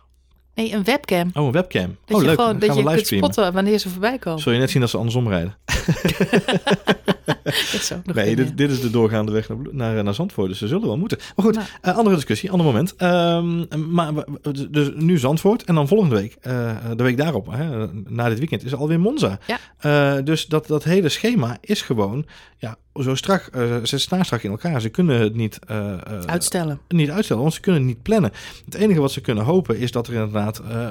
Nee, 0.54 0.72
een 0.72 0.84
webcam. 0.84 1.30
Oh, 1.34 1.46
een 1.46 1.52
webcam. 1.52 1.96
Dat 2.04 2.16
oh, 2.16 2.22
je 2.22 2.28
leuk. 2.28 2.38
gewoon 2.38 2.58
dat 2.58 2.76
je 2.76 2.82
kunt 2.82 3.06
spotten 3.06 3.52
wanneer 3.52 3.78
ze 3.78 3.88
voorbij 3.88 4.18
komen. 4.18 4.40
Zul 4.40 4.52
je 4.52 4.58
net 4.58 4.70
zien 4.70 4.80
dat 4.80 4.90
ze 4.90 4.96
andersom 4.96 5.28
rijden? 5.28 5.56
Dat 7.72 7.80
zou 7.82 8.00
nog 8.04 8.16
Nee, 8.16 8.36
dit, 8.36 8.56
dit 8.56 8.70
is 8.70 8.80
de 8.80 8.90
doorgaande 8.90 9.32
weg 9.32 9.48
naar, 9.48 9.58
naar, 9.70 10.04
naar 10.04 10.14
Zandvoort. 10.14 10.48
Dus 10.48 10.58
ze 10.58 10.66
zullen 10.66 10.86
wel 10.86 10.98
moeten. 10.98 11.18
Maar 11.36 11.44
goed, 11.46 11.54
Nou. 11.54 11.66
eh, 11.82 11.96
andere 11.96 12.14
discussie, 12.16 12.50
ander 12.50 12.66
moment. 12.66 12.96
Ehm, 12.96 13.64
maar 13.92 14.14
we- 14.14 14.68
dus 14.70 14.90
nu 14.94 15.18
Zandvoort. 15.18 15.62
En 15.64 15.74
dan 15.74 15.88
volgende 15.88 16.14
week, 16.14 16.36
eh, 16.40 16.76
de 16.96 17.02
week 17.02 17.16
daarop, 17.16 17.46
hè, 17.50 17.86
na 18.06 18.28
dit 18.28 18.38
weekend, 18.38 18.64
is 18.64 18.74
alweer 18.74 19.00
Monza. 19.00 19.38
Ja. 19.46 19.58
Eh, 19.78 20.24
dus 20.24 20.46
dat, 20.46 20.66
dat 20.66 20.84
hele 20.84 21.08
schema 21.08 21.56
is 21.60 21.82
gewoon 21.82 22.26
ja, 22.56 22.76
zo 22.94 23.14
strak. 23.14 23.48
eh, 23.52 23.76
ze 23.84 23.98
staan 23.98 24.24
strak 24.24 24.42
in 24.42 24.50
elkaar. 24.50 24.80
Ze 24.80 24.88
kunnen 24.88 25.20
het 25.20 25.34
niet, 25.34 25.58
eh, 25.66 25.92
eh, 25.92 25.98
Uitstellen. 26.26 26.80
niet 26.88 27.10
uitstellen, 27.10 27.42
want 27.42 27.54
ze 27.54 27.60
kunnen 27.60 27.80
het 27.80 27.90
niet 27.90 28.02
plannen. 28.02 28.30
Het 28.64 28.74
enige 28.74 29.00
wat 29.00 29.12
ze 29.12 29.20
kunnen 29.20 29.44
hopen 29.44 29.78
is 29.78 29.92
dat 29.92 30.06
er 30.06 30.12
inderdaad 30.14 30.58
eh, 30.58 30.90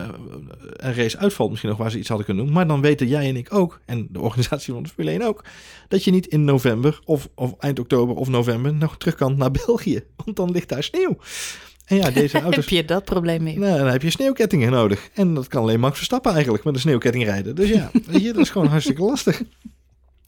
een 0.75 0.93
race 0.93 1.17
uitvalt, 1.17 1.49
misschien 1.49 1.69
nog 1.69 1.79
waar 1.79 1.91
ze 1.91 1.97
iets 1.99 2.07
hadden 2.07 2.25
kunnen 2.25 2.45
doen. 2.45 2.53
Maar 2.53 2.67
dan 2.67 2.81
weten 2.81 3.07
jij 3.07 3.29
en 3.29 3.35
ik 3.35 3.53
ook, 3.53 3.79
en 3.85 4.07
de 4.11 4.19
organisatie 4.21 4.73
van 4.73 4.83
de 4.83 4.89
Formule 4.89 5.11
1 5.17 5.27
ook, 5.27 5.43
dat 5.87 6.03
je 6.03 6.11
niet 6.11 6.25
in 6.27 6.45
november 6.47 6.99
of, 7.05 7.29
of 7.35 7.53
eind 7.59 7.79
oktober 7.79 8.15
of 8.15 8.27
november 8.27 8.73
nog 8.73 8.97
terug 8.97 9.15
kan 9.15 9.37
naar 9.37 9.51
België. 9.51 10.03
Want 10.15 10.37
dan 10.37 10.51
ligt 10.51 10.69
daar 10.69 10.83
sneeuw. 10.83 11.17
En 11.85 11.97
ja, 11.97 12.11
deze 12.11 12.41
auto's... 12.41 12.55
Heb 12.55 12.69
je 12.73 12.85
dat 12.85 13.05
probleem 13.05 13.43
mee? 13.43 13.59
Nou, 13.59 13.77
dan 13.77 13.87
heb 13.87 14.01
je 14.01 14.09
sneeuwkettingen 14.09 14.71
nodig. 14.71 15.09
En 15.13 15.33
dat 15.33 15.47
kan 15.47 15.61
alleen 15.61 15.79
Max 15.79 15.95
Verstappen 15.95 16.33
eigenlijk 16.33 16.63
met 16.63 16.73
een 16.73 16.79
sneeuwketting 16.79 17.23
rijden. 17.23 17.55
Dus 17.55 17.69
ja, 17.69 17.91
weet 18.07 18.21
je, 18.21 18.33
dat 18.33 18.41
is 18.43 18.49
gewoon 18.49 18.67
hartstikke 18.67 19.01
lastig. 19.01 19.41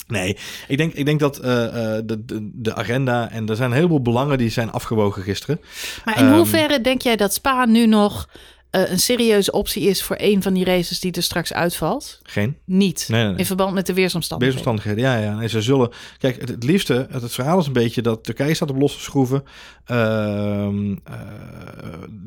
Nee, 0.07 0.37
ik 0.67 0.77
denk, 0.77 0.93
ik 0.93 1.05
denk 1.05 1.19
dat 1.19 1.37
eh, 1.37 1.65
eh, 1.65 2.03
de, 2.05 2.25
de, 2.25 2.49
de 2.53 2.75
agenda 2.75 3.31
en 3.31 3.47
er 3.47 3.55
zijn 3.55 3.69
een 3.69 3.75
heleboel 3.75 4.01
belangen 4.01 4.37
die 4.37 4.49
zijn 4.49 4.71
afgewogen 4.71 5.23
gisteren. 5.23 5.59
Maar 6.05 6.19
in 6.19 6.25
Ehm, 6.25 6.35
hoeverre 6.35 6.81
denk 6.81 7.01
jij 7.01 7.15
dat 7.15 7.33
Spa 7.33 7.65
nu 7.65 7.85
nog 7.85 8.29
eh, 8.69 8.91
een 8.91 8.99
serieuze 8.99 9.51
optie 9.51 9.83
is 9.83 10.03
voor 10.03 10.15
een 10.19 10.41
van 10.41 10.53
die 10.53 10.65
races 10.65 10.99
die 10.99 11.11
er 11.11 11.23
straks 11.23 11.53
uitvalt? 11.53 12.19
Geen. 12.23 12.57
Niet. 12.65 13.05
Nee, 13.09 13.19
nee, 13.19 13.29
nee. 13.29 13.39
In 13.39 13.45
verband 13.45 13.73
met 13.73 13.85
de 13.85 13.93
weersomstandigheden. 13.93 14.63
Weersomstandigheden, 14.63 15.21
ja, 15.21 15.33
ja. 15.33 15.41
En 15.41 15.49
ze 15.49 15.61
zullen... 15.61 15.89
Kijk, 16.17 16.39
het, 16.39 16.49
het 16.49 16.63
liefste, 16.63 17.07
het, 17.09 17.21
het 17.21 17.33
verhaal 17.33 17.59
is 17.59 17.67
een 17.67 17.73
beetje 17.73 18.01
dat 18.01 18.23
Turkije 18.23 18.53
staat 18.53 18.69
op 18.69 18.79
losse 18.79 18.99
schroeven. 18.99 19.43
Ehm, 19.85 20.91
eh, 21.03 21.19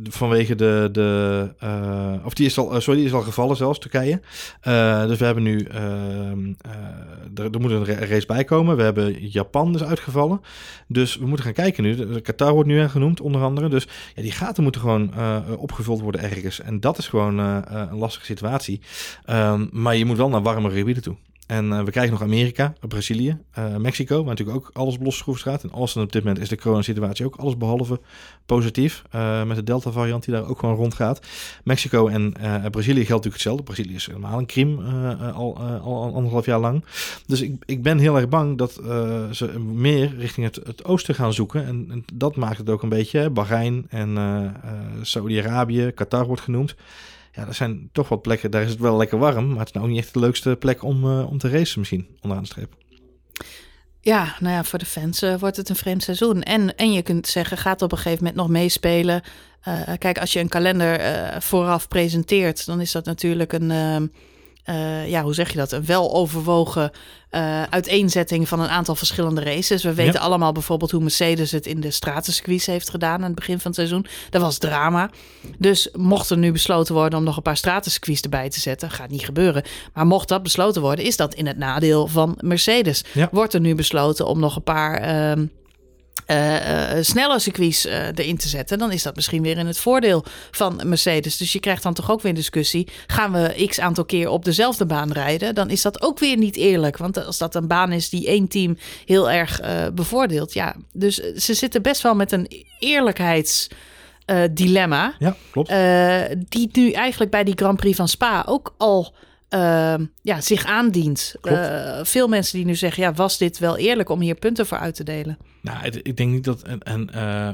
vanwege 0.05 0.55
de... 0.55 0.89
de 0.93 1.49
eh, 1.59 2.13
of 2.25 2.35
die 2.35 2.47
is 2.47 2.59
al, 2.59 2.81
sorry, 2.81 2.99
die 2.99 3.09
is 3.09 3.15
al 3.15 3.23
gevallen 3.23 3.57
zelfs, 3.57 3.79
Turkije. 3.79 4.21
Dus 5.09 5.19
we 5.19 5.25
hebben 5.25 5.43
nu... 5.43 5.61
ehm, 5.61 6.53
eh, 6.61 7.45
er, 7.45 7.51
er 7.53 7.61
moet 7.61 7.71
een 7.71 7.85
ra- 7.85 8.05
race 8.05 8.27
bij 8.27 8.45
komen. 8.45 8.77
We 8.77 8.83
hebben 8.83 9.29
Japan 9.29 9.75
is 9.75 9.83
uitgevallen. 9.83 10.41
Dus 10.87 11.17
we 11.17 11.27
moeten 11.27 11.45
gaan 11.45 11.55
kijken 11.55 11.83
nu. 11.83 12.21
Qatar 12.21 12.53
wordt 12.53 12.69
nu 12.69 12.89
genoemd, 12.89 13.21
onder 13.21 13.43
andere. 13.43 13.69
Dus 13.69 13.87
ja, 14.15 14.23
die 14.23 14.33
gaten 14.33 14.63
moeten 14.63 14.81
gewoon 14.81 15.13
opgevuld 15.59 16.01
worden 16.01 16.21
ergens. 16.37 16.61
En 16.61 16.81
dat 16.81 16.99
is 16.99 17.09
gewoon 17.09 17.39
eh, 17.39 17.57
eh, 17.57 17.89
een 17.91 17.99
lastige 17.99 18.25
situatie. 18.25 18.81
Ehm, 19.25 19.67
maar 19.71 19.97
je 19.97 20.05
moet 20.05 20.17
wel 20.17 20.29
naar 20.29 20.43
warmere 20.43 20.77
gebieden 20.77 21.03
toe. 21.03 21.17
En 21.53 21.73
eh, 21.73 21.83
we 21.85 21.91
krijgen 21.91 22.13
nog 22.13 22.23
Amerika, 22.23 22.73
Brazilië, 22.89 23.39
eh, 23.51 23.77
Mexico, 23.77 24.17
waar 24.17 24.25
natuurlijk 24.35 24.57
ook 24.59 24.71
alles 24.73 24.99
schroef 25.17 25.39
staat. 25.39 25.63
En 25.63 25.71
Austin 25.71 26.03
op 26.03 26.13
dit 26.13 26.25
moment 26.25 26.43
is 26.43 26.49
de 26.49 26.57
coronasituatie 26.57 27.27
ook 27.27 27.37
alles 27.37 27.57
behalve 27.57 28.01
positief. 28.47 29.03
eh, 29.11 29.45
met 29.45 29.57
de 29.57 29.63
Delta-variant 29.63 30.25
die 30.25 30.35
daar 30.35 30.49
ook 30.49 30.59
gewoon 30.59 30.75
rondgaat. 30.75 31.27
Mexico 31.65 32.07
en 32.09 32.35
eh, 32.41 32.55
Brazilië 32.71 33.05
geldt 33.05 33.25
natuurlijk 33.25 33.35
hetzelfde. 33.35 33.63
Brazilië 33.63 33.95
is 33.95 34.07
helemaal 34.07 34.39
een 34.39 34.47
eh, 34.81 35.11
eh, 35.11 35.37
al, 35.37 35.57
eh, 35.57 35.85
al, 35.85 36.03
al 36.03 36.15
anderhalf 36.15 36.47
jaar 36.47 36.61
lang. 36.61 36.85
Dus 37.27 37.41
ik, 37.41 37.55
ik 37.67 37.83
ben 37.83 37.99
heel 37.99 38.17
erg 38.17 38.29
bang 38.29 38.59
dat 38.59 38.77
eh, 38.77 39.31
ze 39.31 39.59
meer 39.59 40.15
richting 40.17 40.47
het, 40.47 40.61
het 40.67 40.85
oosten 40.85 41.15
gaan 41.15 41.33
zoeken. 41.33 41.67
En, 41.67 41.87
en 41.91 42.05
dat 42.15 42.37
maakt 42.37 42.59
het 42.59 42.71
ook 42.71 42.83
een 42.83 42.89
beetje. 42.89 43.31
Bahrein 43.31 43.87
en 43.89 44.17
eh, 44.17 44.45
eh, 44.45 44.51
Saudi-Arabië, 45.03 45.91
Qatar 45.95 46.27
wordt 46.27 46.43
genoemd. 46.43 46.75
Ja, 47.33 47.45
dat 47.45 47.55
zijn 47.55 47.89
toch 47.93 48.09
wat 48.09 48.23
plekken, 48.23 48.51
daar 48.51 48.63
is 48.63 48.71
het 48.71 48.79
wel 48.79 48.97
lekker 48.97 49.19
warm. 49.19 49.49
Maar 49.49 49.59
het 49.59 49.67
is 49.67 49.73
nou 49.73 49.87
ook 49.87 49.93
niet 49.93 50.03
echt 50.03 50.15
de 50.15 50.21
leukste 50.21 50.57
plek 50.59 50.83
om, 50.83 51.05
eh, 51.05 51.31
om 51.31 51.39
te 51.39 51.49
racen 51.49 51.79
misschien, 51.79 52.07
onderaan 52.21 52.43
de 52.43 52.51
streep. 52.51 52.75
Ja, 54.01 54.37
nou 54.41 54.55
ja, 54.55 54.65
voor 54.65 54.79
de 54.79 54.85
fans 54.85 55.23
eh, 55.23 55.35
wordt 55.35 55.57
het 55.57 55.69
een 55.69 55.77
vreemd 55.77 56.03
seizoen. 56.03 56.43
En, 56.43 56.77
en 56.77 56.93
je 56.93 57.03
kunt 57.03 57.27
zeggen, 57.27 57.57
gaat 57.57 57.83
op 57.83 57.93
een 57.93 57.99
gegeven 57.99 58.19
moment 58.19 58.37
nog 58.37 58.49
meespelen. 58.49 59.23
Eh, 59.61 59.93
kijk, 59.99 60.19
als 60.19 60.33
je 60.33 60.41
een 60.41 60.49
kalender 60.49 61.01
vooraf 61.43 61.89
presenteert, 61.89 62.67
dan 62.67 62.81
is 62.81 62.93
dat 62.93 63.05
natuurlijk 63.05 63.53
een, 63.53 63.71
eh, 64.65 65.09
ja, 65.11 65.23
hoe 65.23 65.35
zeg 65.35 65.51
je 65.51 65.59
dat? 65.59 65.73
Een 65.73 65.85
weloverwogen 65.85 66.91
eh 67.31 67.63
uiteenzetting 67.63 68.49
van 68.49 68.61
een 68.61 68.69
aantal 68.69 68.95
verschillende 68.95 69.41
races. 69.43 69.83
We 69.83 69.95
weten 69.95 70.13
Ja. 70.13 70.21
allemaal 70.21 70.53
bijvoorbeeld 70.53 70.91
hoe 70.91 71.01
Mercedes 71.01 71.51
het 71.51 71.67
in 71.67 71.81
de 71.81 71.91
stratencircuits 71.91 72.67
heeft 72.67 72.91
gedaan 72.91 73.15
aan 73.19 73.23
het 73.23 73.35
begin 73.35 73.55
van 73.61 73.71
het 73.71 73.75
seizoen. 73.75 74.07
Dat 74.31 74.41
was 74.43 74.59
drama. 74.59 75.11
Dus 75.59 75.89
mocht 75.97 76.31
er 76.31 76.39
nu 76.39 76.53
besloten 76.53 76.95
worden 76.95 77.19
om 77.19 77.25
nog 77.25 77.37
een 77.37 77.43
paar 77.43 77.57
stratencircuits 77.57 78.21
erbij 78.21 78.49
te 78.51 78.61
zetten, 78.61 78.91
gaat 78.91 79.11
niet 79.11 79.25
gebeuren. 79.25 79.63
Maar 79.95 80.07
mocht 80.07 80.29
dat 80.29 80.43
besloten 80.43 80.83
worden, 80.83 81.05
is 81.05 81.17
dat 81.17 81.35
in 81.35 81.47
het 81.47 81.59
nadeel 81.59 82.07
van 82.07 82.35
Mercedes. 82.41 83.05
Ja. 83.13 83.29
Wordt 83.33 83.55
er 83.55 83.61
nu 83.61 83.75
besloten 83.75 84.27
om 84.27 84.41
nog 84.41 84.57
een 84.57 84.63
paar 84.63 84.95
ehm, 84.97 85.47
eh, 86.33 87.03
snelle 87.03 87.39
circuits 87.39 87.87
eh, 87.87 88.07
erin 88.15 88.37
te 88.37 88.49
zetten, 88.49 88.79
dan 88.79 88.93
is 88.93 89.03
dat 89.03 89.15
misschien 89.15 89.43
weer 89.43 89.59
in 89.59 89.67
het 89.67 89.79
voordeel 89.79 90.25
van 90.51 90.81
Mercedes. 90.85 91.37
Dus 91.37 91.53
je 91.53 91.61
krijgt 91.61 91.83
dan 91.83 91.95
toch 91.95 92.11
ook 92.11 92.23
weer 92.23 92.31
een 92.31 92.37
discussie. 92.37 92.89
Gaan 93.07 93.33
we 93.33 93.65
x 93.67 93.81
aantal 93.81 94.05
keer 94.05 94.29
op 94.29 94.45
dezelfde 94.45 94.87
baan 94.87 95.13
rijden? 95.13 95.55
Dan 95.55 95.71
is 95.71 95.83
dat 95.83 96.03
ook 96.03 96.19
weer 96.19 96.37
niet 96.37 96.57
eerlijk. 96.57 96.97
Want 96.97 97.27
als 97.27 97.39
dat 97.39 97.55
een 97.55 97.67
baan 97.67 97.93
is 97.93 98.09
die 98.09 98.27
één 98.27 98.49
team 98.49 98.79
heel 99.05 99.31
erg 99.31 99.61
eh, 99.61 99.87
bevoordeelt. 99.95 100.53
Ja, 100.53 100.75
dus 100.93 101.17
ze 101.17 101.55
zitten 101.55 101.83
best 101.83 102.03
wel 102.03 102.15
met 102.15 102.33
een 102.33 102.65
eerlijkheidsdilemma. 102.79 105.15
Ja, 105.19 105.37
klopt. 105.51 105.69
Die 106.49 106.69
nu 106.73 106.91
eigenlijk 106.91 107.31
bij 107.31 107.45
die 107.45 107.57
Grand 107.57 107.77
Prix 107.77 107.97
van 107.97 108.09
Spa 108.09 108.43
ook 108.47 108.75
al 108.79 109.15
eh, 109.53 109.95
ja, 110.23 110.41
zich 110.41 110.65
aandient. 110.65 111.35
Eh, 111.43 112.01
veel 112.03 112.29
mensen 112.29 112.57
die 112.57 112.67
nu 112.67 112.75
zeggen, 112.75 113.03
ja, 113.03 113.13
was 113.13 113.39
dit 113.39 113.59
wel 113.59 113.77
eerlijk 113.77 114.09
om 114.09 114.21
hier 114.21 114.35
punten 114.35 114.67
voor 114.67 114.79
uit 114.79 114.95
te 114.95 115.05
delen? 115.05 115.39
Nou, 115.61 115.87
ik 116.03 116.17
denk 116.17 116.33
niet 116.33 116.45
dat. 116.45 116.63
En, 116.63 116.83
en 116.83 117.11
eh, 117.15 117.49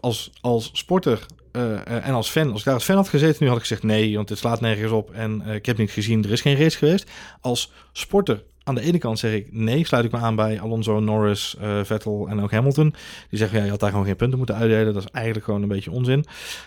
als, 0.00 0.30
als 0.40 0.70
sporter 0.72 1.26
eh, 1.52 2.06
en 2.06 2.14
als 2.14 2.30
fan, 2.30 2.50
als 2.50 2.58
ik 2.58 2.64
daar 2.64 2.74
als 2.74 2.84
fan 2.84 2.96
had 2.96 3.08
gezeten, 3.08 3.36
nu 3.40 3.48
had 3.48 3.56
ik 3.56 3.62
gezegd 3.62 3.82
nee, 3.82 4.16
want 4.16 4.28
het 4.28 4.38
slaat 4.38 4.60
nergens 4.60 4.92
op. 4.92 5.10
En 5.12 5.42
ik 5.46 5.66
heb 5.66 5.78
niet 5.78 5.90
gezien, 5.90 6.24
er 6.24 6.32
is 6.32 6.40
geen 6.40 6.56
race 6.56 6.78
geweest. 6.78 7.10
Als 7.40 7.72
sporter. 7.92 8.42
Aan 8.62 8.74
de 8.74 8.80
ene 8.80 8.98
kant 8.98 9.18
zeg 9.18 9.32
ik 9.32 9.52
nee, 9.52 9.86
sluit 9.86 10.04
ik 10.04 10.12
me 10.12 10.18
aan 10.18 10.36
bij 10.36 10.60
Alonso, 10.60 11.00
Norris, 11.00 11.56
Vettel 11.82 12.28
en 12.28 12.40
ook 12.40 12.50
Hamilton. 12.50 12.94
Die 13.30 13.38
zeggen 13.38 13.58
ja, 13.58 13.64
je 13.64 13.70
had 13.70 13.80
daar 13.80 13.90
gewoon 13.90 14.04
geen 14.06 14.16
punten 14.16 14.38
moeten 14.38 14.56
uitdelen. 14.56 14.94
Dat 14.94 15.02
is 15.02 15.10
eigenlijk 15.10 15.44
gewoon 15.44 15.62
een 15.62 15.68
beetje 15.68 15.90
onzin. 15.90 16.24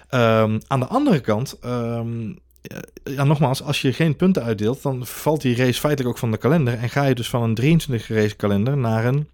Ehm, 0.10 0.60
aan 0.68 0.80
de 0.80 0.86
andere 0.86 1.20
kant, 1.20 1.58
ehm, 1.62 2.34
ja, 3.04 3.24
nogmaals, 3.24 3.64
als 3.64 3.82
je 3.82 3.94
geen 3.94 4.16
punten 4.16 4.44
uitdeelt, 4.44 4.82
dan 4.82 5.06
valt 5.06 5.42
die 5.42 5.56
race 5.56 5.80
feitelijk 5.80 6.14
ook 6.14 6.20
van 6.20 6.32
de 6.32 6.38
kalender. 6.38 6.74
En 6.74 6.90
ga 6.90 7.04
je 7.04 7.16
dus 7.16 7.30
van 7.30 7.44
een 7.44 7.56
23 7.56 8.08
race 8.08 8.36
kalender 8.36 8.78
naar 8.78 9.06
een 9.06 9.28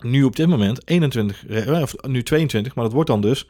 nu 0.00 0.24
op 0.24 0.36
dit 0.36 0.48
moment 0.48 0.88
21, 0.88 1.44
ra- 1.46 1.82
of 1.82 1.94
nu 2.02 2.22
22, 2.22 2.74
maar 2.74 2.84
dat 2.84 2.92
wordt 2.92 3.08
dan 3.08 3.20
dus 3.20 3.48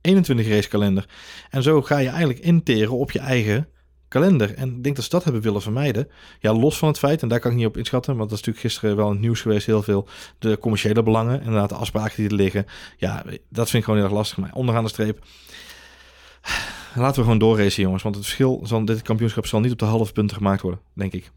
21 0.00 0.48
race 0.48 0.68
kalender. 0.68 1.06
En 1.50 1.62
zo 1.62 1.82
ga 1.82 1.98
je 1.98 2.08
eigenlijk 2.08 2.38
interen 2.38 2.96
op 2.96 3.10
je 3.10 3.18
eigen 3.18 3.68
kalender. 4.08 4.54
En 4.54 4.68
ik 4.68 4.82
denk 4.82 4.96
dat 4.96 5.04
ze 5.04 5.10
dat 5.10 5.24
hebben 5.24 5.42
willen 5.42 5.62
vermijden. 5.62 6.08
Ja, 6.40 6.52
los 6.52 6.78
van 6.78 6.88
het 6.88 6.98
feit, 6.98 7.22
en 7.22 7.28
daar 7.28 7.40
kan 7.40 7.50
ik 7.50 7.56
niet 7.56 7.66
op 7.66 7.76
inschatten, 7.76 8.16
want 8.16 8.30
dat 8.30 8.38
is 8.38 8.44
natuurlijk 8.44 8.72
gisteren 8.74 8.96
wel 8.96 9.06
in 9.06 9.12
het 9.12 9.20
nieuws 9.20 9.40
geweest, 9.40 9.66
heel 9.66 9.82
veel 9.82 10.08
de 10.38 10.58
commerciële 10.58 11.02
belangen, 11.02 11.40
inderdaad 11.40 11.68
de 11.68 11.74
afspraken 11.74 12.16
die 12.16 12.28
er 12.28 12.34
liggen. 12.34 12.66
Ja, 12.96 13.24
dat 13.48 13.70
vind 13.70 13.72
ik 13.72 13.84
gewoon 13.84 13.98
heel 13.98 14.08
erg 14.08 14.16
lastig. 14.16 14.38
Maar 14.38 14.50
onderaan 14.52 14.84
de 14.84 14.90
streep, 14.90 15.24
laten 17.00 17.16
we 17.16 17.22
gewoon 17.22 17.38
doorracen, 17.38 17.82
jongens. 17.82 18.02
Want 18.02 18.14
het 18.14 18.24
verschil 18.24 18.60
van 18.62 18.84
dit 18.84 19.02
kampioenschap 19.02 19.46
zal 19.46 19.60
niet 19.60 19.72
op 19.72 19.78
de 19.78 19.84
halve 19.84 20.12
punten 20.12 20.36
gemaakt 20.36 20.62
worden, 20.62 20.80
denk 20.92 21.12
ik. 21.12 21.30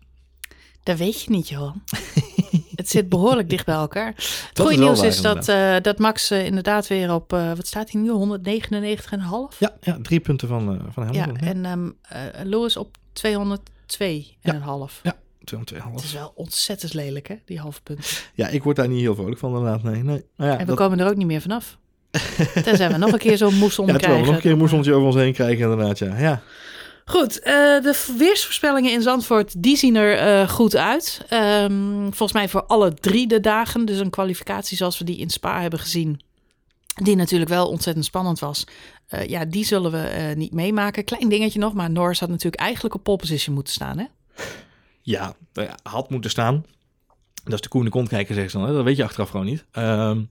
Dat 0.84 0.98
weet 0.98 1.22
je 1.22 1.30
niet, 1.30 1.50
Johan. 1.50 1.84
het 2.76 2.90
zit 2.90 3.10
behoorlijk 3.10 3.50
dicht 3.50 3.66
bij 3.66 3.76
elkaar. 3.76 4.14
Het 4.16 4.50
Dat 4.54 4.68
goede 4.68 4.82
nieuws 4.82 5.00
waar, 5.00 5.08
is 5.08 5.22
dat, 5.22 5.48
eh, 5.48 5.76
dat 5.82 5.98
Max 5.98 6.32
eh, 6.32 6.46
inderdaad 6.46 6.88
weer 6.88 7.14
op, 7.14 7.34
eh, 7.34 7.54
wat 7.54 7.68
staat 7.68 7.92
hij 7.92 8.02
nu, 8.02 8.10
199,5? 8.10 9.60
Ja, 9.60 9.76
ja 9.82 9.98
drie 10.02 10.20
punten 10.20 10.48
van, 10.48 10.82
van 10.92 11.14
Ja, 11.14 11.20
Hamilton. 11.20 11.48
Ja, 11.48 11.70
en 11.72 11.96
eh, 12.02 12.22
Lewis 12.44 12.78
op 12.78 12.98
202,5. 13.14 15.02
Ja. 15.02 15.18
Het 15.40 15.74
202,5. 15.74 16.04
is 16.04 16.14
wel 16.14 16.32
ontzettend 16.36 16.94
lelijk, 16.94 17.28
hè, 17.28 17.36
die 17.46 17.60
halve 17.60 17.82
punten. 17.82 18.06
Ja, 18.34 18.48
ik 18.48 18.64
word 18.64 18.76
daar 18.76 18.88
niet 18.88 19.00
heel 19.00 19.16
vrolijk 19.16 19.40
van, 19.40 19.56
inderdaad. 19.56 19.84
Nee, 19.84 20.04
nee. 20.04 20.26
Maar 20.36 20.48
ja, 20.48 20.54
en 20.54 20.60
we 20.60 20.66
dat, 20.66 20.78
komen 20.78 21.00
er 21.00 21.08
ook 21.10 21.16
niet 21.16 21.28
meer 21.28 21.42
vanaf. 21.42 21.78
Tenzij 22.64 22.92
we 22.92 22.98
nog 22.98 23.12
een 23.12 23.20
keer 23.20 23.38
zo'n 23.38 23.58
moesson 23.58 23.88
ja, 23.88 23.96
krijgen. 23.96 24.20
we 24.20 24.26
nog 24.26 24.36
een 24.36 24.42
keer 24.42 24.52
een 24.52 24.58
dan, 24.58 24.68
moesseltje 24.68 24.94
over 24.94 25.06
ons 25.06 25.16
heen 25.16 25.34
krijgen, 25.34 25.72
inderdaad. 25.72 26.00
Ja, 26.00 26.20
ja. 26.20 26.42
Goed, 27.06 27.40
eh, 27.40 27.54
de 27.54 28.14
weersvoorspellingen 28.18 28.92
in 28.92 29.02
Zandvoort, 29.02 29.64
die 29.64 29.78
zien 29.78 29.96
er 29.96 30.18
eh, 30.18 30.50
goed 30.50 30.76
uit. 30.76 31.26
Ehm, 31.30 32.02
volgens 32.02 32.34
mij 32.34 32.50
voor 32.50 32.64
alle 32.64 32.94
drie 32.94 33.28
de 33.28 33.40
dagen. 33.40 33.86
Dus 33.86 34.00
een 34.00 34.10
kwalificatie 34.10 34.78
zoals 34.78 34.98
we 34.98 35.04
die 35.04 35.18
in 35.18 35.30
Spa 35.30 35.62
hebben 35.62 35.80
gezien. 35.80 36.22
Die 37.04 37.16
natuurlijk 37.16 37.50
wel 37.50 37.68
ontzettend 37.70 38.06
spannend 38.06 38.40
was. 38.40 38.64
Eh, 39.08 39.28
ja, 39.28 39.46
die 39.46 39.66
zullen 39.66 39.92
we 39.92 40.34
niet 40.36 40.54
meemaken. 40.54 41.04
Klein 41.04 41.30
dingetje 41.30 41.60
nog, 41.60 41.74
maar 41.74 41.92
Norris 41.92 42.20
had 42.20 42.30
natuurlijk 42.30 42.62
eigenlijk 42.62 42.96
op 42.96 43.04
pole 43.04 43.18
position 43.18 43.56
moeten 43.56 43.74
staan. 43.74 43.98
Hè? 43.98 44.06
ja, 45.02 45.34
nou 45.54 45.68
ja, 45.68 45.78
had 45.84 46.10
moeten 46.10 46.30
staan. 46.30 46.66
Dat 47.44 47.54
is 47.54 47.62
de 47.62 47.68
koene 47.70 47.90
kont 47.90 48.08
kijken, 48.08 48.34
zeggen 48.34 48.52
ze 48.52 48.58
dan. 48.58 48.68
Hè? 48.68 48.74
Dat 48.74 48.84
weet 48.84 48.98
je 48.98 49.04
achteraf 49.04 49.30
gewoon 49.30 49.46
niet. 49.46 49.66
Ehm, 49.72 50.22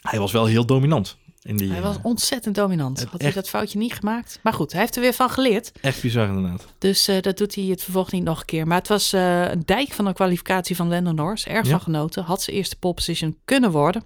hij 0.00 0.18
was 0.18 0.32
wel 0.32 0.46
heel 0.46 0.66
dominant. 0.66 1.16
In 1.42 1.56
die, 1.56 1.70
Hij 1.70 1.82
was 1.82 1.96
eh, 1.96 2.04
ontzettend 2.04 2.54
dominant. 2.54 3.04
Had 3.10 3.22
hij 3.22 3.32
dat 3.32 3.48
foutje 3.48 3.78
niet 3.78 3.92
gemaakt? 3.92 4.38
Maar 4.42 4.52
goed, 4.52 4.72
hij 4.72 4.80
heeft 4.80 4.96
er 4.96 5.02
weer 5.02 5.12
van 5.12 5.30
geleerd. 5.30 5.72
echt 5.80 6.02
bizar, 6.02 6.28
inderdaad. 6.28 6.66
Dus 6.78 7.08
eh, 7.08 7.20
dat 7.20 7.36
doet 7.38 7.54
hij 7.54 7.64
het 7.64 7.82
vervolg 7.82 8.12
niet 8.12 8.24
nog 8.24 8.38
een 8.40 8.44
keer. 8.44 8.66
Maar 8.66 8.78
het 8.78 8.88
was 8.88 9.12
eh, 9.12 9.50
een 9.50 9.62
dijk 9.64 9.92
van 9.92 10.06
een 10.06 10.14
kwalificatie 10.14 10.76
van 10.76 10.88
Lando 10.88 11.12
Norris. 11.12 11.46
Erg 11.46 11.64
Ja. 11.64 11.70
van 11.70 11.80
genoten. 11.80 12.22
Had 12.24 12.42
zijn 12.42 12.56
eerste 12.56 12.76
pole 12.76 12.94
position 12.94 13.36
kunnen 13.44 13.70
worden. 13.70 14.02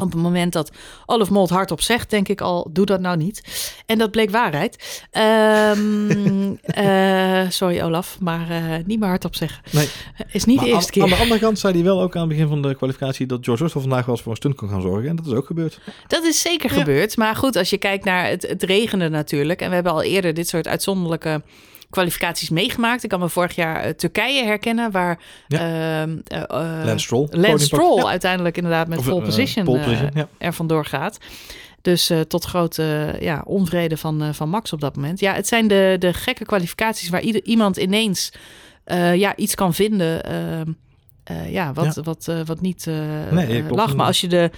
Op 0.00 0.12
het 0.12 0.22
moment 0.22 0.52
dat 0.52 0.70
Olaf 1.06 1.30
Molt 1.30 1.50
hardop 1.50 1.80
zegt, 1.80 2.10
denk 2.10 2.28
ik 2.28 2.40
al, 2.40 2.68
doe 2.72 2.86
dat 2.86 3.00
nou 3.00 3.16
niet. 3.16 3.42
En 3.86 3.98
dat 3.98 4.10
bleek 4.10 4.30
waarheid. 4.30 5.04
Ehm, 5.10 6.54
eh, 6.84 7.50
sorry 7.50 7.80
Olaf, 7.82 8.16
maar 8.20 8.50
eh, 8.50 8.84
niet 8.86 8.98
meer 9.00 9.08
hardop 9.08 9.34
zeggen. 9.34 9.62
Nee. 9.70 9.88
Is 10.32 10.44
niet 10.44 10.56
Maar 10.56 10.64
de 10.64 10.70
eerste 10.70 10.86
aan, 10.86 10.92
keer. 10.92 11.02
aan 11.02 11.08
de 11.18 11.22
andere 11.24 11.40
kant 11.40 11.58
zei 11.58 11.74
hij 11.74 11.82
wel 11.82 12.02
ook 12.02 12.14
aan 12.14 12.20
het 12.20 12.30
begin 12.30 12.48
van 12.48 12.62
de 12.62 12.74
kwalificatie 12.74 13.26
dat 13.26 13.38
George 13.44 13.62
Russell 13.62 13.80
vandaag 13.80 14.04
wel 14.04 14.14
eens 14.14 14.22
voor 14.22 14.30
een 14.32 14.36
stunt 14.38 14.54
kon 14.54 14.68
gaan 14.68 14.82
zorgen. 14.82 15.08
En 15.08 15.16
dat 15.16 15.26
is 15.26 15.32
ook 15.32 15.46
gebeurd. 15.46 15.80
Dat 16.06 16.24
is 16.24 16.40
zeker 16.40 16.72
Ja. 16.72 16.78
gebeurd. 16.78 17.16
Maar 17.16 17.36
goed, 17.36 17.56
als 17.56 17.70
je 17.70 17.78
kijkt 17.78 18.04
naar 18.04 18.28
het, 18.28 18.42
het 18.48 18.62
regende 18.62 19.08
natuurlijk. 19.08 19.60
En 19.60 19.68
we 19.68 19.74
hebben 19.74 19.92
al 19.92 20.02
eerder 20.02 20.34
dit 20.34 20.48
soort 20.48 20.68
uitzonderlijke 20.68 21.42
kwalificaties 21.90 22.48
meegemaakt. 22.50 23.02
Ik 23.02 23.08
kan 23.08 23.20
me 23.20 23.28
vorig 23.28 23.54
jaar 23.54 23.82
eh, 23.82 23.90
Turkije 23.92 24.44
herkennen, 24.44 24.90
waar 24.90 25.18
ehm, 25.48 25.60
eh, 26.26 26.42
eh, 26.42 26.84
Lance 26.84 27.04
Stroll. 27.04 27.28
Lance. 27.30 27.64
Stroll 27.64 27.96
Ja. 27.96 28.08
uiteindelijk 28.08 28.56
inderdaad 28.56 28.88
met 28.88 28.98
Of, 28.98 29.08
pole 29.08 29.24
position, 29.24 29.64
pole 29.64 29.80
position, 29.80 30.10
ja. 30.14 30.28
er 30.38 30.52
vandoor 30.52 30.84
gaat. 30.84 31.18
Dus 31.82 32.10
tot 32.28 32.44
grote 32.44 33.16
ja, 33.20 33.42
onvrede 33.44 33.96
van, 33.96 34.34
van 34.34 34.48
Max 34.48 34.72
op 34.72 34.80
dat 34.80 34.96
moment. 34.96 35.20
Ja, 35.20 35.34
het 35.34 35.48
zijn 35.48 35.68
de, 35.68 35.96
de 35.98 36.12
gekke 36.12 36.44
kwalificaties 36.44 37.08
waar 37.08 37.20
ieder, 37.20 37.44
iemand 37.44 37.76
ineens 37.76 38.32
ja, 39.14 39.36
iets 39.36 39.54
kan 39.54 39.74
vinden. 39.74 40.24
ehm, 40.24 40.72
eh, 41.30 41.52
ja, 41.52 41.72
wat, 41.72 41.94
Wat, 41.96 42.28
eh, 42.28 42.40
wat 42.44 42.60
niet 42.60 42.86
Nee, 43.30 43.64
lag. 43.70 43.96
Maar 43.96 44.06
als 44.06 44.20
je 44.20 44.26
de, 44.28 44.50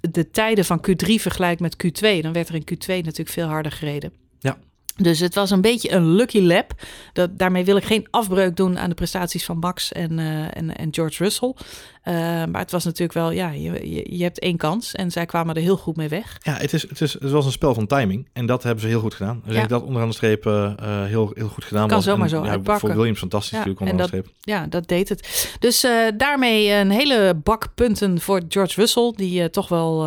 de 0.00 0.30
tijden 0.30 0.64
van 0.64 0.80
Q3 0.88 1.14
vergelijkt 1.14 1.60
met 1.60 1.76
Q2, 1.86 2.20
dan 2.20 2.32
werd 2.32 2.48
er 2.48 2.54
in 2.54 2.64
Q2 2.74 2.86
natuurlijk 2.86 3.28
veel 3.28 3.46
harder 3.46 3.72
gereden. 3.72 4.12
Ja. 4.38 4.56
Dus 5.02 5.20
het 5.20 5.34
was 5.34 5.50
een 5.50 5.60
beetje 5.60 5.92
een 5.92 6.14
lucky 6.14 6.40
lap. 6.40 6.72
Dat, 7.12 7.38
daarmee 7.38 7.64
wil 7.64 7.76
ik 7.76 7.84
geen 7.84 8.06
afbreuk 8.10 8.56
doen 8.56 8.78
aan 8.78 8.88
de 8.88 8.94
prestaties 8.94 9.44
van 9.44 9.58
Max 9.58 9.92
en, 9.92 10.18
eh, 10.18 10.56
en, 10.56 10.76
en 10.76 10.88
George 10.90 11.22
Russell. 11.22 11.54
Eh, 12.02 12.14
maar 12.44 12.60
het 12.60 12.70
was 12.70 12.84
natuurlijk 12.84 13.12
wel, 13.12 13.30
ja, 13.30 13.50
je, 13.50 13.90
je, 13.90 14.16
je 14.16 14.22
hebt 14.22 14.38
één 14.38 14.56
kans. 14.56 14.92
En 14.94 15.10
zij 15.10 15.26
kwamen 15.26 15.54
er 15.54 15.62
heel 15.62 15.76
goed 15.76 15.96
mee 15.96 16.08
weg. 16.08 16.36
Ja, 16.42 16.52
het, 16.54 16.72
is, 16.72 16.82
het, 16.88 17.00
is, 17.00 17.12
het 17.12 17.30
was 17.30 17.44
een 17.46 17.52
spel 17.52 17.74
van 17.74 17.86
timing. 17.86 18.28
En 18.32 18.46
dat 18.46 18.62
hebben 18.62 18.82
ze 18.82 18.88
heel 18.88 19.00
goed 19.00 19.14
gedaan. 19.14 19.42
Dus 19.44 19.54
Ja. 19.54 19.62
ik 19.62 19.68
dat 19.68 19.82
onderaan 19.82 20.08
de 20.08 20.14
streep 20.14 20.46
eh, 20.46 20.72
heel, 21.04 21.30
heel 21.34 21.48
goed 21.48 21.64
gedaan 21.64 21.88
Kan 21.88 21.96
was. 21.96 22.04
zomaar 22.04 22.24
En, 22.24 22.30
zo 22.30 22.44
ja. 22.44 22.78
Voor 22.78 22.96
Williams 22.96 23.18
fantastisch 23.18 23.50
Ja, 23.50 23.56
natuurlijk 23.56 23.90
onderaan 23.90 24.10
de 24.10 24.16
streep. 24.18 24.34
Ja, 24.40 24.66
dat 24.66 24.88
deed 24.88 25.08
het. 25.08 25.56
Dus 25.58 25.86
daarmee 26.16 26.72
een 26.72 26.90
hele 26.90 27.40
bak 27.44 27.74
punten 27.74 28.20
voor 28.20 28.42
George 28.48 28.80
Russell, 28.80 29.12
die 29.16 29.50
toch 29.50 29.68
wel 29.68 30.06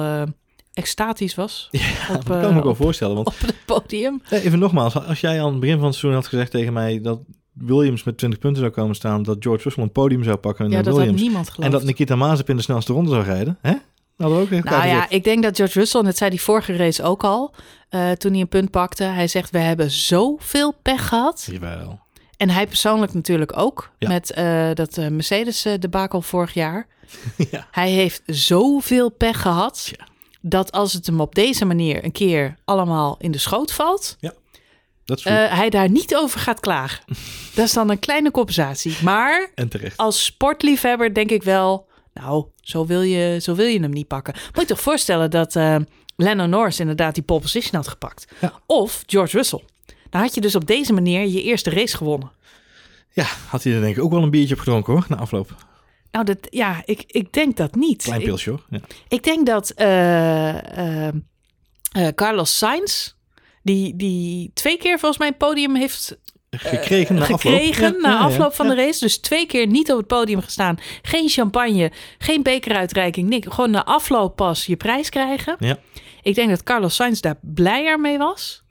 extatisch 0.74 1.36
was 1.36 1.68
Ja, 1.72 1.80
op, 2.10 2.16
dat 2.16 2.24
kan 2.26 2.36
eh, 2.42 2.44
ik 2.48 2.52
me 2.52 2.58
ook 2.58 2.64
wel 2.64 2.76
voorstellen. 2.76 3.16
Want 3.16 3.28
op 3.28 3.40
het 3.40 3.56
podium. 3.66 4.22
eh, 4.30 4.46
even 4.46 4.60
nogmaals, 4.60 4.96
als 5.06 5.20
jij 5.20 5.42
aan 5.44 5.52
het 5.52 5.60
begin 5.60 5.76
van 5.78 5.86
het 5.86 5.96
seizoen 5.96 6.22
had 6.22 6.30
gezegd 6.30 6.52
tegen 6.52 6.74
mij 6.74 7.02
dat 7.02 7.20
Williams 7.54 8.04
met 8.04 8.18
20 8.18 8.40
punten 8.40 8.62
zou 8.62 8.74
komen 8.74 8.96
staan, 8.96 9.24
dat 9.24 9.38
George 9.40 9.64
Russell 9.64 9.84
een 9.84 9.92
podium 9.92 10.24
zou 10.24 10.38
pakken 10.38 10.70
Ja, 10.70 10.78
en 10.78 10.84
dat 10.84 10.94
Williams. 10.96 11.16
had 11.20 11.22
niemand 11.28 11.48
En 11.48 11.54
geloofd. 11.54 11.72
dat 11.72 11.84
Nikita 11.84 12.16
Mazepin 12.16 12.56
de 12.56 12.62
snelste 12.62 12.94
ronde 12.94 13.10
zou 13.10 13.24
rijden. 13.24 13.58
Hè? 13.62 13.74
Hadden 14.18 14.38
we 14.38 14.44
ook 14.58 14.64
Nou 14.64 14.88
ja, 14.88 15.10
ik 15.10 15.24
denk 15.24 15.44
dat 15.44 15.56
George 15.56 15.80
Russell, 15.80 16.00
en 16.00 16.06
dat 16.06 16.18
zei 16.18 16.30
die 16.30 16.42
vorige 16.42 16.76
race 16.76 17.04
ook 17.04 17.24
al, 17.24 17.54
eh, 17.90 18.12
toen 18.12 18.32
hij 18.32 18.42
een 18.42 18.48
punt 18.48 18.72
pakte. 18.72 19.04
Hij 19.04 19.28
zegt, 19.28 19.50
we 19.50 19.58
hebben 19.60 19.92
zoveel 19.92 20.74
pech 20.82 21.08
gehad. 21.08 21.48
Jawel. 21.52 22.00
En 22.38 22.50
hij 22.50 22.68
persoonlijk 22.68 23.14
natuurlijk 23.14 23.58
ook, 23.58 23.92
Ja. 23.98 24.08
met 24.08 24.32
eh, 24.32 24.70
dat 24.74 24.98
eh, 24.98 25.08
Mercedes 25.08 25.66
eh, 25.66 25.74
debakel 25.80 26.22
vorig 26.22 26.54
jaar. 26.54 26.88
ja. 27.52 27.68
Hij 27.72 27.90
heeft 27.92 28.22
zoveel 28.26 29.10
pech 29.10 29.42
gehad, 29.42 29.84
Tja. 29.84 30.06
Dat 30.42 30.72
als 30.72 30.94
het 30.94 31.06
hem 31.06 31.22
op 31.22 31.36
deze 31.36 31.66
manier 31.66 32.04
een 32.04 32.12
keer 32.12 32.56
allemaal 32.66 33.16
in 33.20 33.32
de 33.32 33.38
schoot 33.38 33.72
valt, 33.72 34.18
Dat 35.06 35.18
is 35.18 35.24
goed. 35.24 35.32
eh, 35.32 35.54
hij 35.54 35.70
daar 35.70 35.90
niet 35.90 36.16
over 36.16 36.40
gaat 36.40 36.60
klagen. 36.60 37.04
dat 37.56 37.66
is 37.66 37.74
dan 37.74 37.90
een 37.90 38.00
kleine 38.00 38.32
compensatie. 38.32 38.98
Maar 39.04 39.52
en 39.56 39.70
terecht. 39.70 39.98
als 39.98 40.26
sportliefhebber 40.26 41.14
denk 41.14 41.30
ik 41.32 41.44
wel, 41.44 41.88
nou, 42.14 42.46
zo 42.62 42.86
wil 42.86 43.02
je, 43.02 43.40
zo 43.42 43.56
wil 43.56 43.66
je 43.66 43.80
hem 43.80 43.92
niet 43.92 44.08
pakken. 44.08 44.34
Moet 44.34 44.62
je 44.62 44.66
toch 44.68 44.82
voorstellen 44.82 45.30
dat 45.32 45.56
eh 45.56 45.76
Lennon 46.16 46.50
Norris 46.50 46.80
inderdaad 46.80 47.14
die 47.14 47.24
pole 47.24 47.40
position 47.40 47.76
had 47.76 47.88
gepakt. 47.88 48.28
Ja. 48.42 48.60
Of 48.66 49.04
George 49.06 49.38
Russell. 49.38 49.64
Dan 50.10 50.22
had 50.22 50.36
je 50.36 50.42
dus 50.42 50.56
op 50.56 50.66
deze 50.68 50.94
manier 50.94 51.28
je 51.28 51.42
eerste 51.44 51.70
race 51.70 51.98
gewonnen. 51.98 52.32
Ja, 53.14 53.26
had 53.48 53.64
hij 53.64 53.74
er 53.74 53.82
denk 53.82 53.96
ik 53.98 54.04
ook 54.04 54.12
wel 54.12 54.24
een 54.24 54.30
biertje 54.30 54.54
op 54.54 54.60
gedronken 54.60 54.94
hoor, 54.94 55.06
na 55.08 55.16
afloop. 55.18 55.56
Nou, 56.12 56.26
dat, 56.26 56.38
ja, 56.50 56.82
ik, 56.86 57.04
ik 57.08 57.34
denk 57.34 57.58
dat 57.58 57.76
niet. 57.76 58.04
Klein 58.04 58.24
pilsje 58.24 58.50
hoor. 58.50 58.66
Ja. 58.70 58.80
ik 59.08 59.24
denk 59.24 59.46
dat 59.46 59.70
eh, 59.70 61.08
eh, 61.08 61.14
eh, 61.92 62.08
Carlos 62.16 62.58
Sainz, 62.58 63.14
die, 63.64 63.96
die 63.96 64.52
twee 64.54 64.78
keer 64.78 65.00
volgens 65.00 65.18
mij 65.18 65.28
een 65.28 65.38
podium 65.38 65.76
heeft 65.76 66.20
Gekregen 66.58 67.16
na 67.16 67.22
afloop. 67.22 67.40
gekregen 67.40 67.94
Ja, 67.94 68.00
na 68.00 68.10
ja, 68.10 68.18
ja. 68.18 68.24
afloop 68.24 68.54
van 68.54 68.68
de 68.68 68.76
race. 68.76 69.00
Dus 69.00 69.18
twee 69.18 69.46
keer 69.46 69.68
niet 69.68 69.92
op 69.92 69.98
het 69.98 70.08
podium 70.08 70.42
gestaan. 70.42 70.78
Geen 71.02 71.30
champagne, 71.30 71.92
geen 72.18 72.44
bekeruitreiking, 72.44 73.30
niks. 73.30 73.48
Gewoon 73.50 73.72
na 73.72 73.86
afloop 73.86 74.36
pas 74.36 74.66
je 74.66 74.76
prijs 74.76 75.10
krijgen. 75.10 75.56
Ja. 75.60 75.78
Ik 76.22 76.36
denk 76.36 76.50
dat 76.50 76.64
Carlos 76.64 76.96
Sainz 76.96 77.20
daar 77.20 77.40
blijer 77.42 78.00
mee 78.00 78.18
was. 78.18 78.64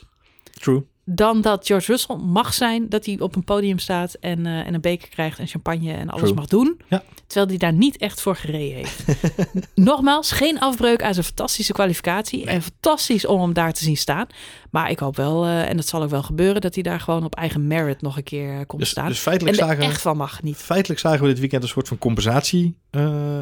True. 0.60 0.84
Dan 1.12 1.40
dat 1.40 1.66
George 1.66 1.90
Russell 1.90 2.16
mag 2.16 2.54
zijn 2.54 2.88
dat 2.88 3.06
hij 3.06 3.16
op 3.20 3.36
een 3.36 3.44
podium 3.44 3.78
staat 3.78 4.14
en, 4.14 4.46
eh, 4.46 4.66
en 4.66 4.74
een 4.74 4.80
beker 4.80 5.08
krijgt 5.08 5.38
en 5.38 5.46
champagne 5.46 5.92
en 5.92 6.08
alles 6.08 6.22
True. 6.22 6.34
mag 6.34 6.46
doen. 6.46 6.80
Ja. 6.88 7.02
Terwijl 7.26 7.48
hij 7.48 7.58
daar 7.58 7.72
niet 7.72 7.96
echt 7.96 8.20
voor 8.20 8.36
gereden 8.36 8.76
heeft. 8.76 9.04
Nogmaals, 9.74 10.30
geen 10.30 10.60
afbreuk 10.60 11.02
aan 11.02 11.14
zijn 11.14 11.26
fantastische 11.26 11.72
kwalificatie. 11.72 12.46
En 12.46 12.62
fantastisch 12.62 13.26
om 13.26 13.40
hem 13.40 13.52
daar 13.52 13.72
te 13.72 13.84
zien 13.84 13.96
staan. 13.96 14.26
Maar 14.70 14.90
ik 14.90 14.98
hoop 14.98 15.16
wel, 15.16 15.44
eh, 15.44 15.68
en 15.68 15.76
dat 15.76 15.86
zal 15.86 16.02
ook 16.02 16.10
wel 16.10 16.22
gebeuren, 16.22 16.60
dat 16.60 16.74
hij 16.74 16.82
daar 16.82 17.00
gewoon 17.00 17.24
op 17.24 17.34
eigen 17.34 17.66
merit 17.66 18.02
nog 18.02 18.16
een 18.16 18.22
keer 18.22 18.66
komt 18.66 18.80
Dus, 18.80 18.90
staan. 18.90 19.06
dus 19.06 19.16
en 19.16 19.22
feitelijk 19.22 19.56
er 19.56 19.66
zagen, 19.66 19.82
echt 19.82 20.00
van 20.00 20.16
mag 20.16 20.42
niet. 20.42 20.56
feitelijk 20.56 21.00
zagen 21.00 21.20
we 21.20 21.26
dit 21.28 21.38
weekend 21.38 21.62
een 21.62 21.68
soort 21.68 21.88
van 21.88 21.98
compensatie. 21.98 22.74
Eh, 22.90 23.38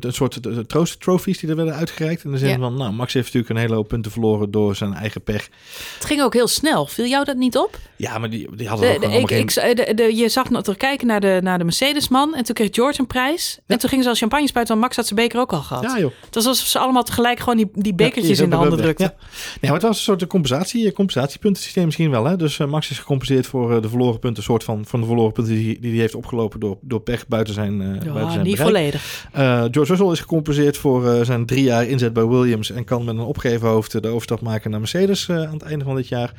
een 0.00 0.12
soort 0.12 0.46
eh, 0.46 0.58
troost 0.58 1.00
trophies 1.00 1.38
die 1.38 1.50
er 1.50 1.56
werden 1.56 1.74
uitgereikt. 1.74 2.24
In 2.24 2.30
de 2.30 2.38
zin 2.38 2.48
Ja. 2.48 2.58
van, 2.58 2.74
nou, 2.76 2.92
Max 2.92 3.12
heeft 3.12 3.26
natuurlijk 3.26 3.52
een 3.54 3.60
hele 3.60 3.74
hoop 3.74 3.88
punten 3.88 4.10
verloren 4.12 4.50
door 4.50 4.76
zijn 4.76 4.94
eigen 4.94 5.22
pech. 5.22 5.48
Het 5.94 6.04
ging 6.04 6.22
ook 6.22 6.34
heel 6.34 6.48
snel. 6.48 6.86
Viel 6.86 7.06
jou 7.06 7.24
dat 7.24 7.36
niet 7.36 7.56
op? 7.56 7.78
Ja, 7.96 8.18
maar 8.18 8.30
die, 8.30 8.56
die 8.56 8.68
hadden 8.68 9.00
De, 9.00 9.06
ook 9.06 9.12
de, 9.12 9.18
ik, 9.38 9.50
geen... 9.50 9.70
ik, 9.70 9.76
de, 9.86 9.94
de- 9.94 10.16
je 10.16 10.28
zag 10.28 10.50
nog 10.50 10.76
kijken 10.76 11.06
naar 11.06 11.20
de, 11.20 11.38
naar 11.42 11.58
de 11.58 11.64
Mercedes-man. 11.64 12.34
En 12.34 12.44
toen 12.44 12.54
kreeg 12.54 12.68
George 12.72 13.00
een 13.00 13.06
prijs. 13.06 13.58
En 13.66 13.78
toen 13.78 13.88
gingen 13.88 14.04
ze 14.04 14.10
al 14.10 14.16
champagne 14.16 14.46
spuiten, 14.48 14.74
want 14.74 14.86
Max 14.86 14.96
had 14.96 15.06
zijn 15.06 15.20
beker 15.20 15.40
ook 15.40 15.52
al 15.52 15.62
gehad. 15.62 15.82
Ja, 15.82 15.98
joh. 15.98 16.12
Het 16.24 16.34
was 16.34 16.46
alsof 16.46 16.66
ze 16.66 16.78
allemaal 16.78 17.02
tegelijk 17.02 17.38
gewoon 17.38 17.56
die, 17.56 17.68
die 17.72 17.94
bekertjes 17.94 18.38
Ja, 18.38 18.44
in 18.44 18.50
de 18.50 18.56
handen 18.56 18.78
drukten. 18.78 19.06
Ja. 19.06 19.14
Nee, 19.20 19.56
maar 19.60 19.72
het 19.72 19.82
was 19.82 19.96
een 19.96 20.02
soort 20.02 20.26
compensatie, 20.26 20.86
een 20.86 20.92
compensatiepuntensysteem 20.92 21.84
misschien 21.84 22.10
wel. 22.10 22.24
Hè? 22.24 22.36
Dus 22.36 22.58
eh, 22.58 22.66
Max 22.66 22.90
is 22.90 22.98
gecompenseerd 22.98 23.46
voor 23.46 23.74
eh, 23.74 23.82
de 23.82 23.88
verloren 23.88 24.18
punten, 24.18 24.42
soort 24.42 24.64
van, 24.64 24.86
van 24.86 25.00
de 25.00 25.06
verloren 25.06 25.32
punten 25.32 25.54
die, 25.54 25.80
die 25.80 25.90
hij 25.90 26.00
heeft 26.00 26.14
opgelopen 26.14 26.60
door, 26.60 26.78
door 26.80 27.00
pech 27.00 27.26
buiten 27.26 27.54
zijn, 27.54 27.80
eh 27.82 28.26
buiten 28.34 28.56
zijn 28.56 28.68
niet 28.68 28.72
bereik. 28.72 28.92
volledig. 28.92 29.28
Eh, 29.32 29.72
George 29.74 29.92
Russell 29.92 30.12
is 30.12 30.20
gecompenseerd 30.20 30.76
voor 30.76 31.08
eh, 31.08 31.24
zijn 31.24 31.46
drie 31.46 31.62
jaar 31.62 31.86
inzet 31.86 32.12
bij 32.12 32.26
Williams 32.26 32.70
en 32.70 32.84
kan 32.84 33.04
met 33.04 33.14
een 33.14 33.20
opgeven 33.20 33.68
hoofd 33.68 34.02
de 34.02 34.08
overstap 34.08 34.40
maken 34.40 34.70
naar 34.70 34.80
Mercedes 34.80 35.28
eh, 35.28 35.36
aan 35.36 35.52
het 35.52 35.62
einde 35.62 35.84
van 35.84 35.96
dit 35.96 36.08
jaar. 36.08 36.32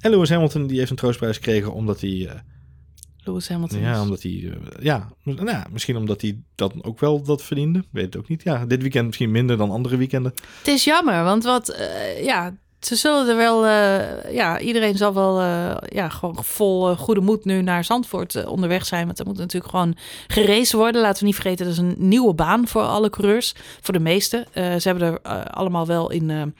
En 0.00 0.10
Lewis 0.10 0.30
Hamilton 0.30 0.66
die 0.66 0.78
heeft 0.78 0.90
een 0.90 0.96
troostprijs 0.96 1.36
gekregen 1.36 1.72
omdat 1.72 2.00
hij, 2.00 2.42
Lewis 3.18 3.48
Hamilton. 3.48 3.80
ja, 3.80 4.02
omdat 4.02 4.22
hij, 4.22 4.52
ja, 4.80 5.08
nou, 5.22 5.46
ja, 5.46 5.66
misschien 5.72 5.96
omdat 5.96 6.20
hij 6.20 6.38
dat 6.54 6.74
ook 6.80 7.00
wel 7.00 7.22
dat 7.22 7.42
verdiende, 7.42 7.84
weet 7.90 8.04
het 8.04 8.16
ook 8.16 8.28
niet. 8.28 8.42
Ja, 8.42 8.66
dit 8.66 8.82
weekend 8.82 9.06
misschien 9.06 9.30
minder 9.30 9.56
dan 9.56 9.70
andere 9.70 9.96
weekenden. 9.96 10.32
Het 10.58 10.68
is 10.68 10.84
jammer, 10.84 11.24
want 11.24 11.44
wat, 11.44 11.88
ja, 12.22 12.54
ze 12.86 12.96
zullen 12.96 13.28
er 13.28 13.36
wel, 13.36 13.66
eh, 13.66 14.34
ja, 14.34 14.58
iedereen 14.58 14.96
zal 14.96 15.14
wel 15.14 15.40
eh, 15.40 15.76
ja, 15.88 16.08
gewoon 16.08 16.44
vol 16.44 16.90
eh, 16.90 16.98
goede 16.98 17.20
moed 17.20 17.44
nu 17.44 17.62
naar 17.62 17.84
Zandvoort 17.84 18.44
onderweg 18.44 18.86
zijn. 18.86 19.06
Want 19.06 19.18
er 19.18 19.26
moet 19.26 19.38
natuurlijk 19.38 19.70
gewoon 19.70 19.96
gerezen 20.26 20.78
worden. 20.78 21.00
Laten 21.00 21.20
we 21.20 21.26
niet 21.26 21.34
vergeten, 21.34 21.64
dat 21.64 21.74
is 21.74 21.80
een 21.80 21.94
nieuwe 21.98 22.34
baan 22.34 22.68
voor 22.68 22.82
alle 22.82 23.10
coureurs, 23.10 23.54
voor 23.80 23.94
de 23.94 24.00
meeste. 24.00 24.46
ze 24.52 24.80
hebben 24.82 25.02
er 25.02 25.20
allemaal 25.50 25.86
wel 25.86 26.10
in 26.10 26.54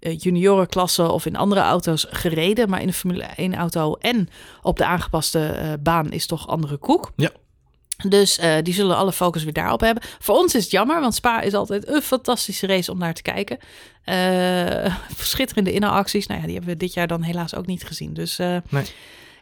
juniorenklasse 0.00 1.10
of 1.10 1.26
in 1.26 1.36
andere 1.36 1.60
auto's 1.60 2.06
gereden. 2.10 2.68
Maar 2.68 2.80
in 2.80 2.86
de 2.86 2.92
Formule 2.92 3.24
1 3.36 3.54
auto 3.54 3.94
en 3.94 4.28
op 4.62 4.76
de 4.76 4.84
aangepaste 4.84 5.78
baan 5.82 6.10
is 6.10 6.26
toch 6.26 6.48
andere 6.48 6.76
koek. 6.76 7.12
Ja. 7.16 7.30
Dus 8.06 8.38
uh, 8.38 8.54
die 8.62 8.74
zullen 8.74 8.96
alle 8.96 9.12
focus 9.12 9.44
weer 9.44 9.52
daarop 9.52 9.80
hebben. 9.80 10.02
Voor 10.18 10.36
ons 10.36 10.54
is 10.54 10.62
het 10.62 10.70
jammer, 10.70 11.00
want 11.00 11.14
Spa 11.14 11.40
is 11.40 11.54
altijd 11.54 11.88
een 11.88 12.02
fantastische 12.02 12.66
race 12.66 12.90
om 12.90 12.98
naar 12.98 13.14
te 13.14 13.22
kijken. 13.22 13.58
Uh, 14.04 14.94
schitterende 15.34 15.72
inhaalacties. 15.72 16.26
Nou 16.26 16.40
ja, 16.40 16.46
die 16.46 16.54
hebben 16.54 16.72
we 16.72 16.78
dit 16.78 16.94
jaar 16.94 17.06
dan 17.06 17.22
helaas 17.22 17.54
ook 17.54 17.66
niet 17.66 17.84
gezien. 17.84 18.14
Dus 18.14 18.38
uh, 18.38 18.56
nee. 18.68 18.84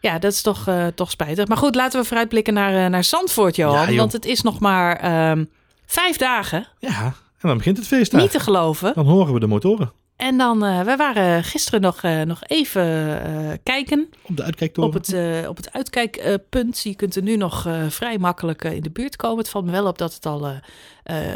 ja, 0.01 0.19
dat 0.19 0.33
is 0.33 0.43
toch, 0.43 0.71
toch 0.95 1.11
spijtig. 1.11 1.47
Maar 1.47 1.57
goed, 1.57 1.75
laten 1.75 2.01
we 2.01 2.07
vooruitblikken 2.07 2.55
naar, 2.55 2.91
naar 2.91 3.05
Zandvoort, 3.05 3.57
Johan. 3.57 3.93
Ja, 3.93 3.97
want 3.97 4.13
het 4.13 4.25
is 4.25 4.43
nog 4.43 4.59
maar 4.59 5.31
um, 5.31 5.51
vijf 5.87 6.17
dagen. 6.17 6.69
Ja, 6.79 7.05
en 7.41 7.49
dan 7.49 7.57
begint 7.57 7.77
het 7.77 7.87
feest. 7.87 8.13
Niet 8.13 8.31
te 8.31 8.41
geloven. 8.41 8.93
Dan 8.95 9.07
horen 9.07 9.35
we 9.35 9.41
de 9.41 9.47
motoren. 9.47 9.93
En 10.17 10.39
dan, 10.39 10.65
uh, 10.65 10.81
we 10.81 10.97
waren 10.97 11.45
gisteren 11.45 11.81
nog, 11.81 12.03
uh, 12.03 12.23
nog 12.23 12.43
even 12.47 12.85
uh, 12.85 13.53
kijken. 13.63 14.09
Op 14.23 14.37
de 14.37 14.43
uitkijktoren? 14.43 14.91
Op 14.91 14.95
het, 14.95 15.49
op 15.49 15.57
het 15.57 15.73
uitkijkpunt. 15.73 16.83
Je 16.83 16.95
kunt 16.95 17.17
er 17.17 17.23
nu 17.23 17.37
nog 17.37 17.69
vrij 17.89 18.19
makkelijk 18.19 18.65
in 18.65 18.83
de 18.83 18.91
buurt 18.91 19.17
komen. 19.17 19.39
Het 19.39 19.49
valt 19.49 19.65
me 19.65 19.71
wel 19.71 19.87
op 19.87 19.99
dat 19.99 20.15
het 20.15 20.27
al 20.27 20.61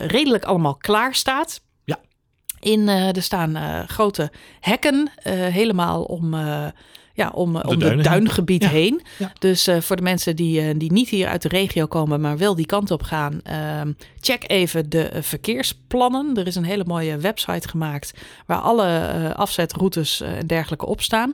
redelijk 0.07 0.45
allemaal 0.45 0.77
klaar 0.77 1.15
staat. 1.15 1.61
Ja. 1.85 1.99
In, 2.61 2.89
er 2.89 3.23
staan 3.23 3.87
grote 3.89 4.31
hekken 4.61 5.11
helemaal 5.53 6.03
om 6.03 6.35
ja, 7.21 7.31
om, 7.35 7.53
de 7.53 7.69
om 7.69 7.81
het 7.81 8.05
duingebied 8.05 8.69
heen. 8.69 9.03
Dus 9.39 9.69
uh, 9.69 9.81
voor 9.81 9.97
de 9.97 10.03
mensen 10.03 10.37
die, 10.37 10.63
uh, 10.63 10.75
die 10.77 10.93
niet 10.93 11.09
hier 11.09 11.29
uit 11.29 11.43
de 11.43 11.49
regio 11.49 11.87
komen, 11.87 12.21
maar 12.21 12.39
wel 12.39 12.55
die 12.55 12.67
kant 12.67 12.91
op 12.91 13.03
gaan, 13.03 13.41
uh, 13.51 13.81
check 14.21 14.45
even 14.47 14.91
de 14.91 15.11
uh, 15.15 15.23
verkeersplannen. 15.23 16.37
Er 16.37 16.47
is 16.47 16.55
een 16.55 16.65
hele 16.65 16.85
mooie 16.87 17.17
website 17.17 17.69
gemaakt 17.69 18.13
waar 18.47 18.59
alle 18.59 18.89
afzetroutes 19.37 20.21
en 20.21 20.47
dergelijke 20.47 20.87
op 20.87 21.01
staan. 21.01 21.33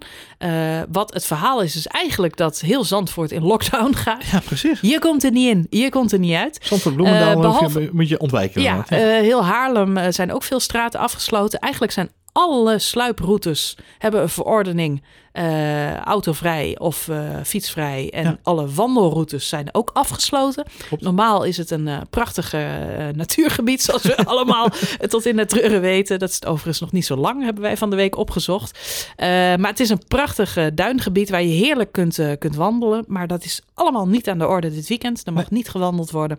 wat 0.88 1.14
het 1.14 1.26
verhaal 1.26 1.62
is, 1.62 1.76
is 1.76 1.86
eigenlijk 1.86 2.36
dat 2.36 2.60
heel 2.60 2.84
Zandvoort 2.84 3.32
in 3.32 3.42
lockdown 3.42 3.94
gaat. 4.04 4.24
Ja, 4.24 4.40
precies. 4.40 4.80
Je 4.80 4.98
komt 4.98 5.24
er 5.24 5.30
niet 5.30 5.48
in, 5.48 5.66
je 5.70 5.88
komt 5.88 6.12
er 6.12 6.18
niet 6.18 6.34
uit. 6.34 6.58
Zandvoort 6.62 6.94
Bloemendaal 6.94 7.40
behalve, 7.40 7.90
moet 7.92 8.08
je 8.08 8.18
ontwijken. 8.18 8.62
Ja, 8.62 8.84
heel 8.88 9.44
Haarlem 9.44 10.12
zijn 10.12 10.32
ook 10.32 10.42
veel 10.42 10.60
straten 10.60 11.00
afgesloten. 11.00 11.58
Eigenlijk 11.58 11.92
zijn 11.92 12.10
alle 12.36 12.78
sluiproutes 12.78 13.76
hebben 13.98 14.22
een 14.22 14.28
verordening 14.28 15.02
uh, 15.32 15.96
autovrij 15.96 16.78
of 16.78 17.08
uh, 17.08 17.18
fietsvrij. 17.44 18.10
En 18.10 18.38
alle 18.42 18.68
wandelroutes 18.68 19.48
zijn 19.48 19.68
ook 19.72 19.90
afgesloten. 19.92 20.66
Normaal 20.98 21.44
is 21.44 21.56
het 21.56 21.70
een 21.70 21.86
uh, 21.86 22.00
prachtige 22.10 22.66
natuurgebied, 23.14 23.82
zoals 23.82 24.02
we 24.02 24.16
allemaal 24.32 24.68
tot 25.08 25.26
in 25.26 25.36
de 25.36 25.46
treuren 25.46 25.80
weten. 25.80 26.18
Dat 26.18 26.28
is 26.28 26.34
het 26.34 26.46
overigens 26.46 26.80
nog 26.80 26.92
niet 26.92 27.06
zo 27.06 27.16
lang, 27.16 27.44
hebben 27.44 27.62
wij 27.62 27.76
van 27.76 27.90
de 27.90 27.96
week 27.96 28.16
opgezocht. 28.16 28.78
maar 29.18 29.68
het 29.68 29.80
is 29.80 29.90
een 29.90 30.06
prachtig 30.08 30.58
duingebied 30.74 31.30
waar 31.30 31.42
je 31.42 31.64
heerlijk 31.64 31.92
kunt, 31.92 32.20
kunt 32.38 32.56
wandelen. 32.56 33.04
Maar 33.06 33.26
dat 33.26 33.44
is 33.44 33.62
allemaal 33.74 34.08
niet 34.08 34.28
aan 34.28 34.38
de 34.38 34.46
orde 34.46 34.74
dit 34.74 34.88
weekend. 34.88 35.26
Er 35.26 35.32
mag 35.32 35.50
niet 35.50 35.68
gewandeld 35.68 36.10
worden. 36.10 36.38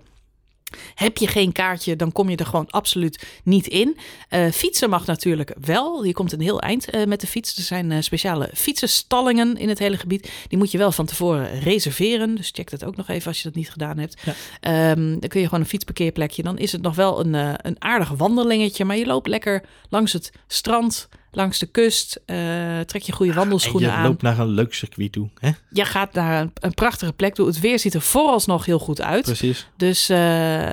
Heb 0.95 1.17
je 1.17 1.27
geen 1.27 1.51
kaartje, 1.51 1.95
dan 1.95 2.11
kom 2.11 2.29
je 2.29 2.37
er 2.37 2.45
gewoon 2.45 2.69
absoluut 2.69 3.25
niet 3.43 3.67
in. 3.67 3.97
Uh, 4.29 4.51
fietsen 4.51 4.89
mag 4.89 5.05
natuurlijk 5.05 5.55
wel. 5.61 6.03
Je 6.03 6.13
komt 6.13 6.31
een 6.31 6.41
heel 6.41 6.61
eind 6.61 6.95
uh, 6.95 7.05
met 7.05 7.21
de 7.21 7.27
fiets. 7.27 7.57
Er 7.57 7.63
zijn 7.63 7.91
uh, 7.91 8.01
speciale 8.01 8.49
fietsenstallingen 8.53 9.57
in 9.57 9.69
het 9.69 9.79
hele 9.79 9.97
gebied. 9.97 10.31
Die 10.47 10.57
moet 10.57 10.71
je 10.71 10.77
wel 10.77 10.91
van 10.91 11.05
tevoren 11.05 11.59
reserveren. 11.59 12.35
Dus 12.35 12.51
check 12.53 12.69
dat 12.69 12.85
ook 12.85 12.95
nog 12.95 13.07
even 13.07 13.27
als 13.27 13.37
je 13.37 13.43
dat 13.43 13.55
niet 13.55 13.71
gedaan 13.71 13.97
hebt. 13.97 14.21
Ja. 14.61 14.91
Um, 14.91 15.19
dan 15.19 15.29
kun 15.29 15.39
je 15.39 15.45
gewoon 15.45 15.61
een 15.61 15.69
fietsparkeerplekje. 15.69 16.43
Dan 16.43 16.57
is 16.57 16.71
het 16.71 16.81
nog 16.81 16.95
wel 16.95 17.19
een, 17.19 17.33
een 17.67 17.75
aardig 17.79 18.09
wandelingetje. 18.09 18.85
Maar 18.85 18.97
je 18.97 19.05
loopt 19.05 19.27
lekker 19.27 19.63
langs 19.89 20.13
het 20.13 20.31
strand 20.47 21.09
langs 21.31 21.59
de 21.59 21.65
kust. 21.65 22.21
Uh, 22.25 22.79
trek 22.79 23.01
je 23.01 23.11
goede 23.11 23.33
wandelschoenen 23.33 23.91
aan. 23.91 24.01
Je 24.01 24.07
loopt 24.07 24.21
naar 24.21 24.39
een 24.39 24.47
leuk 24.47 24.73
circuit 24.73 25.11
toe. 25.11 25.29
Hè? 25.39 25.49
Je 25.69 25.85
gaat 25.85 26.13
naar 26.13 26.41
een, 26.41 26.51
een, 26.59 26.73
prachtige 26.73 27.13
plek 27.13 27.33
toe. 27.33 27.47
Het 27.47 27.59
weer 27.59 27.79
ziet 27.79 27.93
er 27.93 28.01
vooralsnog 28.01 28.65
heel 28.65 28.79
goed 28.79 29.01
uit. 29.01 29.23
Precies. 29.23 29.67
Dus, 29.77 30.09
uh, 30.09 30.17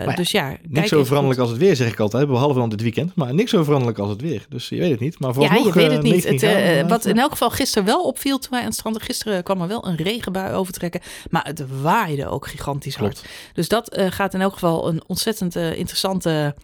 ja, 0.05 0.15
dus 0.15 0.31
ja. 0.31 0.57
Niks 0.69 0.89
zo 0.89 1.05
veranderlijk 1.05 1.41
als 1.41 1.51
het 1.51 1.59
weer, 1.59 1.77
zeg 1.77 1.93
ik 1.93 2.01
altijd. 2.01 2.29
Behalve 2.29 2.59
dan 2.59 2.69
dit 2.69 2.83
weekend. 2.83 3.15
Maar 3.15 3.35
niks 3.35 3.51
zo 3.51 3.63
veranderlijk 3.63 3.99
als 3.99 4.11
het 4.11 4.21
weer. 4.21 4.47
Dus 4.49 4.69
je 4.69 4.79
weet 4.79 4.91
het 4.91 5.01
niet. 5.01 5.19
Maar 5.19 5.41
ja, 5.41 5.55
je 5.55 5.73
weet 5.73 5.91
het 5.91 6.03
niet. 6.03 6.25
Het, 6.25 6.43
uh, 6.43 6.89
wat 6.89 7.05
in 7.05 7.19
elk 7.19 7.31
geval 7.31 7.51
gisteren 7.51 7.85
wel 7.85 8.03
opviel 8.03 8.39
toen 8.39 8.51
wij 8.51 8.61
aan 8.61 8.67
het 8.67 8.75
strand... 8.75 8.93
Gisteren 9.05 9.43
kwam 9.43 9.61
er 9.61 9.69
wel 9.69 9.87
een 9.87 9.97
regenbui 9.97 10.55
overtrekken. 10.55 11.01
Maar 11.31 11.45
het 11.45 11.65
waaide 11.83 12.29
ook 12.29 12.47
gigantisch 12.47 12.97
hard. 12.97 13.25
Dus 13.53 13.69
dat 13.69 13.99
gaat 14.09 14.35
in 14.35 14.41
elk 14.41 14.53
geval 14.53 14.89
een 14.89 15.03
ontzettend 15.07 15.57
interessante 15.57 16.55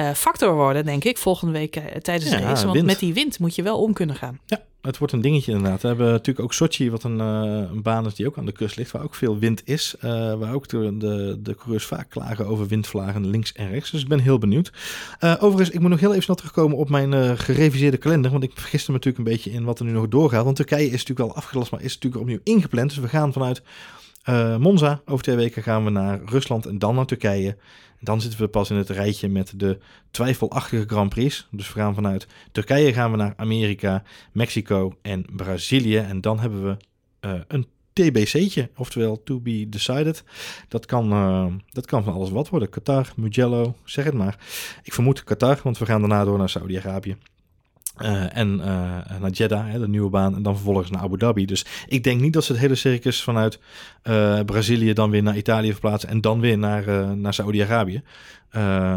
uh, 0.00 0.10
factor 0.10 0.54
worden, 0.54 0.84
denk 0.84 1.04
ik, 1.04 1.18
volgende 1.18 1.52
week 1.52 1.76
uh, 1.76 1.84
tijdens 1.84 2.30
de 2.30 2.36
race. 2.36 2.66
Want 2.66 2.82
met 2.82 2.98
die 2.98 3.14
wind 3.14 3.38
moet 3.38 3.54
je 3.54 3.62
wel 3.62 3.82
om 3.82 3.92
kunnen 3.92 4.16
gaan. 4.16 4.38
Ja, 4.46 4.62
het 4.80 4.98
wordt 4.98 5.12
een 5.12 5.20
dingetje 5.20 5.52
inderdaad. 5.52 5.82
We 5.82 5.88
hebben 5.88 6.10
natuurlijk 6.10 6.40
ook 6.40 6.52
Sochi, 6.52 6.90
wat 6.90 7.02
een, 7.02 7.18
uh, 7.18 7.70
een 7.72 7.82
baan 7.82 8.06
is 8.06 8.14
die 8.14 8.26
ook 8.26 8.38
aan 8.38 8.46
de 8.46 8.52
kust 8.52 8.76
ligt, 8.76 8.90
waar 8.90 9.02
ook 9.02 9.14
veel 9.14 9.38
wind 9.38 9.62
is. 9.64 9.94
waar 10.00 10.54
ook 10.54 10.68
de, 10.68 10.96
de, 10.96 11.38
de 11.42 11.54
coureurs 11.54 11.84
vaak 11.84 12.10
klagen 12.10 12.46
over 12.46 12.66
windvlagen 12.66 13.26
links 13.26 13.52
en 13.52 13.70
rechts. 13.70 13.90
Dus 13.90 14.02
ik 14.02 14.08
ben 14.08 14.18
heel 14.18 14.38
benieuwd. 14.38 14.72
overigens, 15.20 15.70
ik 15.70 15.80
moet 15.80 15.90
nog 15.90 16.00
heel 16.00 16.10
even 16.10 16.22
snel 16.22 16.36
terugkomen 16.36 16.76
op 16.76 16.90
mijn 16.90 17.38
gereviseerde 17.38 17.96
kalender. 17.96 18.30
Want 18.30 18.42
ik 18.42 18.52
vergiste 18.54 18.90
me 18.90 18.96
natuurlijk 18.96 19.24
een 19.24 19.32
beetje 19.32 19.50
in 19.50 19.64
wat 19.64 19.78
er 19.78 19.84
nu 19.84 19.92
nog 19.92 20.08
doorgaat. 20.08 20.44
Want 20.44 20.56
Turkije 20.56 20.86
is 20.90 20.90
natuurlijk 20.90 21.28
al 21.28 21.34
afgelast, 21.34 21.70
maar 21.70 21.82
is 21.82 21.94
natuurlijk 21.94 22.22
opnieuw 22.22 22.40
ingepland. 22.42 22.88
Dus 22.88 22.98
we 22.98 23.08
gaan 23.08 23.32
vanuit 23.32 23.62
Monza, 24.58 25.00
over 25.06 25.24
twee 25.24 25.36
weken 25.36 25.62
gaan 25.62 25.84
we 25.84 25.90
naar 25.90 26.20
Rusland 26.24 26.66
en 26.66 26.78
dan 26.78 26.94
naar 26.94 27.06
Turkije. 27.06 27.56
Dan 28.00 28.20
zitten 28.20 28.40
we 28.40 28.48
pas 28.48 28.70
in 28.70 28.76
het 28.76 28.88
rijtje 28.88 29.28
met 29.28 29.52
de 29.56 29.78
twijfelachtige 30.10 30.84
Grand 30.86 31.08
Prix. 31.08 31.48
Dus 31.50 31.72
we 31.72 31.80
gaan 31.80 31.94
vanuit 31.94 32.26
Turkije 32.52 32.92
gaan 32.92 33.10
we 33.10 33.16
naar 33.16 33.34
Amerika, 33.36 34.02
Mexico 34.32 34.98
en 35.02 35.26
Brazilië. 35.32 35.96
En 35.96 36.20
dan 36.20 36.40
hebben 36.40 36.64
we 36.64 36.76
uh, 37.28 37.40
een 37.48 37.66
TBC'tje, 37.92 38.70
oftewel 38.76 39.22
to 39.22 39.40
be 39.40 39.68
decided. 39.68 40.24
Dat 40.68 40.86
kan, 40.86 41.12
uh, 41.12 41.46
dat 41.68 41.86
kan 41.86 42.04
van 42.04 42.12
alles 42.12 42.30
wat 42.30 42.48
worden. 42.48 42.68
Qatar, 42.68 43.12
Mugello, 43.16 43.74
zeg 43.84 44.04
het 44.04 44.14
maar. 44.14 44.38
Ik 44.82 44.92
vermoed 44.92 45.24
Qatar, 45.24 45.60
want 45.62 45.78
we 45.78 45.86
gaan 45.86 46.00
daarna 46.00 46.24
door 46.24 46.38
naar 46.38 46.48
Saudi-Arabië. 46.48 47.16
Uh, 47.98 48.36
en 48.36 48.58
uh, 48.58 48.64
naar 49.20 49.30
Jeddah, 49.30 49.70
hè, 49.70 49.78
de 49.78 49.88
nieuwe 49.88 50.10
baan, 50.10 50.34
en 50.34 50.42
dan 50.42 50.54
vervolgens 50.54 50.90
naar 50.90 51.00
Abu 51.00 51.18
Dhabi. 51.18 51.46
Dus 51.46 51.66
ik 51.86 52.04
denk 52.04 52.20
niet 52.20 52.32
dat 52.32 52.44
ze 52.44 52.52
het 52.52 52.60
hele 52.60 52.74
circus 52.74 53.22
vanuit 53.22 53.58
uh, 54.02 54.40
Brazilië 54.40 54.92
dan 54.92 55.10
weer 55.10 55.22
naar 55.22 55.36
Italië 55.36 55.70
verplaatsen 55.72 56.08
en 56.08 56.20
dan 56.20 56.40
weer 56.40 56.58
naar, 56.58 57.16
naar 57.16 57.34
Saudi-Arabië. 57.34 58.02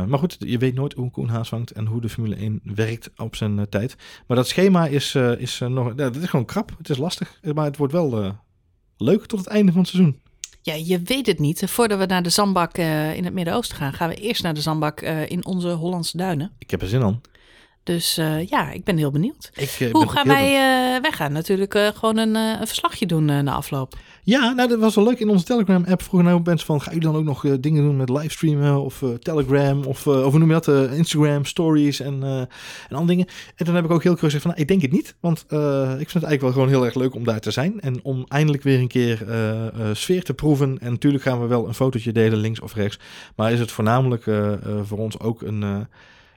maar 0.08 0.20
goed, 0.20 0.36
je 0.40 0.58
weet 0.58 0.76
nooit 0.76 0.94
hoe 0.94 1.12
Koen 1.12 1.28
Haas 1.28 1.50
vangt 1.50 1.72
en 1.72 1.86
hoe 1.86 2.02
de 2.02 2.10
Formule 2.10 2.36
1 2.36 2.60
werkt 2.64 3.10
op 3.18 3.36
zijn 3.36 3.70
tijd. 3.70 3.96
Maar 4.28 4.38
dat 4.38 4.48
schema 4.48 4.88
is, 4.88 5.16
is 5.38 5.60
nog, 5.68 5.96
dat 5.96 6.16
is 6.16 6.30
gewoon 6.30 6.46
krap. 6.46 6.76
Het 6.78 6.90
is 6.90 6.98
lastig, 6.98 7.40
maar 7.54 7.66
het 7.66 7.78
wordt 7.78 7.94
wel 7.94 8.36
leuk 8.98 9.26
tot 9.26 9.40
het 9.40 9.48
einde 9.48 9.72
van 9.72 9.82
het 9.82 9.90
seizoen. 9.90 10.20
Ja, 10.62 10.74
je 10.74 11.02
weet 11.02 11.26
het 11.26 11.40
niet. 11.40 11.64
Voordat 11.70 12.00
we 12.00 12.06
naar 12.06 12.24
de 12.24 12.30
zandbak 12.30 12.78
in 12.78 13.24
het 13.24 13.34
Midden-Oosten 13.34 13.78
gaan, 13.78 13.94
gaan 13.94 14.10
we 14.10 14.16
eerst 14.16 14.44
naar 14.44 14.54
de 14.54 14.62
zandbak 14.62 15.02
in 15.28 15.46
onze 15.46 15.70
Hollandse 15.70 16.18
duinen. 16.18 16.52
Ik 16.58 16.72
heb 16.72 16.82
er 16.82 16.88
zin 16.88 17.04
aan. 17.04 17.22
Dus 17.84 18.18
uh, 18.18 18.48
ja, 18.48 18.72
ik 18.72 18.84
ben 18.84 18.98
heel 18.98 19.12
benieuwd. 19.12 19.52
Ik, 19.54 19.80
uh, 19.80 19.92
Hoe 19.92 20.10
gaan 20.10 20.28
wij 20.28 20.52
uh, 20.96 21.02
weggaan? 21.02 21.32
Natuurlijk 21.32 21.78
gewoon 21.96 22.18
een, 22.18 22.36
een, 22.36 22.68
verslagje 22.68 23.06
doen 23.06 23.26
na 23.26 23.54
afloop. 23.54 23.94
Ja, 24.24 24.54
nou 24.54 24.70
dat 24.70 24.80
was 24.80 24.96
wel 24.96 25.04
leuk. 25.04 25.20
In 25.20 25.30
onze 25.30 25.46
Telegram-app 25.46 26.02
vroegen 26.02 26.30
nou 26.30 26.42
mensen 26.44 26.68
van... 26.68 26.82
ga 26.82 26.92
je 26.92 27.00
dan 27.00 27.16
ook 27.16 27.24
nog 27.24 27.42
dingen 27.60 27.84
doen 27.84 27.98
met 27.98 28.10
livestreamen 28.10 28.82
of 28.82 29.04
Telegram 29.20 29.84
of, 29.84 30.08
of 30.08 30.32
hoe 30.32 30.40
noem 30.40 30.52
je 30.52 30.60
dat? 30.60 30.92
Instagram, 30.92 31.46
stories 31.46 32.00
en, 32.00 32.24
en 32.24 32.48
andere 32.90 33.08
dingen. 33.08 33.28
En 33.56 33.66
dan 33.66 33.76
heb 33.76 33.86
ik 33.86 33.92
ook 33.92 34.04
heel 34.04 34.16
keurig 34.16 34.20
gezegd 34.20 34.44
van... 34.44 34.52
Nou, 34.52 34.62
ik 34.62 34.68
denk 34.68 34.82
het 34.82 34.92
niet, 34.92 35.16
want 35.20 35.40
ik 35.40 36.10
vind 36.10 36.14
het 36.14 36.24
eigenlijk 36.24 36.42
wel 36.42 36.52
gewoon 36.52 36.70
heel 36.70 36.86
erg 36.86 36.96
leuk 36.96 37.16
om 37.16 37.24
daar 37.24 37.40
te 37.40 37.52
zijn. 37.52 37.82
En 37.82 38.00
om 38.04 38.26
eindelijk 38.28 38.64
weer 38.64 38.80
een 38.80 38.88
keer 38.88 39.26
sfeer 39.94 40.24
te 40.24 40.34
proeven. 40.34 40.80
En 40.80 40.92
natuurlijk 40.92 41.24
gaan 41.24 41.42
we 41.42 41.48
wel 41.48 41.68
een 41.68 41.74
fotootje 41.74 42.12
delen, 42.12 42.40
links 42.40 42.60
of 42.60 42.74
rechts. 42.74 43.00
Maar 43.36 43.52
is 43.52 43.60
het 43.60 43.72
voornamelijk 43.72 44.24
voor 44.84 44.98
ons 44.98 45.20
ook 45.20 45.42
een 45.42 45.88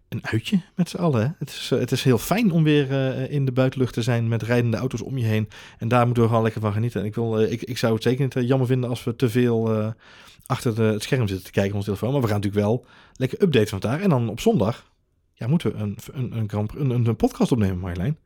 een 0.09 0.27
uitje 0.27 0.61
met 0.75 0.89
z'n 0.89 0.97
allen. 0.97 1.21
Hè? 1.21 1.29
Het, 1.39 1.49
is, 1.49 1.71
eh, 1.73 1.79
het 1.79 1.93
is 1.93 2.03
heel 2.03 2.19
fijn 2.19 2.51
om 2.51 2.63
weer 2.63 2.91
uh, 2.91 3.31
in 3.31 3.45
de 3.45 3.53
buitenlucht 3.53 3.93
te 3.93 4.03
zijn 4.03 4.29
met 4.29 4.43
rijdende 4.43 4.77
auto's 4.77 5.03
om 5.03 5.19
je 5.19 5.25
heen. 5.25 5.49
En 5.79 5.89
daar 5.89 6.05
moeten 6.05 6.23
we 6.23 6.29
gewoon 6.29 6.45
lekker 6.45 6.61
van 6.61 6.73
genieten. 6.73 7.01
En 7.01 7.07
ik, 7.07 7.15
wil, 7.15 7.43
uh, 7.43 7.53
ik, 7.53 7.63
ik 7.63 7.79
zou 7.79 7.95
het 7.95 8.03
zeker 8.03 8.25
niet 8.25 8.49
jammer 8.49 8.67
vinden 8.67 8.91
als 8.91 9.05
we 9.05 9.17
te 9.17 9.29
veel 9.29 9.95
achter 10.47 10.75
de, 10.75 10.83
het 10.83 11.03
scherm 11.03 11.29
zitten 11.29 11.47
te 11.47 11.53
kijken 11.53 11.71
op 11.71 11.77
onze 11.77 11.87
telefoon. 11.87 12.13
Maar 12.13 12.21
we 12.21 12.29
gaan 12.29 12.41
natuurlijk 12.41 12.65
wel 12.65 12.87
lekker 13.13 13.43
updaten 13.43 13.69
van 13.69 13.81
daar. 13.81 14.01
En 14.01 14.09
dan 14.09 14.29
op 14.29 14.41
zondag 14.41 14.91
ja, 15.33 15.47
moeten 15.47 15.73
we 15.73 15.79
een, 15.79 15.99
een, 16.13 16.51
een, 16.53 16.91
een, 16.91 17.07
een 17.07 17.17
podcast 17.17 17.53
opnemen, 17.53 17.79
Marjolein. 17.79 18.19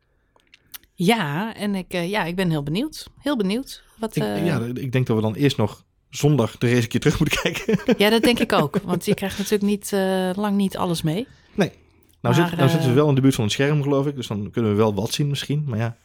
Ja, 0.94 1.54
en 1.54 1.74
ik, 1.74 1.92
ja, 1.92 2.24
ik 2.24 2.36
ben 2.36 2.50
heel 2.50 2.62
benieuwd. 2.62 3.08
Heel 3.18 3.36
benieuwd. 3.36 3.82
Wat, 3.98 4.16
ik, 4.16 4.22
ja, 4.22 4.60
ik 4.74 4.92
denk 4.92 5.06
dat 5.06 5.16
we 5.16 5.22
dan 5.22 5.34
eerst 5.34 5.56
nog 5.56 5.84
zondag 6.10 6.58
de 6.58 6.66
race 6.68 6.82
een 6.82 6.88
keer 6.88 7.00
terug 7.00 7.18
moeten 7.18 7.40
kijken. 7.42 7.94
Ja, 7.96 8.10
dat 8.10 8.22
denk 8.22 8.38
ik 8.38 8.52
ook. 8.52 8.80
Want 8.84 9.04
je 9.04 9.14
krijgt 9.14 9.38
natuurlijk 9.38 9.70
niet, 9.70 9.90
lang 10.36 10.56
niet 10.56 10.76
alles 10.76 11.02
mee. 11.02 11.26
Nee. 11.54 11.68
Nou, 12.20 12.36
Maar, 12.36 12.48
zit, 12.48 12.56
nou 12.58 12.68
zitten 12.68 12.86
we 12.88 12.94
eh, 12.94 13.00
wel 13.00 13.08
in 13.08 13.14
de 13.14 13.20
buurt 13.20 13.34
van 13.34 13.44
een 13.44 13.50
scherm, 13.50 13.82
geloof 13.82 14.06
ik. 14.06 14.14
Dus 14.16 14.26
dan 14.26 14.50
kunnen 14.50 14.70
we 14.70 14.76
wel 14.76 14.94
wat 14.94 15.12
zien 15.12 15.28
misschien. 15.28 15.64
Maar 15.66 15.78
ja, 15.78 15.96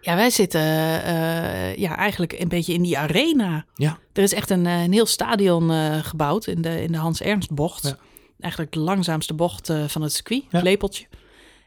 Ja, 0.00 0.16
wij 0.16 0.30
zitten 0.30 0.60
eh, 1.04 1.76
ja, 1.76 1.96
eigenlijk 1.96 2.32
een 2.32 2.48
beetje 2.48 2.72
in 2.72 2.82
die 2.82 2.98
arena. 2.98 3.64
Ja. 3.74 3.98
Er 4.12 4.22
is 4.22 4.34
echt 4.34 4.50
een, 4.50 4.66
eh, 4.66 4.82
een 4.82 4.92
heel 4.92 5.06
stadion 5.06 5.70
gebouwd 6.02 6.46
in 6.46 6.62
de, 6.62 6.82
in 6.82 6.92
de 6.92 6.98
Hans 6.98 7.20
Ernst 7.20 7.50
bocht. 7.54 7.82
Ja. 7.82 7.96
Eigenlijk 8.40 8.72
de 8.72 8.78
langzaamste 8.80 9.34
bocht 9.34 9.72
van 9.86 10.02
het 10.02 10.12
circuit, 10.12 10.42
Ja. 10.42 10.48
het 10.50 10.62
lepeltje. 10.62 11.06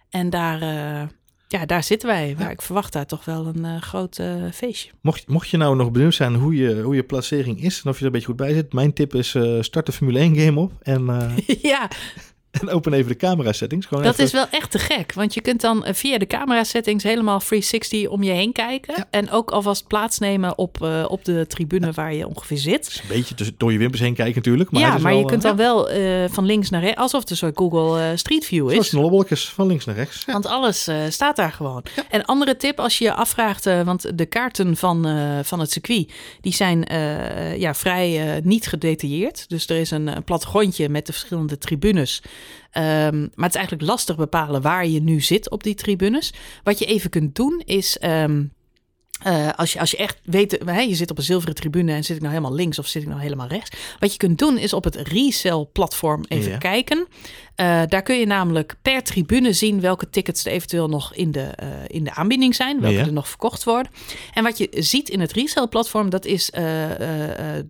En 0.10 0.30
daar, 0.30 0.60
ja, 1.48 1.66
daar 1.66 1.84
zitten 1.84 2.10
wij. 2.10 2.36
Maar 2.40 2.52
ik 2.52 2.62
verwacht 2.62 2.94
daar 2.94 3.06
toch 3.06 3.26
wel 3.26 3.46
een 3.46 3.82
groot 3.82 4.22
feestje. 4.54 4.92
mocht, 5.02 5.28
mocht 5.28 5.50
je 5.50 5.58
nou 5.58 5.76
nog 5.76 5.92
benieuwd 5.92 6.14
zijn 6.14 6.36
hoe 6.36 6.56
je, 6.56 6.82
hoe 6.82 6.96
je 6.96 7.04
placering 7.04 7.64
is 7.64 7.82
en 7.84 7.90
of 7.90 7.96
je 7.96 8.00
er 8.00 8.06
een 8.06 8.12
beetje 8.12 8.28
goed 8.28 8.36
bij 8.36 8.54
zit. 8.54 8.74
Mijn 8.74 8.94
tip 8.94 9.16
is 9.16 9.36
start 9.60 9.86
de 9.86 9.92
Formule 9.92 10.20
1 10.20 10.36
game 10.36 10.60
op 10.60 10.72
en, 10.82 11.06
ja, 11.62 11.90
en 12.62 12.70
open 12.70 12.94
even 12.94 13.08
de 13.08 13.16
camera 13.16 13.52
settings. 13.52 13.86
Gewoon 13.86 14.04
dat 14.04 14.14
even- 14.14 14.26
is 14.26 14.32
wel 14.32 14.48
echt 14.50 14.72
te 14.72 14.80
gek. 14.80 15.14
Want 15.14 15.34
je 15.34 15.42
kunt 15.42 15.62
dan 15.62 15.86
eh, 15.86 15.94
via 15.94 16.18
de 16.18 16.28
camera 16.28 16.64
settings 16.64 17.04
helemaal 17.04 17.40
360 17.40 18.08
om 18.08 18.24
je 18.24 18.32
heen 18.32 18.52
kijken. 18.52 18.94
Ja. 18.98 19.08
En 19.10 19.32
ook 19.32 19.52
alvast 19.52 19.88
plaatsnemen 19.88 20.58
op, 20.58 20.84
eh, 20.84 21.06
op 21.08 21.26
de 21.26 21.46
tribune 21.48 21.92
waar 21.92 22.14
je 22.14 22.28
ongeveer 22.28 22.58
zit. 22.58 23.00
Een 23.02 23.08
beetje 23.08 23.36
tussen, 23.36 23.56
door 23.58 23.72
je 23.72 23.78
wimpers 23.78 24.02
heen 24.02 24.14
kijken 24.14 24.36
natuurlijk. 24.36 24.72
Maar 24.72 24.82
ja, 24.82 24.88
het 24.88 24.98
is 24.98 25.04
maar 25.04 25.12
wel, 25.12 25.22
je 25.22 25.28
kunt 25.28 25.44
eh, 25.44 25.50
dan 25.50 25.58
wel 25.58 25.90
van 26.30 26.46
links 26.46 26.70
naar 26.70 26.82
rechts, 26.82 26.98
alsof 27.00 27.22
het 27.22 27.30
een 27.30 27.38
soort 27.38 27.58
Google 27.58 28.18
Street 28.18 28.46
View 28.46 28.70
Zoals 28.70 28.86
is. 28.86 28.92
de 28.92 29.00
lobbolletjes 29.00 29.50
van 29.50 29.68
links 29.68 29.86
naar 29.86 29.96
rechts. 29.96 30.26
Want 30.26 30.46
alles 30.46 30.90
staat 31.10 31.36
daar 31.36 31.52
gewoon. 31.52 31.84
En 32.10 32.26
andere 32.26 32.58
tip, 32.58 32.80
als 32.80 32.98
je 32.98 33.04
je 33.04 33.14
afvraagt, 33.14 33.66
want 33.66 34.18
de 34.18 34.26
kaarten 34.26 34.78
van, 34.78 35.08
van 35.44 35.60
het 35.60 35.72
circuit, 35.72 36.12
die 36.42 36.54
zijn 36.54 36.86
ja, 37.58 37.74
vrij 37.74 38.40
niet 38.44 38.68
gedetailleerd. 38.68 39.50
Dus 39.50 39.68
er 39.70 39.78
is 39.78 39.92
een, 39.92 40.08
een 40.08 40.24
plattegrondje 40.24 40.90
met 40.90 41.06
de 41.06 41.12
verschillende 41.14 41.58
tribunes. 41.58 42.22
Ehm, 42.72 43.20
maar 43.20 43.46
het 43.46 43.50
is 43.54 43.56
eigenlijk 43.56 43.90
lastig 43.90 44.16
bepalen 44.16 44.62
waar 44.62 44.88
je 44.88 45.02
nu 45.02 45.22
zit 45.22 45.50
op 45.50 45.64
die 45.64 45.76
tribunes. 45.76 46.34
Wat 46.64 46.80
je 46.80 46.86
even 46.86 47.10
kunt 47.10 47.36
doen 47.36 47.62
is. 47.66 47.98
ehm, 47.98 48.44
eh, 49.24 49.50
als, 49.56 49.74
je, 49.74 49.80
als 49.80 49.92
je 49.92 49.98
echt 49.98 50.18
weet, 50.24 50.60
hè, 50.66 50.80
je 50.82 50.96
zit 50.96 51.12
op 51.12 51.18
een 51.18 51.24
zilveren 51.24 51.56
tribune 51.56 51.92
en 51.94 52.04
zit 52.04 52.16
ik 52.16 52.22
nou 52.22 52.34
helemaal 52.34 52.56
links 52.58 52.80
of 52.80 52.88
zit 52.88 53.02
ik 53.02 53.08
nou 53.08 53.22
helemaal 53.22 53.48
rechts. 53.48 53.78
Wat 54.00 54.12
je 54.12 54.18
kunt 54.18 54.40
doen 54.40 54.58
is 54.58 54.74
op 54.74 54.84
het 54.84 54.96
resell 54.96 55.66
platform 55.74 56.24
even 56.28 56.52
Ja. 56.52 56.58
kijken. 56.58 57.08
Eh, 57.56 57.82
daar 57.88 58.02
kun 58.02 58.20
je 58.20 58.26
namelijk 58.26 58.76
per 58.82 59.04
tribune 59.04 59.54
zien 59.54 59.82
welke 59.82 60.10
tickets 60.10 60.46
er 60.46 60.52
eventueel 60.52 60.88
nog 60.88 61.14
in 61.14 61.32
de, 61.32 61.42
eh, 61.42 61.68
in 61.88 62.04
de 62.04 62.14
aanbieding 62.14 62.56
zijn, 62.56 62.82
welke 62.82 62.98
Ja. 62.98 63.06
er 63.06 63.14
nog 63.14 63.28
verkocht 63.28 63.64
worden. 63.64 63.92
En 64.34 64.44
wat 64.44 64.58
je 64.58 64.68
ziet 64.72 65.10
in 65.10 65.20
het 65.20 65.32
resell 65.32 65.68
platform, 65.68 66.10
dat 66.10 66.26
is 66.26 66.46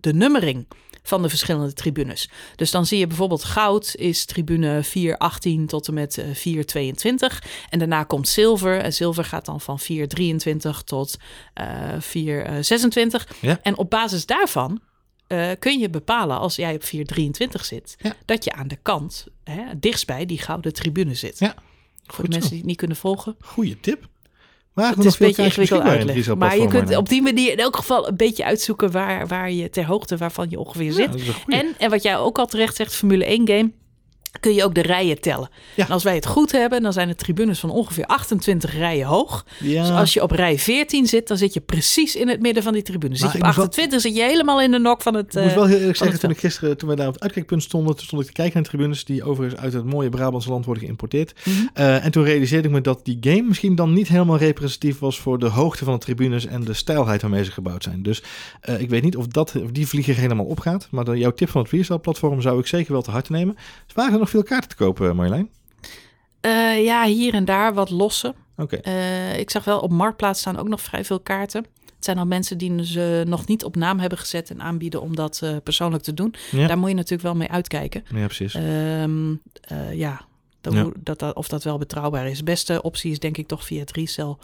de 0.00 0.12
nummering 0.14 0.66
van 1.08 1.22
de 1.22 1.28
verschillende 1.28 1.72
tribunes. 1.72 2.30
Dus 2.56 2.70
dan 2.70 2.86
zie 2.86 2.98
je 2.98 3.06
bijvoorbeeld 3.06 3.44
goud 3.44 3.94
is 3.96 4.24
tribune 4.24 4.82
418 4.82 5.66
tot 5.66 5.88
en 5.88 5.94
met 5.94 6.18
eh, 6.18 6.24
422. 6.34 7.42
En 7.70 7.78
daarna 7.78 8.04
komt 8.04 8.28
zilver. 8.28 8.80
En 8.80 8.92
zilver 8.92 9.24
gaat 9.24 9.44
dan 9.44 9.60
van 9.60 9.78
423 9.78 10.82
tot 10.82 11.16
eh 11.54 11.66
426. 11.98 13.26
Ja. 13.40 13.58
En 13.62 13.76
op 13.78 13.90
basis 13.90 14.26
daarvan 14.26 14.80
eh, 15.26 15.50
kun 15.58 15.78
je 15.78 15.90
bepalen 15.90 16.38
als 16.38 16.56
jij 16.56 16.74
op 16.74 16.84
423 16.84 17.64
zit, 17.64 17.96
Ja. 17.98 18.14
dat 18.24 18.44
je 18.44 18.52
aan 18.52 18.68
de 18.68 18.78
kant, 18.82 19.26
hè, 19.44 19.62
dichtstbij 19.78 20.26
die 20.26 20.38
gouden 20.38 20.72
tribune 20.72 21.14
zit. 21.14 21.38
Ja, 21.38 21.54
Voor 22.06 22.14
goed 22.14 22.24
de 22.24 22.30
mensen 22.30 22.40
zo. 22.42 22.48
die 22.48 22.58
het 22.58 22.66
niet 22.66 22.76
kunnen 22.76 22.96
volgen. 22.96 23.36
Goeie 23.40 23.80
tip. 23.80 24.08
Maar 24.74 24.88
Het 24.96 25.04
is 25.04 25.20
een 25.20 25.26
beetje 25.26 25.42
ingewikkeld 25.44 25.80
uitleggen. 25.80 26.06
uitleggen. 26.08 26.38
Maar 26.38 26.58
je 26.58 26.66
kunt 26.68 26.96
op 26.96 27.08
die 27.08 27.22
manier 27.22 27.52
in 27.52 27.58
elk 27.58 27.76
geval 27.76 28.08
een 28.08 28.16
beetje 28.16 28.44
uitzoeken 28.44 28.90
waar, 28.90 29.26
waar 29.26 29.50
je 29.52 29.70
ter 29.70 29.84
hoogte 29.84 30.16
waarvan 30.16 30.46
je 30.50 30.58
ongeveer 30.58 30.92
zit. 30.92 31.08
En, 31.46 31.74
en 31.78 31.90
wat 31.90 32.02
jij 32.02 32.16
ook 32.18 32.38
al 32.38 32.46
terecht 32.46 32.76
zegt, 32.76 32.94
Formule 32.94 33.24
1 33.24 33.48
game, 33.48 33.70
kun 34.40 34.54
je 34.54 34.64
ook 34.64 34.74
de 34.74 34.82
rijen 34.82 35.20
tellen. 35.20 35.48
Ja. 35.74 35.84
En 35.86 35.92
als 35.92 36.02
wij 36.02 36.14
het 36.14 36.26
goed 36.26 36.52
hebben, 36.52 36.82
dan 36.82 36.92
zijn 36.92 37.08
de 37.08 37.14
tribunes 37.14 37.60
van 37.60 37.70
ongeveer 37.70 38.04
28 38.06 38.72
rijen 38.72 39.06
hoog. 39.06 39.44
ja, 39.58 39.82
Dus 39.82 39.90
als 39.90 40.12
je 40.12 40.22
op 40.22 40.30
rij 40.30 40.58
14 40.58 41.06
zit, 41.06 41.28
dan 41.28 41.36
zit 41.36 41.54
je 41.54 41.60
precies 41.60 42.16
in 42.16 42.28
het 42.28 42.40
midden 42.40 42.62
van 42.62 42.72
die 42.72 42.82
tribune. 42.82 43.14
Zit 43.16 43.22
Maar 43.24 43.32
je 43.32 43.38
op 43.40 43.46
moet 43.46 43.54
wel- 43.56 43.64
28, 43.64 44.00
zit 44.00 44.16
je 44.16 44.22
helemaal 44.22 44.60
in 44.60 44.70
de 44.70 44.78
nok 44.78 45.02
van 45.02 45.14
het... 45.14 45.34
Ik 45.36 45.42
moet 45.42 45.50
eh, 45.50 45.56
wel 45.56 45.66
heel 45.66 45.78
eerlijk 45.78 45.96
zeggen, 45.98 46.20
toen 46.20 46.30
ik 46.30 46.38
gisteren, 46.38 46.76
toen 46.76 46.88
wij 46.88 46.96
daar 46.96 47.06
op 47.08 47.12
het 47.14 47.22
uitkijkpunt 47.22 47.62
stonden, 47.62 47.96
toen 47.96 48.04
stond 48.04 48.20
ik 48.22 48.26
te 48.28 48.32
kijken 48.34 48.54
naar 48.54 48.62
de 48.62 48.68
tribunes, 48.68 49.04
die 49.04 49.24
overigens 49.24 49.60
uit 49.60 49.72
het 49.72 49.84
mooie 49.84 50.08
Brabantse 50.08 50.48
land 50.50 50.64
worden 50.64 50.82
geïmporteerd. 50.84 51.32
Mhm. 51.44 51.56
Eh, 51.74 52.04
en 52.04 52.10
toen 52.10 52.24
realiseerde 52.24 52.68
ik 52.68 52.74
me 52.74 52.80
dat 52.80 53.00
die 53.04 53.16
game 53.20 53.42
misschien 53.42 53.74
dan 53.74 53.92
niet 53.92 54.08
helemaal 54.08 54.36
representatief 54.38 54.98
was 54.98 55.18
voor 55.20 55.38
de 55.38 55.46
hoogte 55.48 55.84
van 55.84 55.92
de 55.94 56.00
tribunes 56.00 56.46
en 56.46 56.64
de 56.64 56.74
stijlheid 56.74 57.20
waarmee 57.22 57.44
ze 57.44 57.50
gebouwd 57.50 57.82
zijn. 57.82 58.02
Dus 58.02 58.22
eh, 58.60 58.80
ik 58.80 58.88
weet 58.90 59.02
niet 59.02 59.16
of, 59.16 59.26
dat, 59.26 59.54
of 59.62 59.70
die 59.70 59.86
vlieger 59.88 60.16
helemaal 60.16 60.44
opgaat, 60.46 60.88
maar 60.90 61.16
jouw 61.16 61.30
tip 61.32 61.48
van 61.48 61.60
het 61.60 61.70
Freestyle-platform 61.70 62.40
zou 62.40 62.58
ik 62.60 62.66
zeker 62.66 62.92
wel 62.92 63.02
te 63.02 63.10
harte 63.10 63.32
nemen. 63.32 63.54
Dus 63.86 63.94
waren 63.94 64.12
er 64.12 64.18
nog 64.18 64.27
veel 64.28 64.42
kaarten 64.42 64.68
te 64.68 64.76
kopen, 64.76 65.16
Marjolein? 65.16 65.50
Eh, 66.40 66.84
ja, 66.84 67.04
hier 67.04 67.34
en 67.34 67.44
daar 67.44 67.74
wat 67.74 67.90
losse. 67.90 68.34
Oké. 68.56 68.76
Eh, 68.76 69.38
ik 69.38 69.50
zag 69.50 69.64
wel 69.64 69.80
op 69.80 69.90
Marktplaats 69.90 70.40
staan 70.40 70.58
ook 70.58 70.68
nog 70.68 70.80
vrij 70.80 71.04
veel 71.04 71.20
kaarten. 71.20 71.66
Het 71.98 72.06
zijn 72.06 72.18
al 72.18 72.26
mensen 72.26 72.58
die 72.58 72.84
ze 72.84 73.24
nog 73.26 73.46
niet 73.46 73.64
op 73.64 73.76
naam 73.76 73.98
hebben 73.98 74.18
gezet 74.18 74.50
en 74.50 74.62
aanbieden 74.62 75.02
om 75.02 75.16
dat 75.16 75.40
eh, 75.42 75.56
persoonlijk 75.64 76.02
te 76.02 76.14
doen. 76.14 76.34
Ja. 76.50 76.66
Daar 76.66 76.78
moet 76.78 76.88
je 76.88 76.94
natuurlijk 76.94 77.22
wel 77.22 77.34
mee 77.34 77.50
uitkijken. 77.50 78.04
ja, 78.14 78.24
precies. 78.24 78.54
Ehm, 78.54 79.34
eh, 79.60 79.92
ja, 79.94 80.20
dat, 80.60 80.72
Ja. 80.72 80.90
Dat, 81.02 81.18
dat, 81.18 81.34
of 81.34 81.48
dat 81.48 81.64
wel 81.64 81.78
betrouwbaar 81.78 82.28
is. 82.28 82.38
De 82.38 82.44
beste 82.44 82.82
optie 82.82 83.10
is 83.10 83.18
denk 83.18 83.36
ik 83.36 83.46
toch 83.46 83.64
via 83.64 83.80
het 83.80 83.92
resell 83.92 84.36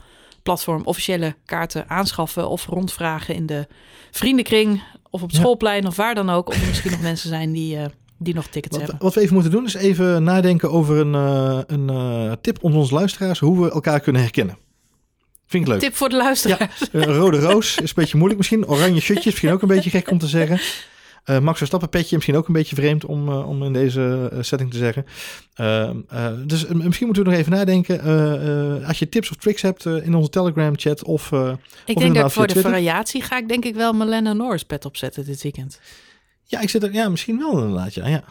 platform 0.43 0.83
officiële 0.85 1.35
kaarten 1.45 1.89
aanschaffen 1.89 2.49
of 2.49 2.67
rondvragen 2.67 3.35
in 3.35 3.47
de 3.47 3.67
vriendenkring 4.11 4.83
of 5.11 5.23
op 5.23 5.29
het 5.29 5.37
schoolplein 5.37 5.87
of 5.87 5.97
waar 5.97 6.15
dan 6.15 6.31
ook. 6.31 6.49
Of 6.49 6.61
er 6.61 6.67
misschien 6.67 6.91
nog 6.91 7.01
mensen 7.11 7.29
zijn 7.29 7.53
die, 7.53 7.77
eh, 7.77 7.85
die 8.25 8.35
nog 8.35 8.47
tickets 8.47 8.77
Wat, 8.77 8.87
hebben. 8.87 9.05
wat 9.07 9.15
we 9.15 9.21
even 9.21 9.35
moeten 9.35 9.51
doen 9.53 9.65
is 9.65 9.75
even 9.75 10.23
nadenken 10.23 10.71
over 10.71 10.97
een, 10.97 11.15
eh, 11.15 11.59
een 11.67 11.89
eh, 11.91 12.33
tip 12.41 12.59
onder 12.65 12.81
onze 12.81 12.95
luisteraars 12.95 13.39
hoe 13.39 13.63
we 13.65 13.71
elkaar 13.71 14.01
kunnen 14.01 14.23
herkennen. 14.23 14.59
Vind 15.47 15.63
ik 15.65 15.69
leuk. 15.73 15.81
Tip 15.81 15.95
voor 15.95 16.09
de 16.09 16.17
luisteraar. 16.17 16.79
Een 16.93 17.05
rode 17.15 17.39
roos 17.39 17.77
is 17.79 17.89
een 17.89 17.95
beetje 17.95 18.17
moeilijk 18.17 18.39
misschien. 18.39 18.67
Oranje 18.67 19.01
shirtje 19.01 19.19
is 19.25 19.31
misschien 19.31 19.53
ook 19.53 19.63
een 19.63 19.69
beetje 19.69 19.91
gek 19.91 20.11
om 20.11 20.19
te 20.19 20.27
zeggen. 20.27 20.61
Eh, 21.25 21.39
Max 21.39 21.59
Verstappen 21.59 21.89
petje 21.89 22.15
misschien 22.15 22.37
ook 22.37 22.47
een 22.47 22.53
beetje 22.53 22.77
vreemd 22.77 23.05
om, 23.05 23.29
eh, 23.29 23.49
om 23.49 23.63
in 23.63 23.73
deze 23.73 24.29
eh, 24.33 24.39
setting 24.41 24.71
te 24.71 24.77
zeggen. 24.77 25.07
Ehm, 25.55 25.97
eh, 26.09 26.27
dus 26.47 26.67
eh, 26.67 26.75
misschien 26.75 27.07
moeten 27.07 27.25
we 27.25 27.31
nog 27.31 27.39
even 27.39 27.53
nadenken. 27.53 28.01
eh, 28.01 28.75
eh, 28.77 28.89
als 28.89 28.99
je 28.99 29.09
tips 29.09 29.31
of 29.31 29.37
tricks 29.37 29.63
hebt 29.63 29.87
eh, 29.87 30.07
in 30.07 30.15
onze 30.15 30.31
Telegram 30.31 30.73
chat 30.79 31.05
of... 31.05 31.33
eh, 31.33 31.53
Ik 31.87 31.97
Of 31.97 32.03
denk 32.03 32.15
dat 32.15 32.33
voor 32.33 32.47
de 32.47 32.61
variatie 32.61 33.23
ga 33.23 33.39
ik 33.39 33.49
denk 33.49 33.65
ik 33.65 33.75
wel 33.75 33.93
Melena 33.93 34.33
Norris 34.33 34.63
pet 34.65 34.85
opzetten 34.85 35.25
dit 35.25 35.43
weekend. 35.43 35.81
Ja, 36.45 36.61
ik 36.61 36.71
zit 36.71 36.83
er, 36.83 36.93
ja, 36.93 37.09
misschien 37.09 37.39
wel 37.39 37.59
inderdaad. 37.63 37.95
Ja, 37.95 38.07
ja. 38.09 38.25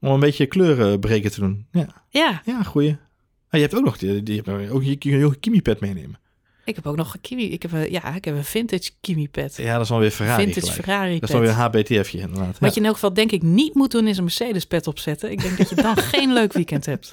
Om 0.00 0.10
een 0.10 0.20
beetje 0.20 0.46
kleuren 0.46 1.00
breken 1.00 1.30
te 1.30 1.40
doen. 1.40 1.66
Ja, 1.72 1.86
Ja, 2.10 2.42
ja 2.44 2.62
goeie. 2.62 2.90
Ah, 2.90 2.96
je 3.50 3.60
hebt 3.60 3.74
ook 3.74 3.84
nog 3.84 3.98
die, 3.98 4.22
die 4.22 4.70
ook 4.70 4.82
je, 4.82 4.96
je, 4.98 5.16
je 5.18 5.36
Kimi 5.40 5.62
pet 5.62 5.80
meenemen. 5.80 6.18
ik 6.64 6.74
heb 6.74 6.86
ook 6.86 6.96
nog 6.96 7.14
een 7.14 7.20
Kimi. 7.20 7.50
Ik 7.52 7.62
heb 7.62 7.72
een, 7.72 7.90
ja, 7.90 8.14
ik 8.14 8.24
heb 8.24 8.34
een 8.34 8.44
vintage 8.44 8.90
Kimi 9.00 9.28
pet. 9.28 9.56
Ja, 9.56 9.72
dat 9.76 9.84
is 9.84 9.90
alweer 9.90 10.10
Ferrari 10.10 10.42
vintage 10.42 10.66
gelijk. 10.66 10.84
Ferrari 10.84 11.14
Dat 11.14 11.22
is 11.22 11.30
dan 11.30 11.40
weer 11.40 11.50
een 11.50 11.56
HBTF'je 11.56 12.18
inderdaad. 12.18 12.46
Wat 12.46 12.60
Ja. 12.60 12.68
je 12.74 12.80
in 12.80 12.84
elk 12.84 12.94
geval 12.94 13.12
denk 13.14 13.32
ik 13.32 13.42
niet 13.42 13.74
moet 13.74 13.90
doen 13.90 14.06
is 14.06 14.16
een 14.16 14.22
Mercedes 14.24 14.66
pet 14.66 14.86
opzetten. 14.86 15.30
Ik 15.30 15.40
denk 15.42 15.58
dat 15.58 15.68
je 15.68 15.74
dan 15.74 15.96
geen 16.12 16.32
leuk 16.32 16.52
weekend 16.52 16.86
hebt. 16.86 17.10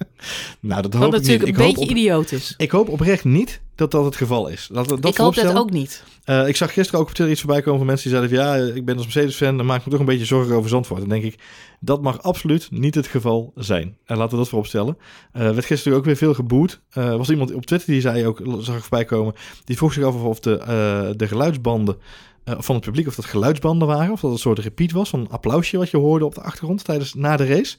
Nou, 0.59 0.81
dat 0.81 0.93
hoop 0.93 1.03
ik 1.05 1.11
niet. 1.11 1.21
natuurlijk 1.21 1.49
Ik 1.49 1.55
een 1.57 1.63
hoop, 1.63 1.73
beetje 1.73 1.89
op, 1.91 1.97
idioot 1.97 2.31
is. 2.31 2.53
ik 2.57 2.71
hoop 2.71 2.89
oprecht 2.89 3.23
niet 3.23 3.61
dat 3.75 3.91
dat 3.91 4.05
het 4.05 4.15
geval 4.15 4.47
is. 4.47 4.69
Dat, 4.71 4.89
dat 4.89 4.97
ik 4.97 5.03
hoop 5.03 5.13
dat 5.13 5.15
vooropstellen. 5.15 5.61
ook 5.61 5.71
niet. 5.71 6.03
Eh, 6.23 6.47
ik 6.47 6.55
zag 6.55 6.73
gisteren 6.73 6.99
ook 6.99 7.07
op 7.07 7.13
Twitter 7.13 7.33
iets 7.33 7.41
voorbij 7.41 7.61
komen 7.61 7.77
van 7.77 7.87
mensen 7.87 8.09
die 8.09 8.17
zeiden 8.17 8.37
van 8.37 8.47
ja, 8.47 8.73
ik 8.75 8.85
ben 8.85 8.95
als 8.95 9.03
Mercedes-fan, 9.03 9.57
dan 9.57 9.65
maak 9.65 9.79
ik 9.79 9.85
me 9.85 9.91
toch 9.91 9.99
een 9.99 10.05
beetje 10.05 10.25
zorgen 10.25 10.55
over 10.55 10.69
Zandvoort. 10.69 10.99
Dan 10.99 11.09
denk 11.09 11.23
ik, 11.23 11.39
dat 11.79 12.01
mag 12.01 12.21
absoluut 12.21 12.67
niet 12.71 12.95
het 12.95 13.07
geval 13.07 13.51
zijn. 13.55 13.97
En 14.05 14.17
laten 14.17 14.31
we 14.31 14.37
dat 14.37 14.49
voorop 14.49 14.67
stellen. 14.67 14.97
Eh 15.31 15.41
werd 15.41 15.65
gisteren 15.65 15.97
ook 15.97 16.05
weer 16.05 16.15
veel 16.15 16.33
geboet. 16.33 16.81
Er 16.89 17.17
was 17.17 17.29
iemand 17.29 17.53
op 17.53 17.65
Twitter 17.65 17.91
die 17.91 18.01
zei 18.01 18.27
ook, 18.27 18.41
zag 18.59 18.75
ik 18.75 18.81
voorbij 18.81 19.05
komen, 19.05 19.33
die 19.63 19.77
vroeg 19.77 19.93
zich 19.93 20.03
af 20.03 20.15
of 20.15 20.39
de, 20.39 20.57
eh, 20.57 21.09
de 21.15 21.27
geluidsbanden 21.27 21.97
eh, 22.43 22.55
van 22.59 22.75
het 22.75 22.83
publiek, 22.83 23.07
of 23.07 23.15
dat 23.15 23.25
geluidsbanden 23.25 23.87
waren, 23.87 24.11
of 24.11 24.19
dat 24.19 24.31
een 24.31 24.37
soort 24.37 24.59
repeat 24.59 24.91
was, 24.91 25.09
van 25.09 25.19
een 25.19 25.29
applausje 25.29 25.77
wat 25.77 25.89
je 25.89 25.97
hoorde 25.97 26.25
op 26.25 26.35
de 26.35 26.41
achtergrond 26.41 26.83
tijdens 26.83 27.13
na 27.13 27.37
de 27.37 27.45
race. 27.45 27.77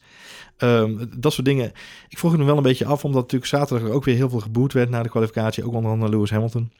Ehm, 0.56 1.06
dat 1.16 1.32
soort 1.32 1.46
dingen. 1.46 1.72
Ik 2.08 2.18
vroeg 2.18 2.30
het 2.30 2.40
me 2.40 2.46
wel 2.46 2.56
een 2.56 2.62
beetje 2.62 2.84
af, 2.84 3.04
omdat 3.04 3.22
natuurlijk 3.22 3.50
zaterdag 3.50 3.88
er 3.88 3.94
ook 3.94 4.04
weer 4.04 4.16
heel 4.16 4.28
veel 4.28 4.40
geboet 4.40 4.72
werd 4.72 4.90
na 4.90 5.02
de 5.02 5.08
kwalificatie. 5.08 5.64
Ook 5.64 5.72
onder 5.72 5.90
andere 5.90 6.10
Lewis 6.10 6.30
Hamilton. 6.30 6.70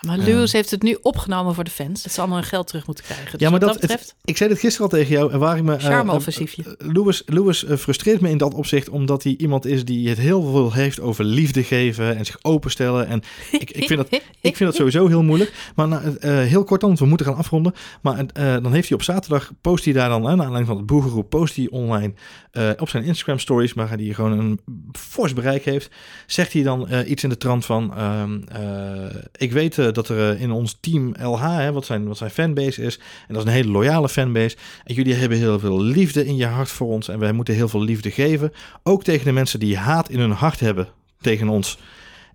Maar 0.00 0.18
Lewis 0.18 0.52
heeft 0.52 0.70
het 0.70 0.82
nu 0.82 0.98
opgenomen 1.02 1.54
voor 1.54 1.64
de 1.64 1.70
fans. 1.70 2.02
Dat 2.02 2.12
ze 2.12 2.18
allemaal 2.20 2.38
hun 2.38 2.46
geld 2.46 2.66
terug 2.66 2.86
moeten 2.86 3.04
krijgen. 3.04 3.30
Dus 3.30 3.40
Ja, 3.40 3.50
maar 3.50 3.60
dat, 3.60 3.68
dat 3.72 3.80
betreft, 3.80 4.14
ik 4.24 4.36
zei 4.36 4.48
dit 4.48 4.58
gisteren 4.58 4.90
al 4.90 4.98
tegen 4.98 5.12
jou 5.12 5.32
en 5.32 5.38
waar 5.38 5.56
ik 5.56 5.62
me... 5.62 5.74
eh, 5.76 5.84
Charme-offensiefje. 5.84 6.62
eh, 6.78 6.88
Lewis, 6.92 7.22
Lewis 7.26 7.64
eh, 7.64 7.76
frustreert 7.76 8.20
me 8.20 8.30
in 8.30 8.38
dat 8.38 8.54
opzicht 8.54 8.88
omdat 8.88 9.22
hij 9.22 9.34
iemand 9.38 9.66
is 9.66 9.84
die 9.84 10.08
het 10.08 10.18
heel 10.18 10.42
veel 10.50 10.72
heeft 10.72 11.00
over 11.00 11.24
liefde 11.24 11.62
geven 11.62 12.16
en 12.16 12.24
zich 12.26 12.38
openstellen. 12.42 13.06
En 13.06 13.22
ik, 13.52 13.70
ik, 13.70 13.86
vind, 13.86 13.98
dat, 14.10 14.20
ik 14.40 14.56
vind 14.56 14.58
dat 14.58 14.74
sowieso 14.74 15.06
heel 15.06 15.22
moeilijk. 15.22 15.52
Maar 15.74 15.88
nou, 15.88 16.16
eh, 16.16 16.30
heel 16.38 16.64
kort 16.64 16.80
dan, 16.80 16.88
want 16.88 17.00
we 17.00 17.06
moeten 17.06 17.26
gaan 17.26 17.36
afronden. 17.36 17.74
Maar 18.02 18.18
eh, 18.32 18.52
dan 18.62 18.72
heeft 18.72 18.88
hij 18.88 18.96
op 18.98 19.02
zaterdag, 19.04 19.52
post 19.60 19.84
hij 19.84 19.92
daar 19.94 20.08
dan, 20.08 20.22
naar 20.22 20.30
aanleiding 20.30 20.66
van 20.66 20.76
het 20.76 20.86
boegeroep, 20.86 21.30
post 21.30 21.56
hij 21.56 21.68
online 21.70 22.12
eh, 22.50 22.70
op 22.78 22.88
zijn 22.88 23.04
Instagram 23.04 23.38
stories, 23.38 23.72
waar 23.72 23.88
hij 23.88 24.04
gewoon 24.12 24.38
een 24.38 24.60
fors 24.92 25.32
bereik 25.32 25.64
heeft, 25.64 25.90
zegt 26.26 26.52
hij 26.52 26.62
dan 26.62 26.88
eh, 26.88 27.10
iets 27.10 27.22
in 27.22 27.28
de 27.28 27.36
trant 27.36 27.64
van, 27.64 27.94
ehm, 27.96 28.38
eh, 28.48 29.14
ik 29.36 29.52
weet 29.52 29.78
eh, 29.78 29.85
weten 29.86 30.02
dat 30.02 30.08
er 30.08 30.34
eh, 30.34 30.40
in 30.40 30.50
ons 30.50 30.76
team 30.80 31.14
LH, 31.20 31.42
hè, 31.42 31.72
wat, 31.72 31.84
zijn, 31.84 32.06
wat 32.06 32.16
zijn 32.16 32.30
fanbase 32.30 32.82
is, 32.82 32.98
en 33.28 33.34
dat 33.34 33.36
is 33.36 33.48
een 33.48 33.56
hele 33.56 33.70
loyale 33.70 34.08
fanbase. 34.08 34.56
En 34.84 34.94
jullie 34.94 35.14
hebben 35.14 35.38
heel 35.38 35.58
veel 35.58 35.80
liefde 35.80 36.26
in 36.26 36.36
je 36.36 36.46
hart 36.46 36.68
voor 36.68 36.88
ons. 36.88 37.08
En 37.08 37.18
wij 37.18 37.32
moeten 37.32 37.54
heel 37.54 37.68
veel 37.68 37.82
liefde 37.82 38.10
geven. 38.10 38.52
Ook 38.82 39.04
tegen 39.04 39.24
de 39.24 39.32
mensen 39.32 39.60
die 39.60 39.76
haat 39.76 40.10
in 40.10 40.20
hun 40.20 40.30
hart 40.30 40.60
hebben 40.60 40.88
tegen 41.20 41.48
ons. 41.48 41.78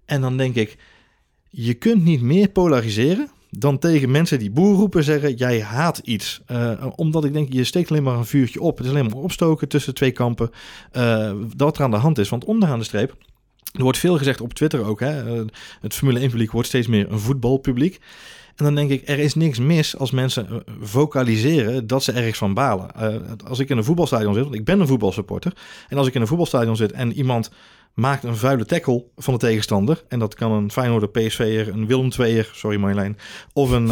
En 0.06 0.22
dan 0.22 0.38
denk 0.38 0.56
ik, 0.56 0.78
je 1.50 1.74
kunt 1.74 2.04
niet 2.04 2.22
meer 2.22 2.50
polariseren 2.50 3.30
dan 3.58 3.80
tegen 3.80 4.12
mensen 4.12 4.40
die 4.40 4.52
boer 4.52 4.76
roepen 4.76 5.04
zeggen, 5.04 5.34
jij 5.34 5.62
haat 5.62 5.98
iets. 5.98 6.42
Uh, 6.52 6.86
omdat 6.96 7.24
ik 7.26 7.34
denk, 7.34 7.54
je 7.54 7.64
steekt 7.64 7.90
alleen 7.90 8.04
maar 8.04 8.18
een 8.18 8.26
vuurtje 8.26 8.62
op. 8.62 8.78
Het 8.78 8.86
is 8.86 8.92
alleen 8.92 9.06
maar 9.06 9.16
opstoken 9.16 9.68
tussen 9.68 9.94
twee 9.94 10.12
kampen. 10.12 10.50
Uh, 10.94 11.32
wat 11.58 11.78
er 11.78 11.84
aan 11.84 11.92
de 11.92 11.98
hand 11.98 12.18
is. 12.18 12.30
Want 12.30 12.46
onderaan 12.46 12.80
de 12.80 12.86
streep, 12.86 13.16
er 13.72 13.84
wordt 13.84 13.98
veel 13.98 14.18
gezegd 14.18 14.42
op 14.42 14.54
Twitter 14.54 14.86
ook. 14.86 15.00
Hè? 15.00 15.36
Uh, 15.36 15.46
het 15.82 15.94
Formule 15.94 16.20
1 16.20 16.30
publiek 16.30 16.52
wordt 16.52 16.68
steeds 16.68 16.88
meer 16.88 17.12
een 17.12 17.20
voetbalpubliek. 17.20 18.00
En 18.56 18.66
dan 18.66 18.76
denk 18.76 18.90
ik, 18.90 19.10
er 19.10 19.20
is 19.20 19.34
niks 19.34 19.60
mis 19.60 19.98
als 19.98 20.12
mensen 20.12 20.64
vocaliseren 20.80 21.88
dat 21.88 22.04
ze 22.04 22.12
ergens 22.12 22.38
van 22.38 22.54
balen. 22.54 22.92
als 23.48 23.60
ik 23.60 23.70
in 23.70 23.78
een 23.78 23.84
voetbalstadion 23.84 24.34
zit, 24.34 24.44
want 24.44 24.56
ik 24.56 24.66
ben 24.66 24.80
een 24.80 24.88
voetbalsupporter. 24.88 25.54
En 25.90 25.98
als 25.98 26.08
ik 26.08 26.14
in 26.14 26.22
een 26.22 26.28
voetbalstadion 26.28 26.76
zit 26.76 26.92
en 26.92 27.14
iemand 27.14 27.52
maakt 27.94 28.24
een 28.24 28.36
vuile 28.36 28.66
tackle 28.66 29.06
van 29.18 29.34
de 29.34 29.40
tegenstander. 29.40 30.04
En 30.08 30.20
dat 30.20 30.34
kan 30.34 30.52
een 30.52 30.72
Feyenoorder, 30.72 31.10
PSV'er, 31.10 31.68
een 31.68 31.88
Willem 31.88 32.10
II'er, 32.18 32.50
sorry 32.54 32.78
Marjolein, 32.78 33.18
of 33.54 33.72
een, 33.72 33.90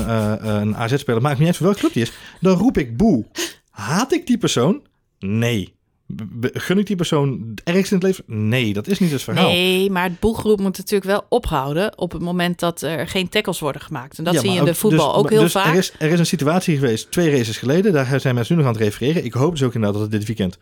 een 0.50 0.76
AZ-speler, 0.76 1.22
maakt 1.22 1.38
niet 1.38 1.48
uit 1.48 1.58
voor 1.58 1.66
welke 1.66 1.80
club 1.80 1.94
die 1.94 2.04
is. 2.04 2.12
Dan 2.42 2.58
roep 2.58 2.78
ik 2.78 2.98
boe. 2.98 3.26
Haat 3.70 4.12
ik 4.12 4.28
die 4.28 4.38
persoon? 4.38 4.82
Nee. 5.20 5.79
Gun 6.42 6.78
ik 6.78 6.86
die 6.86 6.96
persoon 6.96 7.58
ergens 7.64 7.92
in 7.92 7.98
het 7.98 8.06
leven? 8.06 8.24
Nee, 8.28 8.74
dat 8.74 8.88
is 8.88 9.00
niet 9.00 9.12
het 9.12 9.22
verhaal. 9.22 9.50
Nee, 9.50 9.90
maar 9.90 10.04
het 10.04 10.20
boegroep 10.20 10.60
moet 10.60 10.78
natuurlijk 10.78 11.12
wel 11.12 11.26
ophouden 11.30 11.98
op 11.98 12.12
het 12.12 12.22
moment 12.22 12.60
dat 12.60 12.82
er 12.82 13.08
geen 13.08 13.30
tackles 13.30 13.60
worden 13.60 13.82
gemaakt. 13.82 14.18
En 14.18 14.24
dat 14.24 14.40
zie 14.40 14.52
je 14.52 14.60
in 14.60 14.66
de 14.66 14.76
voetbal 14.76 15.08
dus, 15.08 15.16
ook 15.16 15.30
heel 15.30 15.42
dus 15.42 15.52
vaak. 15.52 15.66
Er 15.66 15.78
is, 15.78 15.94
er 16.00 16.12
is 16.12 16.20
een 16.20 16.26
situatie 16.26 16.76
geweest, 16.78 17.12
twee 17.12 17.38
races 17.38 17.58
geleden, 17.58 17.94
daar 17.94 18.20
zijn 18.20 18.36
mensen 18.36 18.56
nu 18.56 18.62
nog 18.62 18.70
aan 18.70 18.78
het 18.78 18.86
refereren. 18.86 19.26
Ik 19.26 19.34
hoop 19.34 19.52
dus 19.52 19.64
ook 19.64 19.74
inderdaad 19.74 20.00
dat 20.00 20.12
het 20.12 20.20
dit 20.20 20.28
weekend 20.28 20.58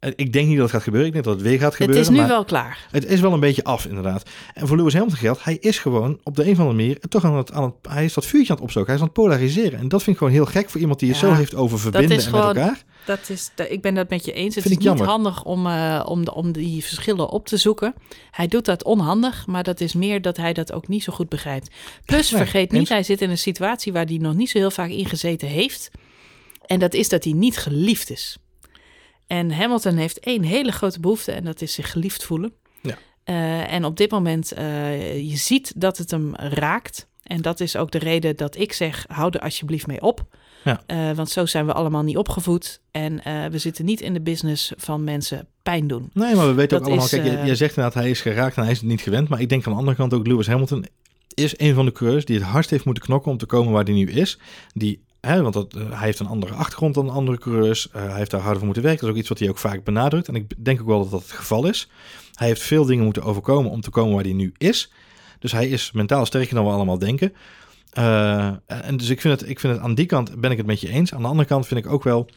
ik 0.00 0.32
denk 0.32 0.46
niet 0.46 0.56
dat 0.56 0.64
het 0.64 0.74
gaat 0.74 0.82
gebeuren. 0.82 1.08
Ik 1.08 1.12
denk 1.12 1.24
dat 1.24 1.34
het 1.34 1.42
weer 1.42 1.58
gaat 1.58 1.74
gebeuren. 1.74 2.04
Het 2.04 2.12
is 2.12 2.20
nu 2.20 2.26
wel 2.26 2.44
klaar. 2.44 2.86
Het 2.90 3.06
is 3.06 3.20
wel 3.20 3.32
een 3.32 3.40
beetje 3.40 3.64
af, 3.64 3.86
inderdaad. 3.86 4.30
En 4.54 4.66
voor 4.66 4.76
Lewis 4.76 4.92
Hamilton 4.92 5.18
geldt, 5.18 5.44
hij 5.44 5.56
is 5.60 5.78
gewoon 5.78 6.20
op 6.22 6.36
de 6.36 6.44
een 6.44 6.52
of 6.52 6.58
andere 6.58 6.76
manier 6.76 6.98
toch 6.98 7.24
aan 7.24 7.36
het, 7.36 7.52
aan 7.52 7.62
het 7.62 7.74
hij 7.88 8.04
is 8.04 8.14
dat 8.14 8.26
vuurtje 8.26 8.48
aan 8.48 8.54
het 8.54 8.64
opstoken. 8.64 8.86
Hij 8.86 8.96
is 8.96 9.00
aan 9.00 9.12
het 9.14 9.16
polariseren. 9.16 9.78
En 9.78 9.88
dat 9.88 10.02
vind 10.02 10.10
ik 10.10 10.18
gewoon 10.18 10.32
heel 10.32 10.46
gek 10.46 10.70
voor 10.70 10.80
iemand 10.80 10.98
die 10.98 11.08
het 11.08 11.18
zo 11.18 11.32
heeft 11.32 11.54
over 11.54 11.78
verbinden 11.78 12.16
en 12.16 12.22
gewoon, 12.22 12.46
met 12.46 12.56
elkaar. 12.56 12.82
Dat 13.06 13.28
is, 13.28 13.50
ik 13.68 13.82
ben 13.82 13.94
dat 13.94 14.10
met 14.10 14.24
je 14.24 14.32
eens. 14.32 14.54
Het 14.54 14.64
vind 14.64 14.80
is 14.80 14.90
niet 14.90 15.00
handig 15.00 15.44
om, 15.44 15.66
uh, 15.66 16.04
om, 16.06 16.24
de, 16.24 16.34
om 16.34 16.52
die 16.52 16.84
verschillen 16.84 17.28
op 17.28 17.46
te 17.46 17.56
zoeken. 17.56 17.94
Hij 18.30 18.46
doet 18.46 18.64
dat 18.64 18.84
onhandig, 18.84 19.46
maar 19.46 19.62
dat 19.62 19.80
is 19.80 19.94
meer 19.94 20.22
dat 20.22 20.36
hij 20.36 20.52
dat 20.52 20.72
ook 20.72 20.88
niet 20.88 21.02
zo 21.02 21.12
goed 21.12 21.28
begrijpt. 21.28 21.70
Plus, 22.04 22.28
vergeet 22.44 22.72
niet, 22.72 22.88
hij 22.88 23.02
zit 23.02 23.20
in 23.20 23.30
een 23.30 23.38
situatie 23.38 23.92
waar 23.92 24.04
hij 24.04 24.16
nog 24.16 24.34
niet 24.34 24.50
zo 24.50 24.58
heel 24.58 24.70
vaak 24.70 24.90
in 24.90 25.06
gezeten 25.06 25.48
heeft. 25.48 25.90
En 26.66 26.78
dat 26.78 26.94
is 26.94 27.08
dat 27.08 27.24
hij 27.24 27.32
niet 27.32 27.56
geliefd 27.56 28.10
is. 28.10 28.38
En 29.28 29.52
Hamilton 29.52 29.96
heeft 29.96 30.18
één 30.18 30.42
hele 30.42 30.72
grote 30.72 31.00
behoefte 31.00 31.32
en 31.32 31.44
dat 31.44 31.60
is 31.60 31.72
zich 31.72 31.90
geliefd 31.90 32.24
voelen. 32.24 32.52
Ja. 32.80 32.98
Uh, 33.24 33.72
en 33.72 33.84
op 33.84 33.96
dit 33.96 34.10
moment, 34.10 34.58
uh, 34.58 35.30
je 35.30 35.36
ziet 35.36 35.72
dat 35.76 35.98
het 35.98 36.10
hem 36.10 36.34
raakt. 36.36 37.08
En 37.22 37.42
dat 37.42 37.60
is 37.60 37.76
ook 37.76 37.90
de 37.90 37.98
reden 37.98 38.36
dat 38.36 38.56
ik 38.56 38.72
zeg, 38.72 39.04
hou 39.08 39.30
er 39.30 39.40
alsjeblieft 39.40 39.86
mee 39.86 40.00
op. 40.00 40.26
Ja. 40.64 40.80
Uh, 40.86 41.16
want 41.16 41.30
zo 41.30 41.46
zijn 41.46 41.66
we 41.66 41.72
allemaal 41.72 42.02
niet 42.02 42.16
opgevoed. 42.16 42.80
En 42.90 43.20
we 43.50 43.58
zitten 43.58 43.84
niet 43.84 44.00
in 44.00 44.12
de 44.12 44.20
business 44.20 44.72
van 44.76 45.04
mensen 45.04 45.46
pijn 45.62 45.86
doen. 45.86 46.10
Nee, 46.12 46.34
maar 46.34 46.46
we 46.46 46.52
weten 46.52 46.78
ook 46.78 46.86
allemaal, 46.86 47.08
kijk, 47.08 47.24
jij 47.24 47.54
zegt 47.54 47.76
inderdaad, 47.76 48.02
hij 48.02 48.10
is 48.10 48.20
geraakt 48.20 48.56
en 48.56 48.62
hij 48.62 48.72
is 48.72 48.78
het 48.78 48.88
niet 48.88 49.00
gewend. 49.00 49.28
Maar 49.28 49.40
ik 49.40 49.48
denk 49.48 49.66
aan 49.66 49.72
de 49.72 49.78
andere 49.78 49.96
kant 49.96 50.14
ook, 50.14 50.26
Lewis 50.26 50.46
Hamilton 50.46 50.86
is 51.34 51.58
een 51.58 51.74
van 51.74 51.84
de 51.84 51.92
coureurs 51.92 52.24
die 52.24 52.36
het 52.36 52.44
hardst 52.44 52.70
heeft 52.70 52.84
moeten 52.84 53.02
knokken 53.02 53.30
om 53.30 53.38
te 53.38 53.46
komen 53.46 53.72
waar 53.72 53.84
hij 53.84 53.94
nu 53.94 54.10
is. 54.10 54.38
Die 54.72 55.04
Want 55.20 55.52
dat, 55.52 55.74
uh, 55.74 55.88
hij 55.88 56.04
heeft 56.06 56.18
een 56.18 56.26
andere 56.26 56.54
achtergrond 56.54 56.94
dan 56.94 57.10
andere 57.10 57.38
coureurs. 57.38 57.88
Uh, 57.96 58.02
hij 58.02 58.16
heeft 58.16 58.30
daar 58.30 58.40
harder 58.40 58.58
voor 58.58 58.66
moeten 58.66 58.82
werken. 58.82 59.00
Dat 59.00 59.08
is 59.08 59.14
ook 59.14 59.20
iets 59.20 59.28
wat 59.28 59.38
hij 59.38 59.48
ook 59.48 59.58
vaak 59.58 59.84
benadrukt. 59.84 60.28
En 60.28 60.34
ik 60.34 60.64
denk 60.64 60.80
ook 60.80 60.86
wel 60.86 60.98
dat 60.98 61.10
dat 61.10 61.22
het 61.22 61.32
geval 61.32 61.66
is. 61.66 61.88
Hij 62.34 62.46
heeft 62.46 62.62
veel 62.62 62.84
dingen 62.84 63.04
moeten 63.04 63.22
overkomen 63.22 63.70
om 63.70 63.80
te 63.80 63.90
komen 63.90 64.14
waar 64.14 64.24
hij 64.24 64.32
nu 64.32 64.52
is. 64.56 64.92
Dus 65.38 65.52
hij 65.52 65.68
is 65.68 65.92
mentaal 65.92 66.26
sterker 66.26 66.54
dan 66.54 66.64
we 66.64 66.70
allemaal 66.70 66.98
denken. 66.98 67.32
Uh, 67.98 68.46
en 68.66 68.96
dus 68.96 69.08
ik 69.08 69.20
vind, 69.20 69.40
het, 69.40 69.50
ik 69.50 69.60
vind 69.60 69.72
het 69.72 69.82
aan 69.82 69.94
die 69.94 70.06
kant 70.06 70.40
ben 70.40 70.50
ik 70.50 70.56
het 70.56 70.66
met 70.66 70.80
je 70.80 70.88
eens. 70.88 71.14
Aan 71.14 71.22
de 71.22 71.28
andere 71.28 71.48
kant 71.48 71.66
vind 71.66 71.84
ik 71.84 71.92
ook 71.92 72.02
wel 72.02 72.28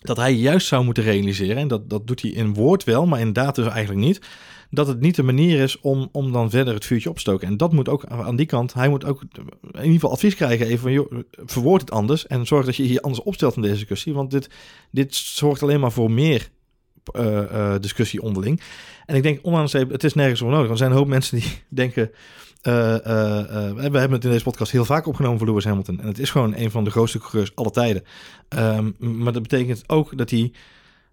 dat 0.00 0.16
hij 0.16 0.32
juist 0.32 0.66
zou 0.66 0.84
moeten 0.84 1.04
realiseren. 1.04 1.56
En 1.56 1.68
dat, 1.68 1.90
dat 1.90 2.06
doet 2.06 2.22
hij 2.22 2.30
in 2.30 2.54
woord 2.54 2.84
wel, 2.84 3.06
maar 3.06 3.20
in 3.20 3.32
daad 3.32 3.54
dus 3.54 3.66
eigenlijk 3.66 4.06
niet 4.06 4.20
dat 4.70 4.86
het 4.86 5.00
niet 5.00 5.16
de 5.16 5.22
manier 5.22 5.60
is 5.60 5.80
om, 5.80 6.08
om 6.12 6.32
dan 6.32 6.50
verder 6.50 6.74
het 6.74 6.84
vuurtje 6.84 7.08
op 7.08 7.14
te 7.14 7.20
stoken. 7.20 7.48
En 7.48 7.56
dat 7.56 7.72
moet 7.72 7.88
ook 7.88 8.04
aan 8.04 8.36
die 8.36 8.46
kant, 8.46 8.74
hij 8.74 8.88
moet 8.88 9.04
ook 9.04 9.22
in 9.22 9.38
ieder 9.72 9.92
geval 9.92 10.10
advies 10.10 10.34
krijgen 10.34 10.66
even 10.66 11.06
van, 11.08 11.24
verwoord 11.30 11.80
het 11.80 11.90
anders 11.90 12.26
en 12.26 12.46
zorg 12.46 12.66
dat 12.66 12.76
je 12.76 12.92
je 12.92 13.02
anders 13.02 13.22
opstelt 13.22 13.56
in 13.56 13.62
deze 13.62 13.74
discussie, 13.74 14.14
want 14.14 14.30
dit, 14.30 14.50
dit 14.90 15.14
zorgt 15.14 15.62
alleen 15.62 15.80
maar 15.80 15.92
voor 15.92 16.10
meer 16.10 16.48
uh, 17.16 17.42
uh, 17.52 17.74
discussie 17.80 18.22
onderling. 18.22 18.60
En 19.06 19.14
ik 19.14 19.22
denk, 19.22 19.38
ondanks 19.42 19.72
het 19.72 20.04
is 20.04 20.14
nergens 20.14 20.40
voor 20.40 20.50
nodig. 20.50 20.70
Er 20.70 20.76
zijn 20.76 20.90
een 20.90 20.96
hoop 20.96 21.06
mensen 21.06 21.38
die 21.38 21.48
denken, 21.68 22.10
uh, 22.62 22.72
we 23.74 23.98
hebben 23.98 24.12
het 24.12 24.24
in 24.24 24.30
deze 24.30 24.44
podcast 24.44 24.72
heel 24.72 24.84
vaak 24.84 25.06
opgenomen 25.06 25.38
voor 25.38 25.46
Lewis 25.46 25.64
Hamilton. 25.64 26.00
En 26.00 26.06
het 26.06 26.18
is 26.18 26.30
gewoon 26.30 26.56
een 26.56 26.70
van 26.70 26.84
de 26.84 26.90
grootste 26.90 27.18
coureurs 27.18 27.54
alle 27.54 27.70
tijden. 27.70 28.02
Um, 28.48 28.96
maar 28.98 29.32
dat 29.32 29.42
betekent 29.42 29.84
ook 29.86 30.18
dat 30.18 30.30
hij 30.30 30.52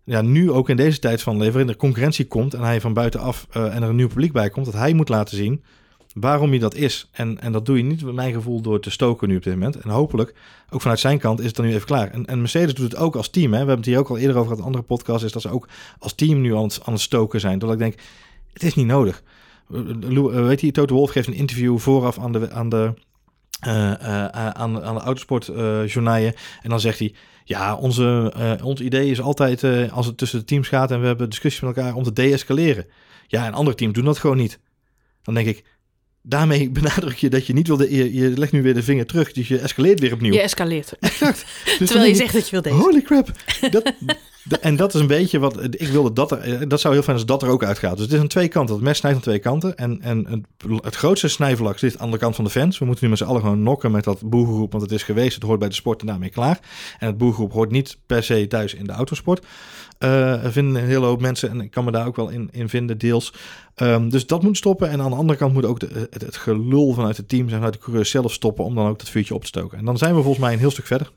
ja, 0.04 0.22
nu 0.22 0.52
ook 0.52 0.70
in 0.70 0.76
deze 0.76 1.00
tijd 1.00 1.22
van 1.22 1.38
leven, 1.38 1.68
er 1.68 1.76
concurrentie 1.76 2.28
komt 2.28 2.54
en 2.54 2.62
hij 2.62 2.82
van 2.82 2.94
buitenaf 2.94 3.48
uh, 3.58 3.76
en 3.76 3.84
er 3.84 3.90
een 3.90 3.96
nieuw 3.96 4.08
publiek 4.08 4.32
bij 4.32 4.50
komt, 4.50 4.66
dat 4.66 4.74
hij 4.74 4.94
moet 4.94 5.10
laten 5.10 5.38
zien 5.38 5.64
waarom 6.14 6.50
hij 6.50 6.60
dat 6.60 6.76
is. 6.76 7.10
En, 7.12 7.42
en 7.42 7.52
dat 7.52 7.66
doe 7.66 7.78
je 7.78 7.84
niet, 7.84 8.04
met 8.04 8.14
mijn 8.14 8.34
gevoel, 8.34 8.62
door 8.62 8.80
te 8.80 8.90
stoken 8.90 9.28
nu 9.28 9.36
op 9.36 9.44
dit 9.44 9.54
moment. 9.54 9.76
En 9.76 9.90
hopelijk, 9.90 10.34
ook 10.70 10.82
vanuit 10.82 11.00
zijn 11.00 11.20
kant, 11.20 11.40
is 11.40 11.46
het 11.46 11.56
dan 11.56 11.66
nu 11.66 11.74
even 11.74 11.86
klaar. 11.86 12.12
En, 12.12 12.26
en 12.26 12.40
Mercedes 12.40 12.74
doet 12.74 12.92
het 12.92 13.00
ook 13.00 13.16
als 13.16 13.30
team. 13.30 13.46
Hè. 13.46 13.52
We 13.52 13.58
hebben 13.58 13.78
het 13.78 13.86
hier 13.86 13.98
ook 13.98 14.10
al 14.10 14.18
eerder 14.18 14.36
over 14.36 14.44
gehad, 14.44 14.60
een 14.60 14.66
andere 14.66 14.84
podcast, 14.84 15.24
is 15.24 15.32
dat 15.32 15.42
ze 15.42 15.50
ook 15.50 15.68
als 16.00 16.14
team 16.14 16.42
nu 16.42 16.56
aan 16.56 16.64
het, 16.64 16.80
aan 16.84 16.94
het 16.94 17.02
stoken 17.02 17.40
zijn. 17.40 17.60
Doordat 17.60 17.80
ik 17.80 17.84
denk, 17.84 18.02
het 18.54 18.64
is 18.64 18.76
niet 18.76 18.86
nodig. 18.86 19.24
Weet 19.68 20.62
je, 20.62 20.72
Toto 20.72 20.96
Wolf 20.96 21.12
geeft 21.12 21.28
een 21.28 21.34
interview 21.34 21.78
vooraf 21.78 22.20
aan 22.20 22.32
de, 22.32 22.52
aan 22.52 22.70
de, 22.70 22.94
uh, 23.68 23.94
aan, 24.28 24.84
aan 24.84 24.96
de 24.96 25.02
autosportjournaaien. 25.02 26.34
en 26.62 26.70
dan 26.70 26.80
zegt 26.80 27.00
hij, 27.00 27.14
ja, 27.44 27.76
onze, 27.76 28.34
uh, 28.38 28.66
ons 28.66 28.82
idee 28.82 29.10
is 29.10 29.22
altijd 29.22 29.64
uh, 29.64 29.92
als 29.94 30.06
het 30.06 30.18
tussen 30.18 30.40
de 30.40 30.46
teams 30.46 30.68
gaat 30.68 30.92
en 30.92 31.00
we 31.00 31.06
hebben 31.06 31.30
discussies 31.30 31.62
met 31.62 31.78
elkaar 31.78 31.96
om 31.96 32.04
te 32.04 32.14
deescaleren. 32.14 32.86
Ja, 33.28 33.46
en 33.46 33.54
andere 33.54 33.78
teams 33.78 33.94
doen 33.94 34.06
dat 34.06 34.18
gewoon 34.18 34.38
niet. 34.38 34.60
Dan 35.22 35.34
denk 35.34 35.48
ik, 35.48 35.64
daarmee 36.22 36.70
benadruk 36.80 37.16
je 37.16 37.30
dat 37.30 37.48
je 37.48 37.54
niet 37.54 37.68
wilde. 37.68 37.96
Je, 37.96 38.14
je 38.14 38.38
legt 38.38 38.52
nu 38.52 38.62
weer 38.62 38.74
de 38.74 38.84
vinger 38.84 39.06
terug, 39.06 39.32
dus 39.32 39.48
je 39.48 39.60
escaleert 39.60 40.00
weer 40.00 40.14
opnieuw. 40.14 40.34
Je 40.34 40.42
escaleert. 40.42 40.94
Exact. 41.00 41.46
Dus 41.80 41.90
Terwijl 41.90 42.10
je 42.10 42.16
zegt 42.16 42.34
dat 42.34 42.46
je 42.46 42.52
wil 42.52 42.62
deze. 42.62 42.76
Holy 42.76 43.02
crap. 43.02 43.32
Dat, 43.72 43.94
en 44.62 44.76
dat 44.76 44.94
is 44.94 45.02
een 45.02 45.08
beetje 45.08 45.40
wat 45.40 45.64
ik 45.64 45.88
wilde 45.88 46.14
dat 46.14 46.32
er. 46.32 46.68
Dat 46.68 46.80
zou 46.80 46.94
heel 46.94 47.04
fijn 47.04 47.16
als 47.16 47.26
dat 47.26 47.42
er 47.42 47.50
ook 47.50 47.64
uitgaat. 47.64 47.96
Dus 47.96 48.06
het 48.06 48.14
is 48.14 48.20
aan 48.20 48.28
twee 48.28 48.48
kanten. 48.48 48.76
Het 48.76 48.84
mes 48.84 48.98
snijdt 48.98 49.18
aan 49.18 49.24
twee 49.24 49.40
kanten. 49.40 49.78
En, 49.78 50.02
en 50.02 50.26
het, 50.30 50.84
het 50.84 50.96
grootste 50.96 51.28
snijvlak 51.28 51.78
zit 51.78 52.00
aan 52.00 52.12
de 52.12 52.18
kant 52.18 52.36
van 52.36 52.44
de 52.44 52.50
fans. 52.50 52.80
We 52.80 52.86
moeten 52.86 53.04
nu 53.04 53.10
met 53.10 53.20
z'n 53.20 53.26
allen 53.26 53.42
gewoon 53.42 53.64
nokken 53.64 53.92
met 53.92 54.04
dat 54.04 54.30
boegeroep. 54.30 54.72
Want 54.72 54.84
het 54.84 54.92
is 54.92 55.04
geweest. 55.04 55.36
Het 55.36 55.44
hoort 55.44 55.60
bij 55.60 55.70
de 55.70 55.76
sport 55.76 56.02
en 56.02 56.08
daarmee 56.08 56.30
klaar. 56.30 56.60
En 57.00 57.08
het 57.08 57.18
boegeroep 57.18 57.52
hoort 57.52 57.72
niet 57.72 57.98
per 58.06 58.24
se 58.24 58.48
thuis 58.48 58.74
in 58.74 58.86
de 58.86 58.92
autosport. 58.92 59.46
Uh, 60.00 60.46
vinden 60.46 60.82
een 60.82 60.88
hele 60.88 61.06
hoop 61.06 61.22
mensen. 61.22 61.50
En 61.50 61.62
ik 61.62 61.72
kan 61.72 61.84
me 61.86 61.92
daar 61.92 62.08
ook 62.08 62.16
wel 62.16 62.30
in, 62.30 62.50
in 62.52 62.70
vinden, 62.70 62.98
deels. 62.98 63.34
Um, 63.76 64.10
dus 64.10 64.28
dat 64.28 64.44
moet 64.44 64.58
stoppen. 64.58 64.90
En 64.90 65.02
aan 65.02 65.10
de 65.10 65.18
andere 65.18 65.40
kant 65.40 65.54
moet 65.54 65.66
ook 65.66 65.80
de, 65.80 66.08
het, 66.10 66.22
het, 66.22 66.38
gelul 66.38 66.94
vanuit 66.94 67.18
het 67.18 67.30
team 67.30 67.48
en 67.48 67.54
vanuit 67.54 67.74
de 67.74 67.80
coureur 67.80 68.06
zelf 68.06 68.34
stoppen. 68.34 68.66
Om 68.66 68.76
dan 68.76 68.88
ook 68.88 69.00
dat 69.00 69.10
vuurtje 69.10 69.34
op 69.34 69.42
te 69.42 69.48
stoken. 69.48 69.78
En 69.78 69.86
dan 69.86 69.98
zijn 69.98 70.16
we 70.16 70.22
volgens 70.22 70.44
mij 70.44 70.54
een 70.54 70.60
heel 70.60 70.72
stuk 70.72 70.86
verder. 70.86 71.12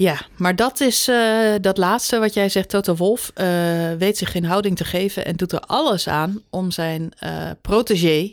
Ja, 0.00 0.18
maar 0.36 0.56
dat 0.56 0.80
is 0.80 1.08
uh, 1.08 1.54
dat 1.60 1.76
laatste 1.76 2.18
wat 2.18 2.34
jij 2.34 2.48
zegt. 2.48 2.68
Toto 2.68 2.94
Wolf 2.94 3.32
uh, 3.34 3.44
weet 3.92 4.18
zich 4.18 4.30
geen 4.30 4.44
houding 4.44 4.76
te 4.76 4.84
geven 4.84 5.24
en 5.24 5.36
doet 5.36 5.52
er 5.52 5.60
alles 5.60 6.08
aan 6.08 6.42
om 6.50 6.70
zijn 6.70 7.12
uh, 7.24 7.50
protégé 7.60 8.32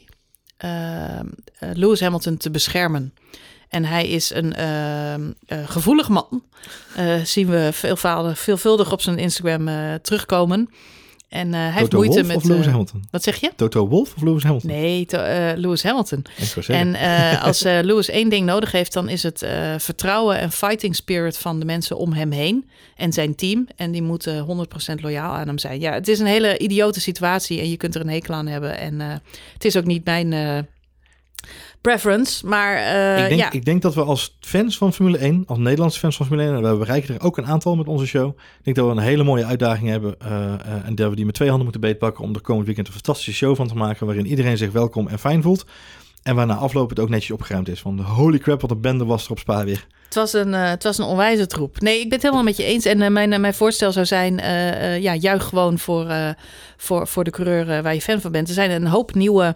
Lewis 1.60 2.00
Hamilton 2.00 2.38
te 2.38 2.52
beschermen. 2.52 3.14
En 3.70 3.86
hij 3.86 4.08
is 4.08 4.32
een 4.34 4.56
gevoelig 5.48 6.10
man. 6.10 6.44
zien 7.24 7.50
we 7.50 7.70
veelvuldig 8.36 8.92
op 8.92 9.02
zijn 9.02 9.18
Instagram 9.18 9.70
terugkomen. 10.02 10.70
En 11.30 11.48
uh, 11.48 11.54
hij 11.54 11.72
heeft 11.72 11.94
moeite 11.94 12.14
Wolf 12.14 12.28
met. 12.28 12.36
Of 12.36 12.44
Lewis 12.44 12.66
uh, 12.66 12.72
Hamilton? 12.72 13.04
Wat 13.12 13.24
zeg 13.24 13.36
je? 13.36 13.52
Toto 13.56 13.88
Wolf 13.88 14.16
of 14.16 14.22
Lewis 14.22 14.44
Hamilton? 14.44 14.70
Nee, 14.70 15.06
to, 15.06 15.18
uh, 15.18 15.52
Lewis 15.56 15.84
Hamilton. 15.84 16.26
En 16.68 16.96
als 17.42 17.62
Lewis 17.62 18.10
één 18.10 18.30
ding 18.30 18.46
nodig 18.46 18.72
heeft, 18.72 18.94
dan 18.94 19.10
is 19.10 19.24
het 19.24 19.46
vertrouwen 19.78 20.40
en 20.40 20.52
fighting 20.52 20.96
spirit 20.96 21.38
van 21.38 21.60
de 21.60 21.66
mensen 21.66 21.98
om 21.98 22.14
hem 22.14 22.32
heen 22.32 22.70
en 22.96 23.14
zijn 23.14 23.36
team. 23.36 23.68
En 23.76 23.92
die 23.92 24.02
moeten 24.02 24.68
100% 24.98 25.02
loyaal 25.02 25.34
aan 25.34 25.48
hem 25.48 25.58
zijn. 25.58 25.80
Ja, 25.80 25.94
het 25.94 26.08
is 26.08 26.20
een 26.20 26.26
hele 26.26 26.58
idiote 26.58 27.02
situatie 27.02 27.60
en 27.60 27.70
je 27.70 27.78
kunt 27.78 27.96
er 27.96 28.02
een 28.02 28.10
hekel 28.10 28.34
aan 28.34 28.48
hebben. 28.48 28.78
En 28.78 29.00
het 29.54 29.66
is 29.66 29.78
ook 29.78 29.86
niet 29.86 30.06
mijn 30.06 30.34
preference. 31.86 32.48
Maar 32.48 32.76
uh, 32.76 33.24
ik, 33.24 33.28
denk, 33.30 33.42
ja. 33.42 33.52
ik 33.52 33.66
denk 33.66 33.82
dat 33.82 33.96
we 33.96 34.04
als 34.04 34.38
fans 34.40 34.78
van 34.78 34.94
Formule 34.94 35.18
1, 35.18 35.44
als 35.48 35.58
Nederlandse 35.58 36.00
fans 36.00 36.18
van 36.18 36.26
Formule 36.26 36.48
1, 36.48 36.58
en 36.58 36.72
we 36.72 36.78
bereiken 36.78 37.16
er 37.16 37.24
ook 37.24 37.38
een 37.38 37.46
aantal 37.46 37.76
met 37.76 37.88
onze 37.88 38.06
show. 38.06 38.28
Ik 38.28 38.64
denk 38.64 38.76
dat 38.76 38.86
we 38.86 38.92
een 38.92 39.08
hele 39.08 39.24
mooie 39.24 39.46
uitdaging 39.46 39.90
hebben. 39.90 40.16
Uh, 40.24 40.32
uh, 40.32 40.86
en 40.86 40.96
dat 40.96 41.10
we 41.10 41.16
die 41.16 41.26
met 41.26 41.34
twee 41.34 41.48
handen 41.48 41.64
moeten 41.66 41.90
beetpakken 41.90 42.24
om 42.24 42.36
er 42.36 42.42
komend 42.42 42.66
weekend 42.66 42.88
een 42.88 42.94
fantastische 42.94 43.34
show 43.34 43.56
van 43.56 43.68
te 43.68 43.76
maken. 43.76 44.06
Waarin 44.06 44.26
iedereen 44.26 44.58
zich 44.58 44.72
welkom 44.72 45.08
en 45.08 45.20
fijn 45.20 45.42
voelt. 45.42 45.66
En 46.24 46.36
waarna 46.36 46.56
afloop 46.56 46.90
het 46.90 47.00
ook 47.00 47.10
netjes 47.10 47.32
opgeruimd 47.32 47.68
is. 47.68 47.80
Van 47.80 48.00
holy 48.00 48.38
crap, 48.38 48.62
wat 48.62 48.72
een 48.72 48.82
bende 48.82 49.06
was 49.06 49.26
er 49.26 49.32
op 49.32 49.40
Spa 49.40 49.66
weer. 49.66 49.86
Het 50.06 50.16
was, 50.16 50.34
een, 50.34 50.48
uh, 50.48 50.70
het 50.70 50.84
was 50.84 50.98
een 50.98 51.06
onwijze 51.06 51.48
troep. 51.48 51.80
Nee, 51.80 51.96
ik 51.96 52.04
ben 52.04 52.14
het 52.14 52.22
helemaal 52.22 52.44
met 52.44 52.58
je 52.58 52.64
eens. 52.64 52.86
En 52.86 53.02
uh, 53.02 53.08
mijn, 53.08 53.32
uh, 53.32 53.40
mijn 53.40 53.54
voorstel 53.54 53.92
zou 53.92 54.06
zijn: 54.06 54.38
ja, 55.02 55.16
juich 55.16 55.44
gewoon 55.44 55.80
voor, 55.80 56.36
voor, 56.78 57.08
voor 57.08 57.24
de 57.24 57.32
coureur 57.32 57.66
waar 57.84 57.94
je 57.94 58.02
fan 58.02 58.22
van 58.22 58.32
bent. 58.32 58.48
Er 58.48 58.54
zijn 58.54 58.72
een 58.72 58.88
hoop 58.88 59.14
nieuwe 59.14 59.56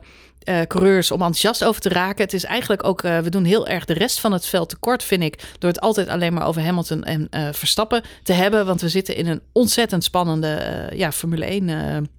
coureurs 0.67 1.11
om 1.11 1.19
enthousiast 1.21 1.63
over 1.63 1.81
te 1.81 1.89
raken. 1.89 2.23
Het 2.23 2.33
is 2.33 2.43
eigenlijk 2.43 2.85
ook, 2.85 3.01
we 3.01 3.29
doen 3.29 3.43
heel 3.43 3.67
erg 3.67 3.85
de 3.85 3.93
rest 3.93 4.19
van 4.19 4.31
het 4.31 4.45
veld 4.45 4.69
tekort, 4.69 5.03
vind 5.03 5.23
ik. 5.23 5.43
Door 5.59 5.69
het 5.69 5.79
altijd 5.79 6.07
alleen 6.07 6.33
maar 6.33 6.47
over 6.47 6.63
Hamilton 6.63 7.03
en 7.03 7.27
Verstappen 7.53 8.03
te 8.23 8.33
hebben. 8.33 8.65
Want 8.65 8.81
we 8.81 8.89
zitten 8.89 9.15
in 9.15 9.27
een 9.27 9.41
ontzettend 9.51 10.03
spannende 10.03 10.89
ja, 10.95 11.11
Formule 11.11 11.45
1 11.45 12.09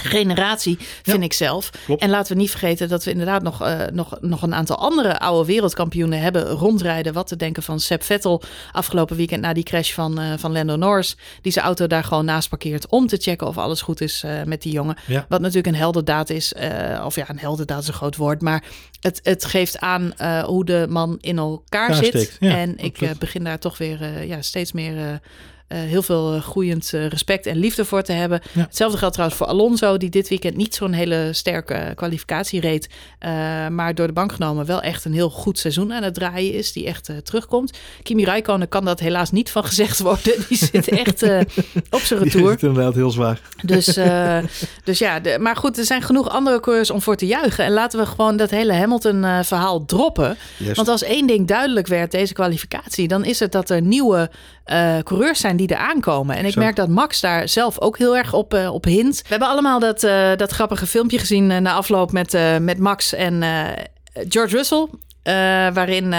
generatie, 0.00 0.76
vind 1.02 1.18
ja, 1.18 1.24
ik 1.24 1.32
zelf. 1.32 1.70
Klopt. 1.84 2.02
En 2.02 2.10
laten 2.10 2.32
we 2.32 2.40
niet 2.40 2.50
vergeten 2.50 2.88
dat 2.88 3.04
we 3.04 3.10
inderdaad 3.10 3.42
nog, 3.42 3.62
uh, 3.62 3.78
nog, 3.92 4.18
nog 4.20 4.42
een 4.42 4.54
aantal 4.54 4.76
andere 4.76 5.18
oude 5.18 5.46
wereldkampioenen 5.46 6.20
hebben 6.20 6.46
rondrijden. 6.48 7.12
Wat 7.12 7.26
te 7.26 7.36
denken 7.36 7.62
van 7.62 7.80
Seb 7.80 8.02
Vettel 8.02 8.42
afgelopen 8.72 9.16
weekend 9.16 9.40
na 9.40 9.52
die 9.52 9.64
crash 9.64 9.92
van, 9.92 10.20
uh, 10.20 10.32
van 10.36 10.52
Lando 10.52 10.76
Norris. 10.76 11.16
Die 11.42 11.52
zijn 11.52 11.64
auto 11.64 11.86
daar 11.86 12.04
gewoon 12.04 12.24
naast 12.24 12.48
parkeert 12.48 12.88
om 12.88 13.06
te 13.06 13.16
checken 13.16 13.46
of 13.46 13.58
alles 13.58 13.82
goed 13.82 14.00
is 14.00 14.22
uh, 14.24 14.42
met 14.42 14.62
die 14.62 14.72
jongen. 14.72 14.96
Ja. 15.06 15.26
Wat 15.28 15.40
natuurlijk 15.40 15.66
een 15.66 15.74
heldendaad 15.74 16.30
is. 16.30 16.52
of 17.04 17.14
ja, 17.14 17.28
een 17.28 17.38
heldendaad 17.38 17.82
is 17.82 17.88
een 17.88 17.94
groot 17.94 18.16
woord. 18.16 18.40
Maar 18.42 18.64
het, 19.00 19.20
het 19.22 19.44
geeft 19.44 19.78
aan 19.78 20.12
hoe 20.44 20.64
de 20.64 20.86
man 20.88 21.18
in 21.20 21.38
elkaar 21.38 21.94
zit. 21.94 22.06
steekt. 22.06 22.36
Ja, 22.40 22.56
en 22.56 22.78
ik 22.78 22.98
begin 23.18 23.44
daar 23.44 23.58
toch 23.58 23.78
weer 23.78 24.26
ja, 24.26 24.42
steeds 24.42 24.72
meer... 24.72 25.20
Uh, 25.72 25.78
heel 25.78 26.02
veel 26.02 26.34
uh, 26.34 26.42
groeiend 26.42 26.90
uh, 26.94 27.06
respect 27.06 27.46
en 27.46 27.56
liefde 27.56 27.84
voor 27.84 28.02
te 28.02 28.12
hebben. 28.12 28.40
Ja. 28.52 28.60
Hetzelfde 28.60 28.98
geldt 28.98 29.14
trouwens 29.14 29.40
voor 29.40 29.48
Alonso, 29.48 29.96
die 29.96 30.10
dit 30.10 30.28
weekend 30.28 30.56
niet 30.56 30.74
zo'n 30.74 30.92
hele 30.92 31.28
sterke 31.32 31.92
kwalificatie 31.94 32.60
reed. 32.60 32.88
maar 33.70 33.94
door 33.94 34.06
de 34.06 34.12
bank 34.12 34.32
genomen 34.32 34.66
wel 34.66 34.82
echt 34.82 35.04
een 35.04 35.12
heel 35.12 35.30
goed 35.30 35.58
seizoen 35.58 35.92
aan 35.92 36.02
het 36.02 36.14
draaien 36.14 36.52
is. 36.52 36.72
Die 36.72 36.86
echt 36.86 37.10
terugkomt. 37.22 37.78
Kimi 38.02 38.24
Räikkönen 38.24 38.68
kan 38.68 38.84
dat 38.84 39.00
helaas 39.00 39.30
niet 39.30 39.50
van 39.50 39.64
gezegd 39.70 39.98
worden. 39.98 40.34
Die 40.48 40.58
zit 40.58 40.88
echt 40.88 41.22
op 41.90 42.00
zijn 42.00 42.22
retour. 42.22 42.42
Die 42.42 42.50
zit 42.50 42.62
inderdaad 42.62 42.94
heel 42.94 43.10
zwaar. 43.10 43.40
Dus, 43.62 43.84
dus 44.84 44.98
ja, 44.98 45.20
de, 45.20 45.38
maar 45.40 45.56
goed, 45.56 45.78
er 45.78 45.84
zijn 45.84 46.02
genoeg 46.02 46.28
andere 46.28 46.60
coureurs 46.60 46.90
om 46.90 47.02
voor 47.02 47.16
te 47.16 47.26
juichen. 47.26 47.64
En 47.64 47.72
laten 47.72 47.98
we 47.98 48.06
gewoon 48.06 48.36
dat 48.36 48.50
hele 48.50 48.72
Hamilton-verhaal 48.72 49.84
droppen. 49.84 50.36
Yes. 50.56 50.76
Want 50.76 50.88
als 50.88 51.02
één 51.02 51.26
ding 51.26 51.46
duidelijk 51.46 51.86
werd 51.86 52.10
deze 52.10 52.32
kwalificatie, 52.32 53.08
dan 53.08 53.24
is 53.24 53.40
het 53.40 53.52
dat 53.52 53.70
er 53.70 53.82
nieuwe 53.82 54.30
coureurs 55.02 55.40
zijn 55.40 55.56
die 55.56 55.68
er 55.68 55.76
aankomen. 55.76 56.36
En 56.36 56.44
ik 56.44 56.52
Zo. 56.52 56.60
merk 56.60 56.76
dat 56.76 56.88
Max 56.88 57.20
daar 57.20 57.48
zelf 57.48 57.80
ook 57.80 57.98
heel 57.98 58.16
erg 58.16 58.32
op, 58.32 58.54
uh, 58.54 58.74
op 58.74 58.84
hint. 58.84 59.22
We 59.22 59.28
hebben 59.28 59.48
allemaal 59.48 59.78
dat, 59.78 60.02
uh, 60.02 60.36
dat 60.36 60.50
grappige 60.50 60.86
filmpje 60.86 61.18
gezien 61.18 61.50
uh, 61.50 61.58
na 61.58 61.72
afloop 61.72 62.12
met, 62.12 62.38
met 62.60 62.78
Max 62.78 63.14
en 63.14 63.42
George 64.12 64.56
Russell. 64.56 64.86
waarin 65.72 66.14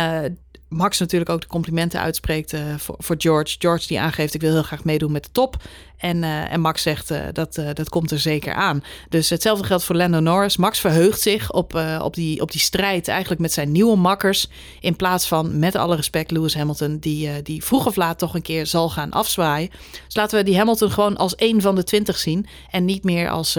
Max 0.71 0.99
natuurlijk 0.99 1.29
ook 1.29 1.41
de 1.41 1.47
complimenten 1.47 1.99
uitspreekt 1.99 2.53
voor, 2.77 2.95
voor 2.97 3.15
George. 3.17 3.55
George 3.59 3.87
die 3.87 3.99
aangeeft 3.99 4.33
ik 4.33 4.41
wil 4.41 4.51
heel 4.51 4.63
graag 4.63 4.83
meedoen 4.83 5.11
met 5.11 5.23
de 5.23 5.31
top. 5.31 5.55
En, 5.97 6.23
en 6.23 6.61
Max 6.61 6.81
zegt 6.81 7.13
dat, 7.33 7.61
dat 7.73 7.89
komt 7.89 8.11
er 8.11 8.19
zeker 8.19 8.53
aan. 8.53 8.83
Dus 9.09 9.29
hetzelfde 9.29 9.63
geldt 9.63 9.83
voor 9.83 9.95
Lando 9.95 10.19
Norris. 10.19 10.57
Max 10.57 10.79
verheugt 10.79 11.21
zich 11.21 11.51
op, 11.51 11.81
op, 12.01 12.13
die, 12.13 12.41
op 12.41 12.51
die 12.51 12.61
strijd 12.61 13.07
eigenlijk 13.07 13.41
met 13.41 13.51
zijn 13.51 13.71
nieuwe 13.71 13.97
makkers. 13.97 14.47
In 14.79 14.95
plaats 14.95 15.27
van, 15.27 15.59
met 15.59 15.75
alle 15.75 15.95
respect, 15.95 16.31
Lewis 16.31 16.55
Hamilton... 16.55 16.97
die, 16.97 17.41
die 17.41 17.63
vroeg 17.63 17.85
of 17.85 17.95
laat 17.95 18.17
toch 18.17 18.35
een 18.35 18.41
keer 18.41 18.65
zal 18.65 18.89
gaan 18.89 19.11
afzwaaien. 19.11 19.69
Dus 20.05 20.15
laten 20.15 20.37
we 20.37 20.45
die 20.45 20.57
Hamilton 20.57 20.91
gewoon 20.91 21.17
als 21.17 21.35
één 21.35 21.61
van 21.61 21.75
de 21.75 21.83
twintig 21.83 22.17
zien. 22.17 22.47
En 22.69 22.85
niet 22.85 23.03
meer 23.03 23.29
als... 23.29 23.57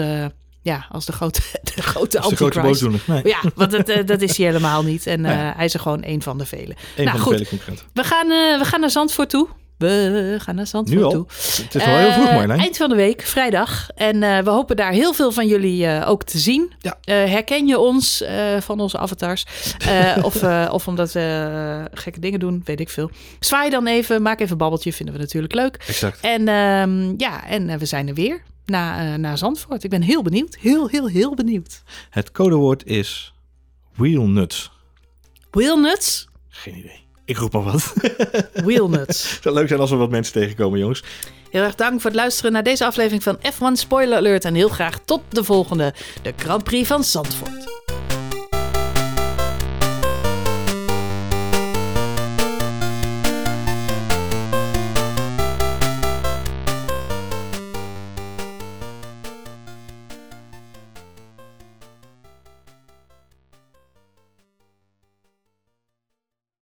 Ja, 0.63 0.85
als 0.91 1.05
de 1.05 1.11
grote, 1.11 1.41
de 1.75 1.81
grote 1.81 2.19
antichrist. 2.19 3.07
Nee. 3.07 3.21
Ja, 3.23 3.39
want 3.55 3.71
dat, 3.71 3.89
uh, 3.89 3.97
dat 4.05 4.21
is 4.21 4.37
hij 4.37 4.45
helemaal 4.45 4.83
niet. 4.83 5.07
En 5.07 5.19
uh, 5.19 5.25
nee. 5.25 5.53
hij 5.55 5.65
is 5.65 5.73
er 5.73 5.79
gewoon 5.79 6.03
één 6.03 6.21
van 6.21 6.37
de 6.37 6.45
velen. 6.45 6.75
Eén 6.95 7.05
nou, 7.05 7.17
van 7.17 7.19
goed. 7.19 7.31
de 7.31 7.37
vele 7.37 7.49
concurrenten. 7.49 7.85
We 7.93 8.03
gaan, 8.03 8.31
uh, 8.31 8.57
we 8.57 8.65
gaan 8.65 8.79
naar 8.79 8.89
Zandvoort 8.89 9.29
toe. 9.29 9.47
We 9.77 10.35
gaan 10.41 10.55
naar 10.55 10.67
Zandvoort 10.67 10.99
nu 10.99 11.05
al? 11.05 11.11
toe. 11.11 11.25
Het 11.27 11.75
is 11.75 11.85
wel 11.85 11.97
heel 11.97 12.11
vroeg, 12.11 12.31
Marlijn. 12.31 12.59
Eind 12.59 12.77
van 12.77 12.89
de 12.89 12.95
week, 12.95 13.21
vrijdag. 13.21 13.89
En 13.95 14.19
we 14.19 14.49
hopen 14.49 14.75
daar 14.75 14.91
heel 14.91 15.13
veel 15.13 15.31
van 15.31 15.47
jullie 15.47 16.05
ook 16.05 16.23
te 16.23 16.37
zien. 16.37 16.71
Ja. 16.79 16.97
herken 17.05 17.67
je 17.67 17.79
ons 17.79 18.23
van 18.59 18.79
onze 18.79 18.97
avatars? 18.97 19.45
of, 20.21 20.43
of 20.69 20.87
omdat 20.87 21.11
we 21.11 21.89
gekke 21.93 22.19
dingen 22.19 22.39
doen, 22.39 22.61
weet 22.65 22.79
ik 22.79 22.89
veel. 22.89 23.11
Zwaai 23.39 23.69
dan 23.69 23.87
even, 23.87 24.21
maak 24.21 24.39
even 24.39 24.51
een 24.51 24.57
babbeltje, 24.57 24.93
vinden 24.93 25.15
we 25.15 25.21
natuurlijk 25.21 25.53
leuk. 25.53 25.83
Exact. 25.87 26.19
En 26.21 26.47
um, 26.47 27.13
ja, 27.17 27.47
en 27.47 27.79
we 27.79 27.85
zijn 27.85 28.07
er 28.07 28.13
weer. 28.13 28.41
Na, 28.65 29.11
uh, 29.11 29.17
naar 29.17 29.37
Zandvoort. 29.37 29.83
Ik 29.83 29.89
ben 29.89 30.01
heel 30.01 30.21
benieuwd. 30.21 30.55
Heel, 30.59 30.87
heel, 30.87 31.07
heel 31.07 31.35
benieuwd. 31.35 31.83
Het 32.09 32.31
codewoord 32.31 32.85
is 32.85 33.33
wheelnuts. 33.95 34.71
Wheelnuts? 35.51 36.27
Geen 36.49 36.77
idee. 36.77 37.01
Ik 37.25 37.37
roep 37.37 37.53
maar 37.53 37.63
wat. 37.63 37.93
Wheelnuts. 38.65 39.31
Het 39.31 39.43
zou 39.43 39.55
leuk 39.55 39.67
zijn 39.67 39.79
als 39.79 39.89
we 39.89 39.95
wat 39.95 40.09
mensen 40.09 40.33
tegenkomen, 40.33 40.79
jongens. 40.79 41.03
Heel 41.49 41.63
erg 41.63 41.75
dank 41.75 42.01
voor 42.01 42.09
het 42.09 42.19
luisteren 42.19 42.51
naar 42.51 42.63
deze 42.63 42.85
aflevering 42.85 43.23
van 43.23 43.37
F1 43.37 43.79
Spoiler 43.79 44.17
Alert. 44.17 44.45
En 44.45 44.53
heel 44.53 44.69
graag 44.69 44.99
tot 45.05 45.21
de 45.29 45.43
volgende, 45.43 45.93
de 46.21 46.33
Grand 46.35 46.63
Prix 46.63 46.87
van 46.87 47.03
Zandvoort. 47.03 47.92